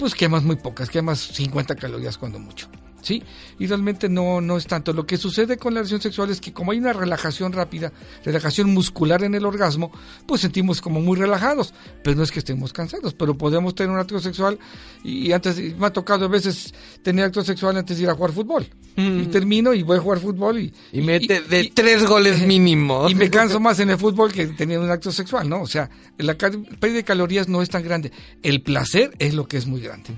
pues 0.00 0.14
quemas 0.14 0.42
muy 0.42 0.56
pocas, 0.56 0.88
quemas 0.88 1.20
50 1.20 1.76
calorías 1.76 2.16
cuando 2.16 2.38
mucho. 2.38 2.68
¿Sí? 3.02 3.22
Y 3.58 3.66
realmente 3.66 4.08
no, 4.08 4.40
no 4.40 4.56
es 4.56 4.66
tanto. 4.66 4.92
Lo 4.92 5.06
que 5.06 5.16
sucede 5.16 5.56
con 5.56 5.74
la 5.74 5.80
relación 5.80 6.00
sexual 6.00 6.30
es 6.30 6.40
que 6.40 6.52
como 6.52 6.72
hay 6.72 6.78
una 6.78 6.92
relajación 6.92 7.52
rápida, 7.52 7.92
relajación 8.24 8.72
muscular 8.74 9.22
en 9.24 9.34
el 9.34 9.46
orgasmo, 9.46 9.90
pues 10.26 10.40
sentimos 10.42 10.80
como 10.80 11.00
muy 11.00 11.16
relajados. 11.18 11.72
Pero 12.02 12.16
no 12.16 12.22
es 12.22 12.30
que 12.30 12.40
estemos 12.40 12.72
cansados, 12.72 13.14
pero 13.14 13.36
podemos 13.36 13.74
tener 13.74 13.90
un 13.90 13.98
acto 13.98 14.18
sexual 14.20 14.58
y 15.02 15.32
antes 15.32 15.56
me 15.78 15.86
ha 15.86 15.92
tocado 15.92 16.26
a 16.26 16.28
veces 16.28 16.74
tener 17.02 17.24
acto 17.24 17.42
sexual 17.42 17.76
antes 17.76 17.96
de 17.96 18.02
ir 18.04 18.10
a 18.10 18.14
jugar 18.14 18.32
fútbol. 18.32 18.66
Y 18.96 19.26
termino 19.26 19.72
y 19.72 19.82
voy 19.82 19.96
a 19.96 20.00
jugar 20.00 20.18
fútbol 20.18 20.58
y, 20.58 20.74
Y 20.92 21.00
mete 21.00 21.40
de 21.40 21.62
y- 21.62 21.70
tres 21.70 22.04
goles 22.06 22.42
mínimo. 22.46 23.08
y 23.08 23.14
me 23.14 23.30
canso 23.30 23.58
más 23.58 23.80
en 23.80 23.88
el 23.88 23.96
fútbol 23.96 24.30
que 24.30 24.46
teniendo 24.48 24.84
un 24.84 24.90
acto 24.90 25.10
sexual, 25.10 25.48
¿no? 25.48 25.62
O 25.62 25.66
sea, 25.66 25.88
la 26.18 26.36
pérdida 26.36 26.96
de 26.98 27.04
calorías 27.04 27.48
no 27.48 27.62
es 27.62 27.70
tan 27.70 27.82
grande. 27.82 28.12
El 28.42 28.60
placer 28.62 29.12
es 29.18 29.32
lo 29.32 29.48
que 29.48 29.56
es 29.56 29.66
muy 29.66 29.80
grande. 29.80 30.10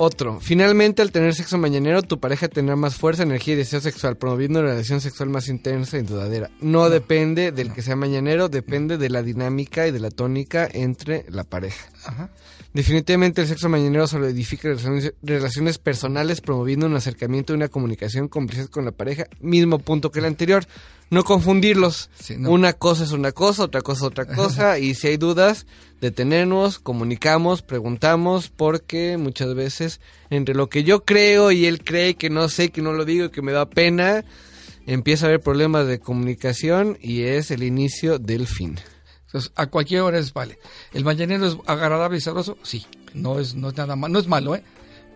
Otro, 0.00 0.38
finalmente 0.40 1.02
al 1.02 1.10
tener 1.10 1.34
sexo 1.34 1.58
mañanero, 1.58 2.02
tu 2.02 2.20
pareja 2.20 2.46
tendrá 2.46 2.76
más 2.76 2.94
fuerza, 2.94 3.24
energía 3.24 3.54
y 3.54 3.56
deseo 3.56 3.80
sexual, 3.80 4.16
promoviendo 4.16 4.60
una 4.60 4.70
relación 4.70 5.00
sexual 5.00 5.28
más 5.28 5.48
intensa 5.48 5.98
y 5.98 6.02
duradera. 6.02 6.50
No, 6.60 6.88
depende 6.88 7.50
del 7.50 7.72
que 7.72 7.82
sea 7.82 7.96
mañanero, 7.96 8.48
depende 8.48 8.96
de 8.96 9.10
la 9.10 9.24
dinámica 9.24 9.88
y 9.88 9.90
de 9.90 9.98
la 9.98 10.10
tónica 10.10 10.68
entre 10.72 11.24
la 11.28 11.42
pareja. 11.42 11.88
Ajá. 12.04 12.30
Definitivamente 12.72 13.40
el 13.40 13.48
sexo 13.48 13.68
mañanero 13.68 14.06
solidifica 14.06 14.68
relaciones, 14.68 15.14
relaciones 15.20 15.78
personales, 15.78 16.40
promoviendo 16.40 16.86
un 16.86 16.94
acercamiento 16.94 17.52
y 17.52 17.56
una 17.56 17.66
comunicación 17.66 18.28
complicidad 18.28 18.68
con 18.68 18.84
la 18.84 18.92
pareja. 18.92 19.26
Mismo 19.40 19.80
punto 19.80 20.12
que 20.12 20.20
el 20.20 20.26
anterior. 20.26 20.64
No 21.10 21.24
confundirlos. 21.24 22.10
Sí, 22.20 22.36
no. 22.38 22.50
Una 22.50 22.74
cosa 22.74 23.04
es 23.04 23.12
una 23.12 23.32
cosa, 23.32 23.64
otra 23.64 23.80
cosa 23.80 24.00
es 24.00 24.06
otra 24.06 24.26
cosa. 24.26 24.78
y 24.78 24.94
si 24.94 25.08
hay 25.08 25.16
dudas, 25.16 25.66
detenernos, 26.00 26.78
comunicamos, 26.78 27.62
preguntamos, 27.62 28.50
porque 28.50 29.16
muchas 29.16 29.54
veces 29.54 30.00
entre 30.30 30.54
lo 30.54 30.68
que 30.68 30.84
yo 30.84 31.04
creo 31.04 31.50
y 31.50 31.66
él 31.66 31.82
cree 31.82 32.14
que 32.14 32.30
no 32.30 32.48
sé, 32.48 32.70
que 32.70 32.82
no 32.82 32.92
lo 32.92 33.04
digo 33.04 33.26
y 33.26 33.30
que 33.30 33.42
me 33.42 33.52
da 33.52 33.70
pena, 33.70 34.24
empieza 34.86 35.26
a 35.26 35.28
haber 35.28 35.40
problemas 35.40 35.86
de 35.86 35.98
comunicación 35.98 36.98
y 37.00 37.22
es 37.22 37.50
el 37.50 37.62
inicio 37.62 38.18
del 38.18 38.46
fin. 38.46 38.78
Entonces, 39.26 39.52
a 39.56 39.66
cualquier 39.66 40.02
hora 40.02 40.18
es 40.18 40.32
vale. 40.32 40.58
¿El 40.94 41.04
mañanero 41.04 41.46
es 41.46 41.56
agradable 41.66 42.16
y 42.16 42.20
sabroso? 42.20 42.56
Sí. 42.62 42.86
No 43.12 43.38
es, 43.38 43.54
no 43.54 43.68
es 43.68 43.76
nada 43.76 43.96
malo, 43.96 44.12
no 44.12 44.18
es 44.18 44.26
malo, 44.26 44.54
¿eh? 44.56 44.62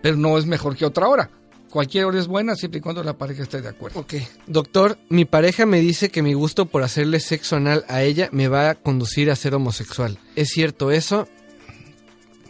Pero 0.03 0.17
no 0.17 0.37
es 0.37 0.47
mejor 0.47 0.77
que 0.77 0.85
otra 0.85 1.09
hora. 1.09 1.31
Cualquier 1.73 2.05
hora 2.05 2.19
es 2.19 2.27
buena 2.27 2.55
siempre 2.55 2.81
y 2.81 2.83
cuando 2.83 3.03
la 3.03 3.17
pareja 3.17 3.45
esté 3.45 3.63
de 3.63 3.71
acuerdo. 3.71 3.99
Ok. 3.99 4.15
Doctor, 4.47 4.99
mi 5.09 5.25
pareja 5.25 5.65
me 5.65 5.81
dice 5.81 6.11
que 6.11 6.21
mi 6.21 6.35
gusto 6.35 6.67
por 6.67 6.83
hacerle 6.83 7.19
sexo 7.19 7.57
anal 7.57 7.87
a 7.89 8.03
ella 8.03 8.29
me 8.31 8.47
va 8.47 8.69
a 8.69 8.75
conducir 8.75 9.31
a 9.31 9.37
ser 9.37 9.55
homosexual. 9.55 10.19
¿Es 10.37 10.51
cierto 10.51 10.91
eso? 10.91 11.27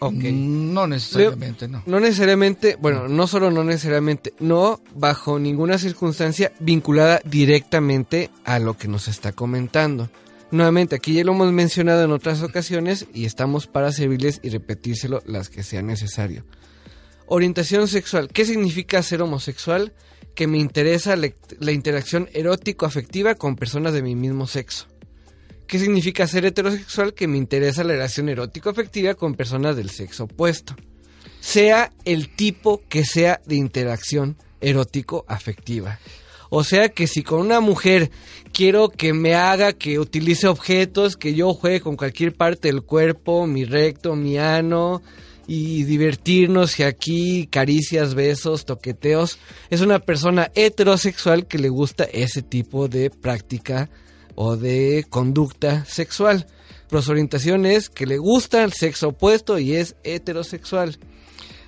Ok. 0.01 0.15
No 0.15 0.89
necesariamente, 0.89 1.69
no. 1.69 1.85
No 1.87 2.01
necesariamente, 2.01 2.77
bueno, 2.81 3.07
no 3.07 3.29
solo 3.29 3.53
no 3.53 3.63
necesariamente, 3.63 4.35
no 4.41 4.81
bajo 4.97 5.39
ninguna 5.39 5.79
circunstancia 5.79 6.51
vinculada 6.59 7.21
directamente 7.25 8.29
a 8.45 8.59
lo 8.59 8.77
que 8.77 8.89
nos 8.89 9.07
está 9.07 9.31
comentando. 9.31 10.11
Nuevamente, 10.51 10.97
aquí 10.97 11.15
ya 11.15 11.23
lo 11.23 11.31
hemos 11.31 11.53
mencionado 11.53 12.03
en 12.03 12.11
otras 12.11 12.43
ocasiones 12.43 13.07
y 13.15 13.25
estamos 13.27 13.69
para 13.69 13.93
servirles 13.93 14.41
y 14.43 14.49
repetírselo 14.49 15.23
las 15.27 15.49
que 15.49 15.63
sea 15.63 15.81
necesario. 15.81 16.45
Orientación 17.35 17.89
sexual. 17.89 18.29
¿Qué 18.29 18.45
significa 18.45 19.03
ser 19.03 19.23
homosexual? 19.23 19.95
Que 20.35 20.47
me 20.47 20.59
interesa 20.59 21.17
la, 21.17 21.73
interacción 21.73 22.29
erótico-afectiva 22.35 23.37
con 23.37 23.57
personas 23.57 23.95
de 23.95 24.03
mi 24.03 24.15
mismo 24.15 24.47
sexo. 24.47 24.87
¿Qué 25.67 25.79
significa 25.79 26.27
ser 26.27 26.45
heterosexual? 26.45 27.15
Que 27.15 27.29
me 27.29 27.39
interesa 27.39 27.85
la 27.85 27.95
relación 27.95 28.29
erótico-afectiva 28.29 29.15
con 29.15 29.35
personas 29.35 29.77
del 29.77 29.89
sexo 29.89 30.25
opuesto. 30.25 30.77
Sea 31.41 31.91
el 32.05 32.29
tipo 32.37 32.83
que 32.91 33.03
sea 33.03 33.41
de 33.47 33.55
interacción 33.55 34.37
erótico-afectiva. 34.61 36.01
O 36.51 36.65
sea 36.65 36.91
que 36.91 37.07
si 37.07 37.23
con 37.23 37.41
una 37.41 37.61
mujer 37.61 38.11
quiero 38.53 38.91
que 38.91 39.15
me 39.15 39.37
haga 39.37 39.73
que 39.73 39.99
utilice 39.99 40.49
objetos, 40.49 41.17
que 41.17 41.33
yo 41.33 41.55
juegue 41.55 41.81
con 41.81 41.97
cualquier 41.97 42.35
parte 42.35 42.69
del 42.69 42.83
cuerpo, 42.83 43.47
mi 43.47 43.65
recto, 43.65 44.17
mi 44.17 44.37
ano, 44.37 45.01
y 45.55 45.83
divertirnos 45.83 46.81
y 46.81 46.83
aquí 46.83 47.47
caricias, 47.47 48.15
besos, 48.15 48.65
toqueteos, 48.65 49.39
es 49.69 49.83
una 49.83 49.99
persona 49.99 50.51
heterosexual 50.55 51.47
que 51.47 51.59
le 51.59 51.69
gusta 51.69 52.05
ese 52.05 52.41
tipo 52.41 52.89
de 52.89 53.11
práctica 53.11 53.91
o 54.35 54.57
de 54.57 55.05
conducta 55.11 55.85
sexual. 55.85 56.47
Pero 56.89 57.03
su 57.03 57.11
orientación 57.11 57.67
es 57.67 57.91
que 57.91 58.07
le 58.07 58.17
gusta 58.17 58.65
el 58.65 58.73
sexo 58.73 59.09
opuesto 59.09 59.59
y 59.59 59.77
es 59.77 59.95
heterosexual. 60.05 60.99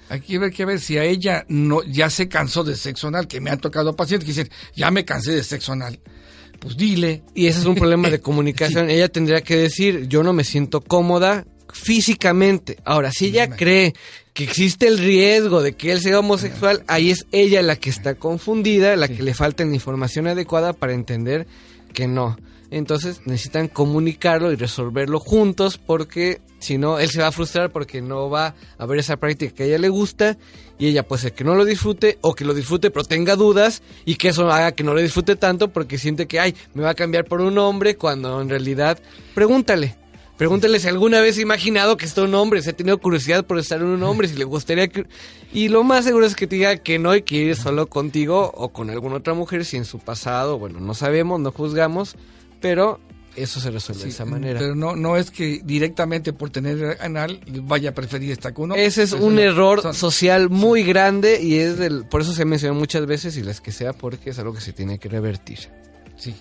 Aquí 0.08 0.38
hay 0.38 0.50
que 0.50 0.64
ver 0.64 0.80
si 0.80 0.96
a 0.96 1.04
ella 1.04 1.44
no 1.48 1.82
ya 1.82 2.08
se 2.08 2.26
cansó 2.26 2.64
de 2.64 2.76
sexo 2.76 3.08
anal, 3.08 3.28
que 3.28 3.42
me 3.42 3.50
han 3.50 3.60
tocado 3.60 3.94
pacientes 3.94 4.24
que 4.24 4.32
dicen, 4.32 4.50
ya 4.74 4.90
me 4.90 5.04
cansé 5.04 5.32
de 5.32 5.44
sexo 5.44 5.72
anal. 5.72 6.00
Pues 6.58 6.78
dile. 6.78 7.22
Y 7.34 7.48
ese 7.48 7.58
es 7.58 7.66
un 7.66 7.74
problema 7.74 8.08
de 8.08 8.20
comunicación. 8.22 8.88
Ella 8.88 9.10
tendría 9.10 9.42
que 9.42 9.56
decir, 9.56 10.08
yo 10.08 10.22
no 10.22 10.32
me 10.32 10.44
siento 10.44 10.80
cómoda 10.80 11.44
físicamente. 11.74 12.78
Ahora, 12.84 13.10
si 13.10 13.26
ella 13.26 13.50
cree 13.50 13.94
que 14.32 14.44
existe 14.44 14.86
el 14.86 14.98
riesgo 14.98 15.60
de 15.60 15.74
que 15.74 15.92
él 15.92 16.00
sea 16.00 16.20
homosexual, 16.20 16.84
ahí 16.86 17.10
es 17.10 17.26
ella 17.32 17.62
la 17.62 17.76
que 17.76 17.90
está 17.90 18.14
confundida, 18.14 18.96
la 18.96 19.08
que 19.08 19.22
le 19.22 19.34
falta 19.34 19.64
la 19.64 19.74
información 19.74 20.26
adecuada 20.26 20.72
para 20.72 20.94
entender 20.94 21.46
que 21.92 22.06
no. 22.06 22.36
Entonces 22.70 23.20
necesitan 23.26 23.68
comunicarlo 23.68 24.50
y 24.50 24.56
resolverlo 24.56 25.20
juntos 25.20 25.78
porque 25.78 26.40
si 26.58 26.78
no, 26.78 26.98
él 26.98 27.10
se 27.10 27.20
va 27.20 27.28
a 27.28 27.32
frustrar 27.32 27.70
porque 27.70 28.00
no 28.00 28.30
va 28.30 28.54
a 28.78 28.86
ver 28.86 28.98
esa 28.98 29.16
práctica 29.16 29.54
que 29.54 29.62
a 29.64 29.66
ella 29.66 29.78
le 29.78 29.90
gusta 29.90 30.38
y 30.78 30.86
ella 30.86 31.06
puede 31.06 31.22
ser 31.22 31.34
que 31.34 31.44
no 31.44 31.54
lo 31.54 31.64
disfrute 31.64 32.18
o 32.22 32.34
que 32.34 32.44
lo 32.44 32.54
disfrute 32.54 32.90
pero 32.90 33.04
tenga 33.04 33.36
dudas 33.36 33.82
y 34.04 34.16
que 34.16 34.28
eso 34.28 34.50
haga 34.50 34.72
que 34.72 34.82
no 34.82 34.94
lo 34.94 35.00
disfrute 35.00 35.36
tanto 35.36 35.68
porque 35.68 35.98
siente 35.98 36.26
que, 36.26 36.40
ay, 36.40 36.54
me 36.72 36.82
va 36.82 36.90
a 36.90 36.94
cambiar 36.94 37.26
por 37.26 37.40
un 37.40 37.58
hombre 37.58 37.96
cuando 37.96 38.40
en 38.40 38.48
realidad, 38.48 38.98
pregúntale. 39.34 40.03
Pregúntale 40.36 40.80
si 40.80 40.88
alguna 40.88 41.20
vez 41.20 41.38
ha 41.38 41.42
imaginado 41.42 41.96
que 41.96 42.04
está 42.06 42.22
un 42.22 42.34
hombre, 42.34 42.60
si 42.60 42.68
ha 42.70 42.72
tenido 42.72 42.98
curiosidad 42.98 43.44
por 43.46 43.58
estar 43.58 43.80
en 43.80 43.86
un 43.86 44.02
hombre, 44.02 44.26
si 44.26 44.34
le 44.36 44.44
gustaría 44.44 44.88
que... 44.88 45.06
Y 45.52 45.68
lo 45.68 45.84
más 45.84 46.04
seguro 46.04 46.26
es 46.26 46.34
que 46.34 46.48
te 46.48 46.56
diga 46.56 46.76
que 46.78 46.98
no 46.98 47.14
y 47.14 47.22
que 47.22 47.36
ir 47.36 47.56
solo 47.56 47.86
contigo 47.86 48.50
o 48.54 48.70
con 48.70 48.90
alguna 48.90 49.16
otra 49.16 49.34
mujer 49.34 49.64
si 49.64 49.76
en 49.76 49.84
su 49.84 50.00
pasado, 50.00 50.58
bueno, 50.58 50.80
no 50.80 50.92
sabemos, 50.94 51.38
no 51.38 51.52
juzgamos, 51.52 52.16
pero 52.60 52.98
eso 53.36 53.60
se 53.60 53.70
resuelve 53.70 54.00
Sí, 54.02 54.08
de 54.08 54.10
esa 54.12 54.24
manera. 54.24 54.58
Pero 54.58 54.74
no, 54.74 54.96
no 54.96 55.16
es 55.16 55.30
que 55.30 55.60
directamente 55.64 56.32
por 56.32 56.50
tener 56.50 56.98
anal 57.00 57.38
vaya 57.62 57.90
a 57.90 57.94
preferir 57.94 58.32
estar 58.32 58.52
con 58.54 58.64
uno. 58.64 58.74
Ese 58.74 59.04
es 59.04 59.12
un 59.12 59.38
error 59.38 59.82
son- 59.82 59.94
social 59.94 60.50
muy 60.50 60.82
grande 60.82 61.40
y 61.40 61.58
es 61.58 61.78
del, 61.78 62.06
por 62.06 62.22
eso 62.22 62.32
se 62.32 62.44
menciona 62.44 62.74
muchas 62.76 63.06
veces 63.06 63.36
y 63.36 63.42
las 63.42 63.60
que 63.60 63.70
sea 63.70 63.92
porque 63.92 64.30
es 64.30 64.38
algo 64.40 64.52
que 64.52 64.60
se 64.60 64.72
tiene 64.72 64.98
que 64.98 65.08
revertir. 65.08 65.60
Sí. 66.16 66.34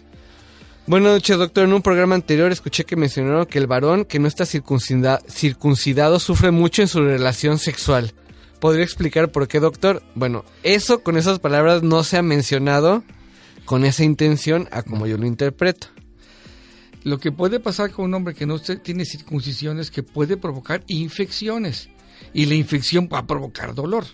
Buenas 0.86 1.14
noches, 1.14 1.38
doctor. 1.38 1.64
En 1.64 1.74
un 1.74 1.82
programa 1.82 2.16
anterior 2.16 2.52
escuché 2.52 2.84
que 2.84 2.96
mencionaron 2.98 3.46
que 3.46 3.58
el 3.58 3.68
varón 3.68 4.04
que 4.04 4.20
no 4.20 4.28
está 4.28 4.46
circuncida- 4.46 5.22
circuncidado 5.30 6.20
sufre 6.20 6.52
mucho 6.52 6.82
en 6.82 6.90
su 6.90 7.02
relación 7.02 7.58
sexual. 7.58 8.14
¿Podría 8.60 8.84
explicar 8.84 9.32
por 9.32 9.48
qué, 9.48 9.60
doctor? 9.60 10.04
Bueno, 10.16 10.44
eso 10.64 11.02
con 11.02 11.18
esas 11.18 11.40
palabras 11.40 11.84
no 11.84 12.04
se 12.04 12.18
ha 12.18 12.22
mencionado 12.22 13.04
con 13.66 13.86
esa 13.86 14.04
intención 14.04 14.68
a 14.72 14.84
como 14.84 15.08
yo 15.08 15.18
lo 15.18 15.26
interpreto. 15.26 15.88
Lo 17.04 17.18
que 17.18 17.32
puede 17.32 17.60
pasar 17.60 17.92
con 17.92 18.06
un 18.06 18.14
hombre 18.14 18.34
que 18.34 18.46
no 18.46 18.60
tiene 18.60 19.06
circuncisión 19.06 19.80
es 19.80 19.90
que 19.92 20.04
puede 20.04 20.38
provocar 20.38 20.84
infecciones 20.88 21.90
y 22.34 22.46
la 22.46 22.56
infección 22.56 23.10
va 23.12 23.20
a 23.20 23.28
provocar 23.28 23.74
dolor, 23.74 24.06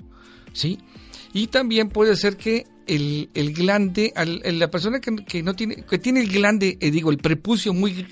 ¿sí? 0.53 0.79
Y 1.33 1.47
también 1.47 1.89
puede 1.89 2.15
ser 2.15 2.37
que 2.37 2.65
el, 2.89 3.29
el 3.33 3.53
glande, 3.53 4.11
al- 4.15 4.41
la 4.59 4.69
persona 4.69 4.99
que, 4.99 5.15
que 5.25 5.41
no 5.43 5.55
tiene, 5.55 5.77
que 5.83 5.97
tiene 5.99 6.21
el 6.21 6.27
glande, 6.29 6.77
eh, 6.81 6.91
digo, 6.91 7.11
el 7.11 7.17
prepucio 7.17 7.73
muy, 7.73 8.05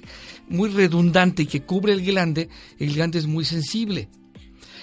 muy 0.47 0.69
redundante 0.69 1.43
y 1.43 1.45
que 1.47 1.61
cubre 1.61 1.93
el 1.93 2.05
glande, 2.05 2.47
el 2.79 2.93
glande 2.93 3.19
es 3.19 3.27
muy 3.27 3.43
sensible. 3.45 4.07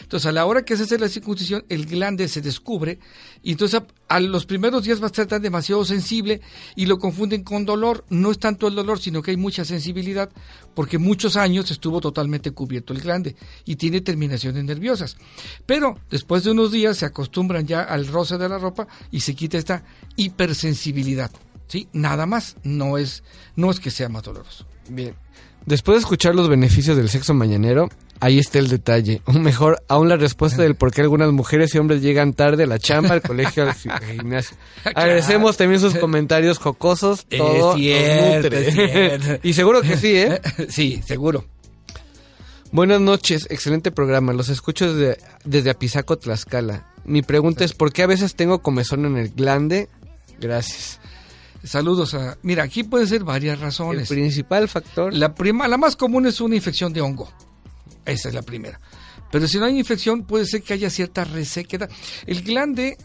Entonces, 0.04 0.26
a 0.26 0.32
la 0.32 0.44
hora 0.44 0.64
que 0.64 0.76
se 0.76 0.82
hace 0.82 0.98
la 0.98 1.08
circuncisión, 1.08 1.64
el 1.70 1.86
glande 1.86 2.28
se 2.28 2.42
descubre 2.42 2.98
y 3.42 3.52
entonces 3.52 3.82
a, 4.08 4.20
los 4.20 4.44
primeros 4.44 4.84
días 4.84 5.00
va 5.00 5.04
a 5.04 5.06
estar 5.06 5.26
tan 5.26 5.40
demasiado 5.42 5.84
sensible 5.84 6.42
y 6.76 6.84
lo 6.86 6.98
confunden 6.98 7.42
con 7.42 7.64
dolor. 7.64 8.04
No 8.10 8.30
es 8.30 8.38
tanto 8.38 8.68
el 8.68 8.74
dolor, 8.74 9.00
sino 9.00 9.22
que 9.22 9.30
hay 9.30 9.38
mucha 9.38 9.64
sensibilidad 9.64 10.30
porque 10.74 10.98
muchos 10.98 11.36
años 11.36 11.70
estuvo 11.70 12.00
totalmente 12.00 12.50
cubierto 12.50 12.92
el 12.92 13.00
glande 13.00 13.34
y 13.64 13.76
tiene 13.76 14.02
terminaciones 14.02 14.62
nerviosas. 14.62 15.16
Pero 15.64 15.98
después 16.10 16.44
de 16.44 16.50
unos 16.50 16.70
días 16.70 16.98
se 16.98 17.06
acostumbran 17.06 17.66
ya 17.66 17.82
al 17.82 18.06
roce 18.06 18.36
de 18.36 18.48
la 18.48 18.58
ropa 18.58 18.86
y 19.10 19.20
se 19.20 19.34
quita 19.34 19.56
esta 19.56 19.84
hipersensibilidad. 20.16 21.30
¿Sí? 21.66 21.88
Nada 21.94 22.26
más, 22.26 22.56
no 22.62 22.98
es, 22.98 23.24
no 23.56 23.70
es 23.70 23.80
que 23.80 23.90
sea 23.90 24.10
más 24.10 24.22
doloroso. 24.22 24.66
Bien. 24.88 25.23
Después 25.66 25.96
de 25.96 26.00
escuchar 26.00 26.34
los 26.34 26.48
beneficios 26.48 26.96
del 26.96 27.08
sexo 27.08 27.32
mañanero, 27.32 27.88
ahí 28.20 28.38
está 28.38 28.58
el 28.58 28.68
detalle. 28.68 29.22
O 29.26 29.32
mejor, 29.32 29.82
aún 29.88 30.08
la 30.08 30.16
respuesta 30.16 30.62
del 30.62 30.74
por 30.74 30.92
qué 30.92 31.00
algunas 31.00 31.32
mujeres 31.32 31.74
y 31.74 31.78
hombres 31.78 32.02
llegan 32.02 32.34
tarde 32.34 32.64
a 32.64 32.66
la 32.66 32.78
chamba, 32.78 33.14
al 33.14 33.22
colegio, 33.22 33.64
al 33.64 33.74
gimnasio. 33.74 34.56
Agradecemos 34.84 35.56
también 35.56 35.80
sus 35.80 35.94
comentarios 35.94 36.58
jocosos. 36.58 37.26
Todo 37.26 37.70
nos 37.70 37.76
cierto, 37.76 38.42
nutre. 38.42 38.68
es 38.68 38.74
cierto. 38.74 39.40
y 39.48 39.52
seguro 39.54 39.80
que 39.80 39.96
sí, 39.96 40.16
¿eh? 40.16 40.40
sí, 40.68 41.02
seguro. 41.06 41.44
Buenas 42.72 43.00
noches, 43.00 43.46
excelente 43.50 43.90
programa. 43.90 44.32
Los 44.32 44.48
escucho 44.48 44.92
desde, 44.92 45.18
desde 45.44 45.70
Apizaco, 45.70 46.18
Tlaxcala. 46.18 46.86
Mi 47.04 47.22
pregunta 47.22 47.64
es, 47.64 47.72
¿por 47.72 47.92
qué 47.92 48.02
a 48.02 48.06
veces 48.06 48.34
tengo 48.34 48.60
comezón 48.62 49.04
en 49.04 49.16
el 49.16 49.28
glande? 49.28 49.88
Gracias. 50.40 50.98
Saludos 51.64 52.14
a... 52.14 52.36
Mira, 52.42 52.62
aquí 52.62 52.84
pueden 52.84 53.08
ser 53.08 53.24
varias 53.24 53.56
El 53.56 53.62
razones. 53.62 54.08
principal 54.08 54.68
factor... 54.68 55.12
La, 55.14 55.34
prima, 55.34 55.66
la 55.66 55.78
más 55.78 55.96
común 55.96 56.26
es 56.26 56.40
una 56.40 56.56
infección 56.56 56.92
de 56.92 57.00
hongo. 57.00 57.32
Esa 58.04 58.28
es 58.28 58.34
la 58.34 58.42
primera. 58.42 58.78
Pero 59.32 59.48
si 59.48 59.58
no 59.58 59.64
hay 59.64 59.78
infección, 59.78 60.24
puede 60.24 60.44
ser 60.46 60.62
que 60.62 60.74
haya 60.74 60.90
cierta 60.90 61.24
resequedad. 61.24 61.90
El 62.26 62.42
glande 62.42 62.96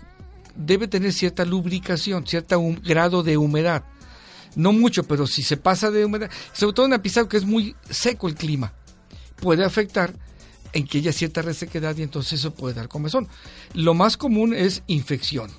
debe 0.56 0.88
tener 0.88 1.14
cierta 1.14 1.46
lubricación, 1.46 2.28
cierto 2.28 2.62
grado 2.84 3.24
de 3.24 3.38
humedad. 3.38 3.84
No 4.56 4.74
mucho, 4.74 5.04
pero 5.04 5.26
si 5.26 5.42
se 5.42 5.58
pasa 5.58 5.90
de 5.90 6.04
humedad, 6.06 6.30
sobre 6.54 6.74
todo 6.74 6.86
en 6.86 6.94
Apizaco, 6.94 7.30
que 7.30 7.38
es 7.38 7.46
muy 7.46 7.76
seco 7.90 8.28
el 8.28 8.36
clima, 8.36 8.74
puede 9.38 9.64
afectar 9.64 10.14
en 10.74 10.86
que 10.86 10.98
haya 11.00 11.14
cierta 11.14 11.42
resequedad 11.42 11.96
y 11.98 12.04
entonces 12.04 12.34
eso 12.34 12.54
puede 12.54 12.76
dar 12.76 12.90
comezón. 12.90 13.28
Lo 13.74 13.94
más 13.94 14.18
común 14.18 14.54
es 14.54 14.84
infección, 14.88 15.50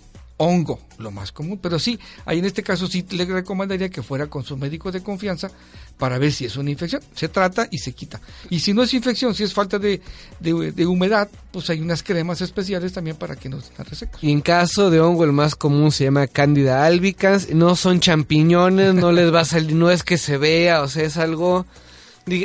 hongo, 0.42 0.80
lo 0.98 1.10
más 1.10 1.32
común, 1.32 1.58
pero 1.62 1.78
sí, 1.78 1.98
ahí 2.24 2.38
en 2.38 2.46
este 2.46 2.62
caso 2.62 2.86
sí 2.86 3.04
le 3.10 3.26
recomendaría 3.26 3.90
que 3.90 4.02
fuera 4.02 4.26
con 4.28 4.42
su 4.42 4.56
médico 4.56 4.90
de 4.90 5.02
confianza 5.02 5.50
para 5.98 6.16
ver 6.16 6.32
si 6.32 6.46
es 6.46 6.56
una 6.56 6.70
infección. 6.70 7.02
Se 7.14 7.28
trata 7.28 7.68
y 7.70 7.76
se 7.76 7.92
quita. 7.92 8.22
Y 8.48 8.60
si 8.60 8.72
no 8.72 8.82
es 8.82 8.94
infección, 8.94 9.34
si 9.34 9.42
es 9.44 9.52
falta 9.52 9.78
de, 9.78 10.00
de- 10.40 10.86
humedad, 10.86 11.28
pues 11.52 11.68
hay 11.68 11.82
unas 11.82 12.02
cremas 12.02 12.40
especiales 12.40 12.94
también 12.94 13.16
para 13.16 13.36
que 13.36 13.50
no 13.50 13.58
estén 13.58 13.84
resecos. 13.84 14.24
Y 14.24 14.32
en 14.32 14.40
caso 14.40 14.88
de 14.88 14.98
hongo, 15.00 15.24
el 15.24 15.32
más 15.32 15.54
común 15.54 15.92
se 15.92 16.04
llama 16.04 16.26
Candida 16.26 16.86
albicans. 16.86 17.50
No 17.54 17.76
son 17.76 18.00
champiñones, 18.00 18.94
no 18.94 19.12
les 19.12 19.32
va 19.34 19.40
a 19.40 19.44
salir, 19.44 19.74
no 19.76 19.90
es 19.90 20.02
que 20.02 20.16
se 20.16 20.38
vea, 20.38 20.80
o 20.80 20.88
sea, 20.88 21.04
es 21.04 21.18
algo. 21.18 21.66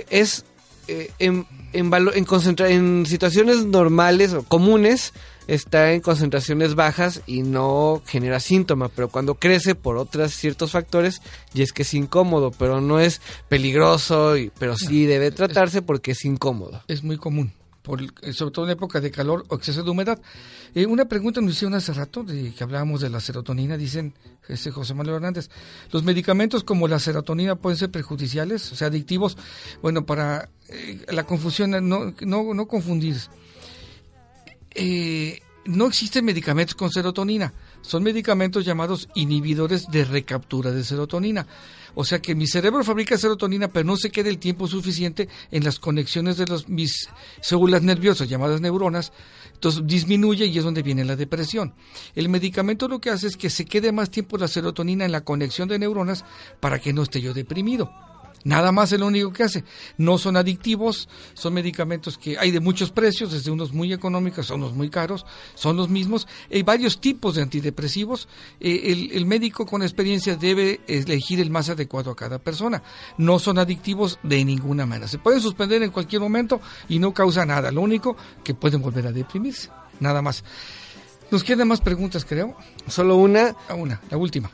Es 0.10 0.44
eh, 0.90 1.12
en, 1.20 1.46
en, 1.72 1.94
en, 1.94 2.26
en 2.68 3.06
situaciones 3.06 3.66
normales 3.66 4.34
o 4.34 4.44
comunes, 4.44 5.14
está 5.48 5.94
en 5.94 6.02
concentraciones 6.02 6.76
bajas 6.76 7.22
y 7.26 7.42
no 7.42 8.02
genera 8.06 8.40
síntoma, 8.40 8.90
pero 8.90 9.10
cuando 9.10 9.36
crece 9.36 9.76
por 9.76 9.98
otros 9.98 10.34
ciertos 10.34 10.72
factores, 10.72 11.22
y 11.54 11.62
es 11.62 11.74
que 11.74 11.84
es 11.84 11.94
incómodo, 11.94 12.52
pero 12.52 12.82
no 12.82 13.00
es 13.00 13.22
peligroso, 13.48 14.38
y, 14.38 14.52
pero 14.58 14.76
sí 14.78 15.06
debe 15.06 15.32
tratarse 15.32 15.82
porque 15.82 16.12
es 16.12 16.26
incómodo. 16.26 16.82
es 16.88 17.04
muy 17.04 17.18
común, 17.18 17.54
por, 17.82 18.02
eh, 18.02 18.34
sobre 18.34 18.52
todo 18.52 18.66
en 18.66 18.72
época 18.72 19.00
de 19.00 19.12
calor 19.12 19.46
o 19.50 19.56
exceso 19.56 19.84
de 19.84 19.90
humedad. 19.90 20.20
Eh, 20.74 20.86
una 20.86 21.06
pregunta 21.06 21.42
nos 21.42 21.54
hicieron 21.54 21.76
hace 21.76 21.94
rato, 21.94 22.24
de 22.24 22.54
que 22.54 22.64
hablábamos 22.64 23.02
de 23.02 23.10
la 23.10 23.20
serotonina, 23.20 23.78
dicen 23.78 24.14
ese 24.48 24.72
José 24.72 24.94
Manuel 24.94 25.18
Hernández, 25.18 25.50
¿los 25.92 26.04
medicamentos 26.04 26.64
como 26.64 26.88
la 26.88 27.00
serotonina 27.00 27.56
pueden 27.56 27.78
ser 27.78 27.92
perjudiciales, 27.92 28.72
o 28.72 28.76
sea, 28.76 28.88
adictivos? 28.88 29.38
Bueno, 29.82 30.06
para 30.06 30.50
eh, 30.70 31.06
la 31.10 31.24
confusión, 31.24 31.72
no, 31.72 32.14
no, 32.22 32.54
no 32.54 32.68
confundir. 32.68 33.16
Eh, 34.76 35.40
no 35.66 35.88
existen 35.88 36.26
medicamentos 36.26 36.76
con 36.76 36.92
serotonina, 36.92 37.54
son 37.82 38.04
medicamentos 38.04 38.66
llamados 38.66 39.10
inhibidores 39.16 39.88
de 39.90 40.06
recaptura 40.06 40.72
de 40.72 40.84
serotonina. 40.84 41.48
O 41.96 42.04
sea 42.04 42.20
que 42.20 42.36
mi 42.36 42.46
cerebro 42.46 42.84
fabrica 42.84 43.18
serotonina, 43.18 43.70
pero 43.70 43.86
no 43.86 43.96
se 43.96 44.12
queda 44.12 44.30
el 44.30 44.38
tiempo 44.38 44.68
suficiente 44.68 45.30
en 45.50 45.64
las 45.64 45.80
conexiones 45.80 46.38
de 46.38 46.46
los, 46.46 46.68
mis 46.68 47.10
células 47.42 47.82
nerviosas, 47.82 48.28
llamadas 48.28 48.60
neuronas. 48.60 49.14
Entonces 49.54 49.82
disminuye 49.86 50.46
y 50.46 50.58
es 50.58 50.64
donde 50.64 50.84
viene 50.84 51.06
la 51.06 51.16
depresión. 51.16 51.74
El 52.14 52.28
medicamento 52.28 52.90
lo 52.90 53.00
que 53.00 53.10
hace 53.10 53.28
es 53.28 53.38
que 53.38 53.50
se 53.50 53.66
quede 53.66 53.94
más 53.94 54.12
tiempo 54.12 54.38
la 54.38 54.50
serotonina 54.50 55.06
en 55.06 55.14
la 55.14 55.22
conexión 55.22 55.70
de 55.70 55.80
neuronas 55.80 56.26
para 56.60 56.80
que 56.80 56.92
no 56.92 57.02
esté 57.02 57.22
yo 57.22 57.34
deprimido. 57.34 57.90
Nada 58.46 58.72
más 58.72 58.92
es 58.92 59.00
lo 59.00 59.08
único 59.08 59.34
que 59.34 59.44
hace. 59.44 59.64
No 59.98 60.20
son 60.20 60.38
adictivos, 60.38 61.10
son 61.34 61.56
medicamentos 61.56 62.16
que 62.20 62.38
hay 62.38 62.52
de 62.52 62.60
muchos 62.60 62.92
precios, 62.92 63.32
desde 63.32 63.50
unos 63.50 63.74
muy 63.74 63.92
económicos 63.92 64.52
a 64.52 64.54
unos 64.54 64.74
muy 64.74 64.92
caros, 64.92 65.26
son 65.56 65.76
los 65.76 65.90
mismos. 65.90 66.28
Hay 66.52 66.62
varios 66.62 67.02
tipos 67.02 67.34
de 67.34 67.42
antidepresivos. 67.42 68.28
Eh, 68.60 68.92
el, 68.92 69.12
el 69.14 69.26
médico 69.26 69.66
con 69.66 69.82
experiencia 69.82 70.36
debe 70.36 70.80
elegir 70.88 71.40
el 71.40 71.50
más 71.50 71.70
adecuado 71.70 72.12
a 72.12 72.16
cada 72.16 72.38
persona. 72.38 72.84
No 73.18 73.40
son 73.40 73.58
adictivos 73.58 74.20
de 74.22 74.46
ninguna 74.46 74.86
manera. 74.86 75.08
Se 75.08 75.18
pueden 75.18 75.42
suspender 75.42 75.82
en 75.82 75.90
cualquier 75.90 76.22
momento 76.22 76.62
y 76.88 77.00
no 77.00 77.16
causa 77.16 77.48
nada. 77.48 77.72
Lo 77.72 77.82
único 77.82 78.16
que 78.44 78.54
pueden 78.54 78.80
volver 78.80 79.08
a 79.08 79.12
deprimirse. 79.12 79.72
Nada 80.00 80.22
más. 80.22 80.44
Nos 81.32 81.44
quedan 81.44 81.68
más 81.68 81.82
preguntas, 81.82 82.24
creo. 82.24 82.56
Solo 82.88 83.16
una, 83.16 83.56
A 83.68 83.74
una, 83.74 84.00
la 84.12 84.18
última. 84.18 84.52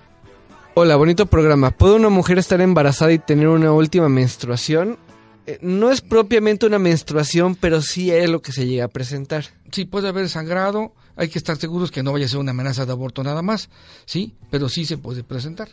Hola, 0.74 0.96
bonito 0.96 1.26
programa. 1.26 1.72
¿Puede 1.72 1.96
una 1.96 2.08
mujer 2.08 2.40
estar 2.40 2.62
embarazada 2.62 3.12
y 3.12 3.20
tener 3.20 3.50
una 3.50 3.74
última 3.74 4.08
menstruación? 4.08 4.98
Eh, 5.46 5.60
no 5.62 5.92
es 5.92 6.00
propiamente 6.00 6.66
una 6.66 6.80
menstruación, 6.80 7.56
pero 7.56 7.82
sí 7.82 8.10
es 8.10 8.30
lo 8.30 8.42
que 8.42 8.54
se 8.54 8.66
llega 8.66 8.86
a 8.86 8.88
presentar. 8.88 9.48
Sí, 9.74 9.84
puede 9.84 10.08
haber 10.08 10.30
sangrado, 10.30 10.94
hay 11.18 11.28
que 11.28 11.40
estar 11.40 11.58
seguros 11.58 11.92
que 11.92 12.04
no 12.04 12.14
vaya 12.14 12.26
a 12.26 12.30
ser 12.30 12.40
una 12.40 12.52
amenaza 12.52 12.86
de 12.86 12.92
aborto 12.94 13.22
nada 13.22 13.42
más, 13.42 13.70
sí, 14.06 14.34
pero 14.50 14.70
sí 14.70 14.86
se 14.86 14.98
puede 14.98 15.26
presentar. 15.26 15.68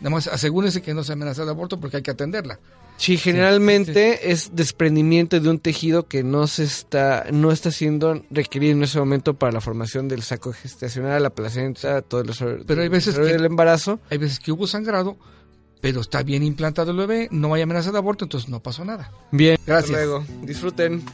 Nada 0.00 0.10
más 0.10 0.26
asegúrense 0.26 0.82
que 0.82 0.92
no 0.92 1.02
sea 1.02 1.14
amenaza 1.14 1.46
de 1.46 1.52
aborto 1.52 1.80
porque 1.80 1.96
hay 1.96 2.02
que 2.02 2.10
atenderla. 2.10 2.58
Sí, 2.98 3.18
generalmente 3.18 4.30
es 4.32 4.56
desprendimiento 4.56 5.38
de 5.38 5.48
un 5.50 5.58
tejido 5.58 6.06
que 6.08 6.22
no 6.24 6.46
se 6.46 6.64
está, 6.64 7.26
no 7.30 7.52
está 7.52 7.70
siendo 7.70 8.22
requerido 8.30 8.72
en 8.72 8.82
ese 8.82 8.98
momento 8.98 9.34
para 9.34 9.52
la 9.52 9.60
formación 9.60 10.08
del 10.08 10.22
saco 10.22 10.52
gestacional, 10.52 11.22
la 11.22 11.30
placenta, 11.30 12.00
todo 12.02 12.22
el 12.22 12.26
desarrollo 12.28 12.64
Pero 12.66 12.82
hay 12.82 12.88
veces 12.88 13.14
que- 13.16 13.20
del 13.24 13.44
embarazo. 13.44 14.00
Hay 14.10 14.18
veces 14.18 14.40
que 14.40 14.50
hubo 14.50 14.66
sangrado, 14.66 15.16
pero 15.82 16.00
está 16.00 16.22
bien 16.22 16.42
implantado 16.42 16.90
el 16.92 16.96
bebé, 16.96 17.28
no 17.30 17.52
hay 17.54 17.62
amenaza 17.62 17.92
de 17.92 17.98
aborto, 17.98 18.24
entonces 18.24 18.48
no 18.48 18.62
pasó 18.62 18.84
nada. 18.84 19.12
Bien, 19.30 19.58
Gracias. 19.66 19.90
Hasta 19.90 20.04
luego. 20.06 20.24
Disfruten. 20.42 21.04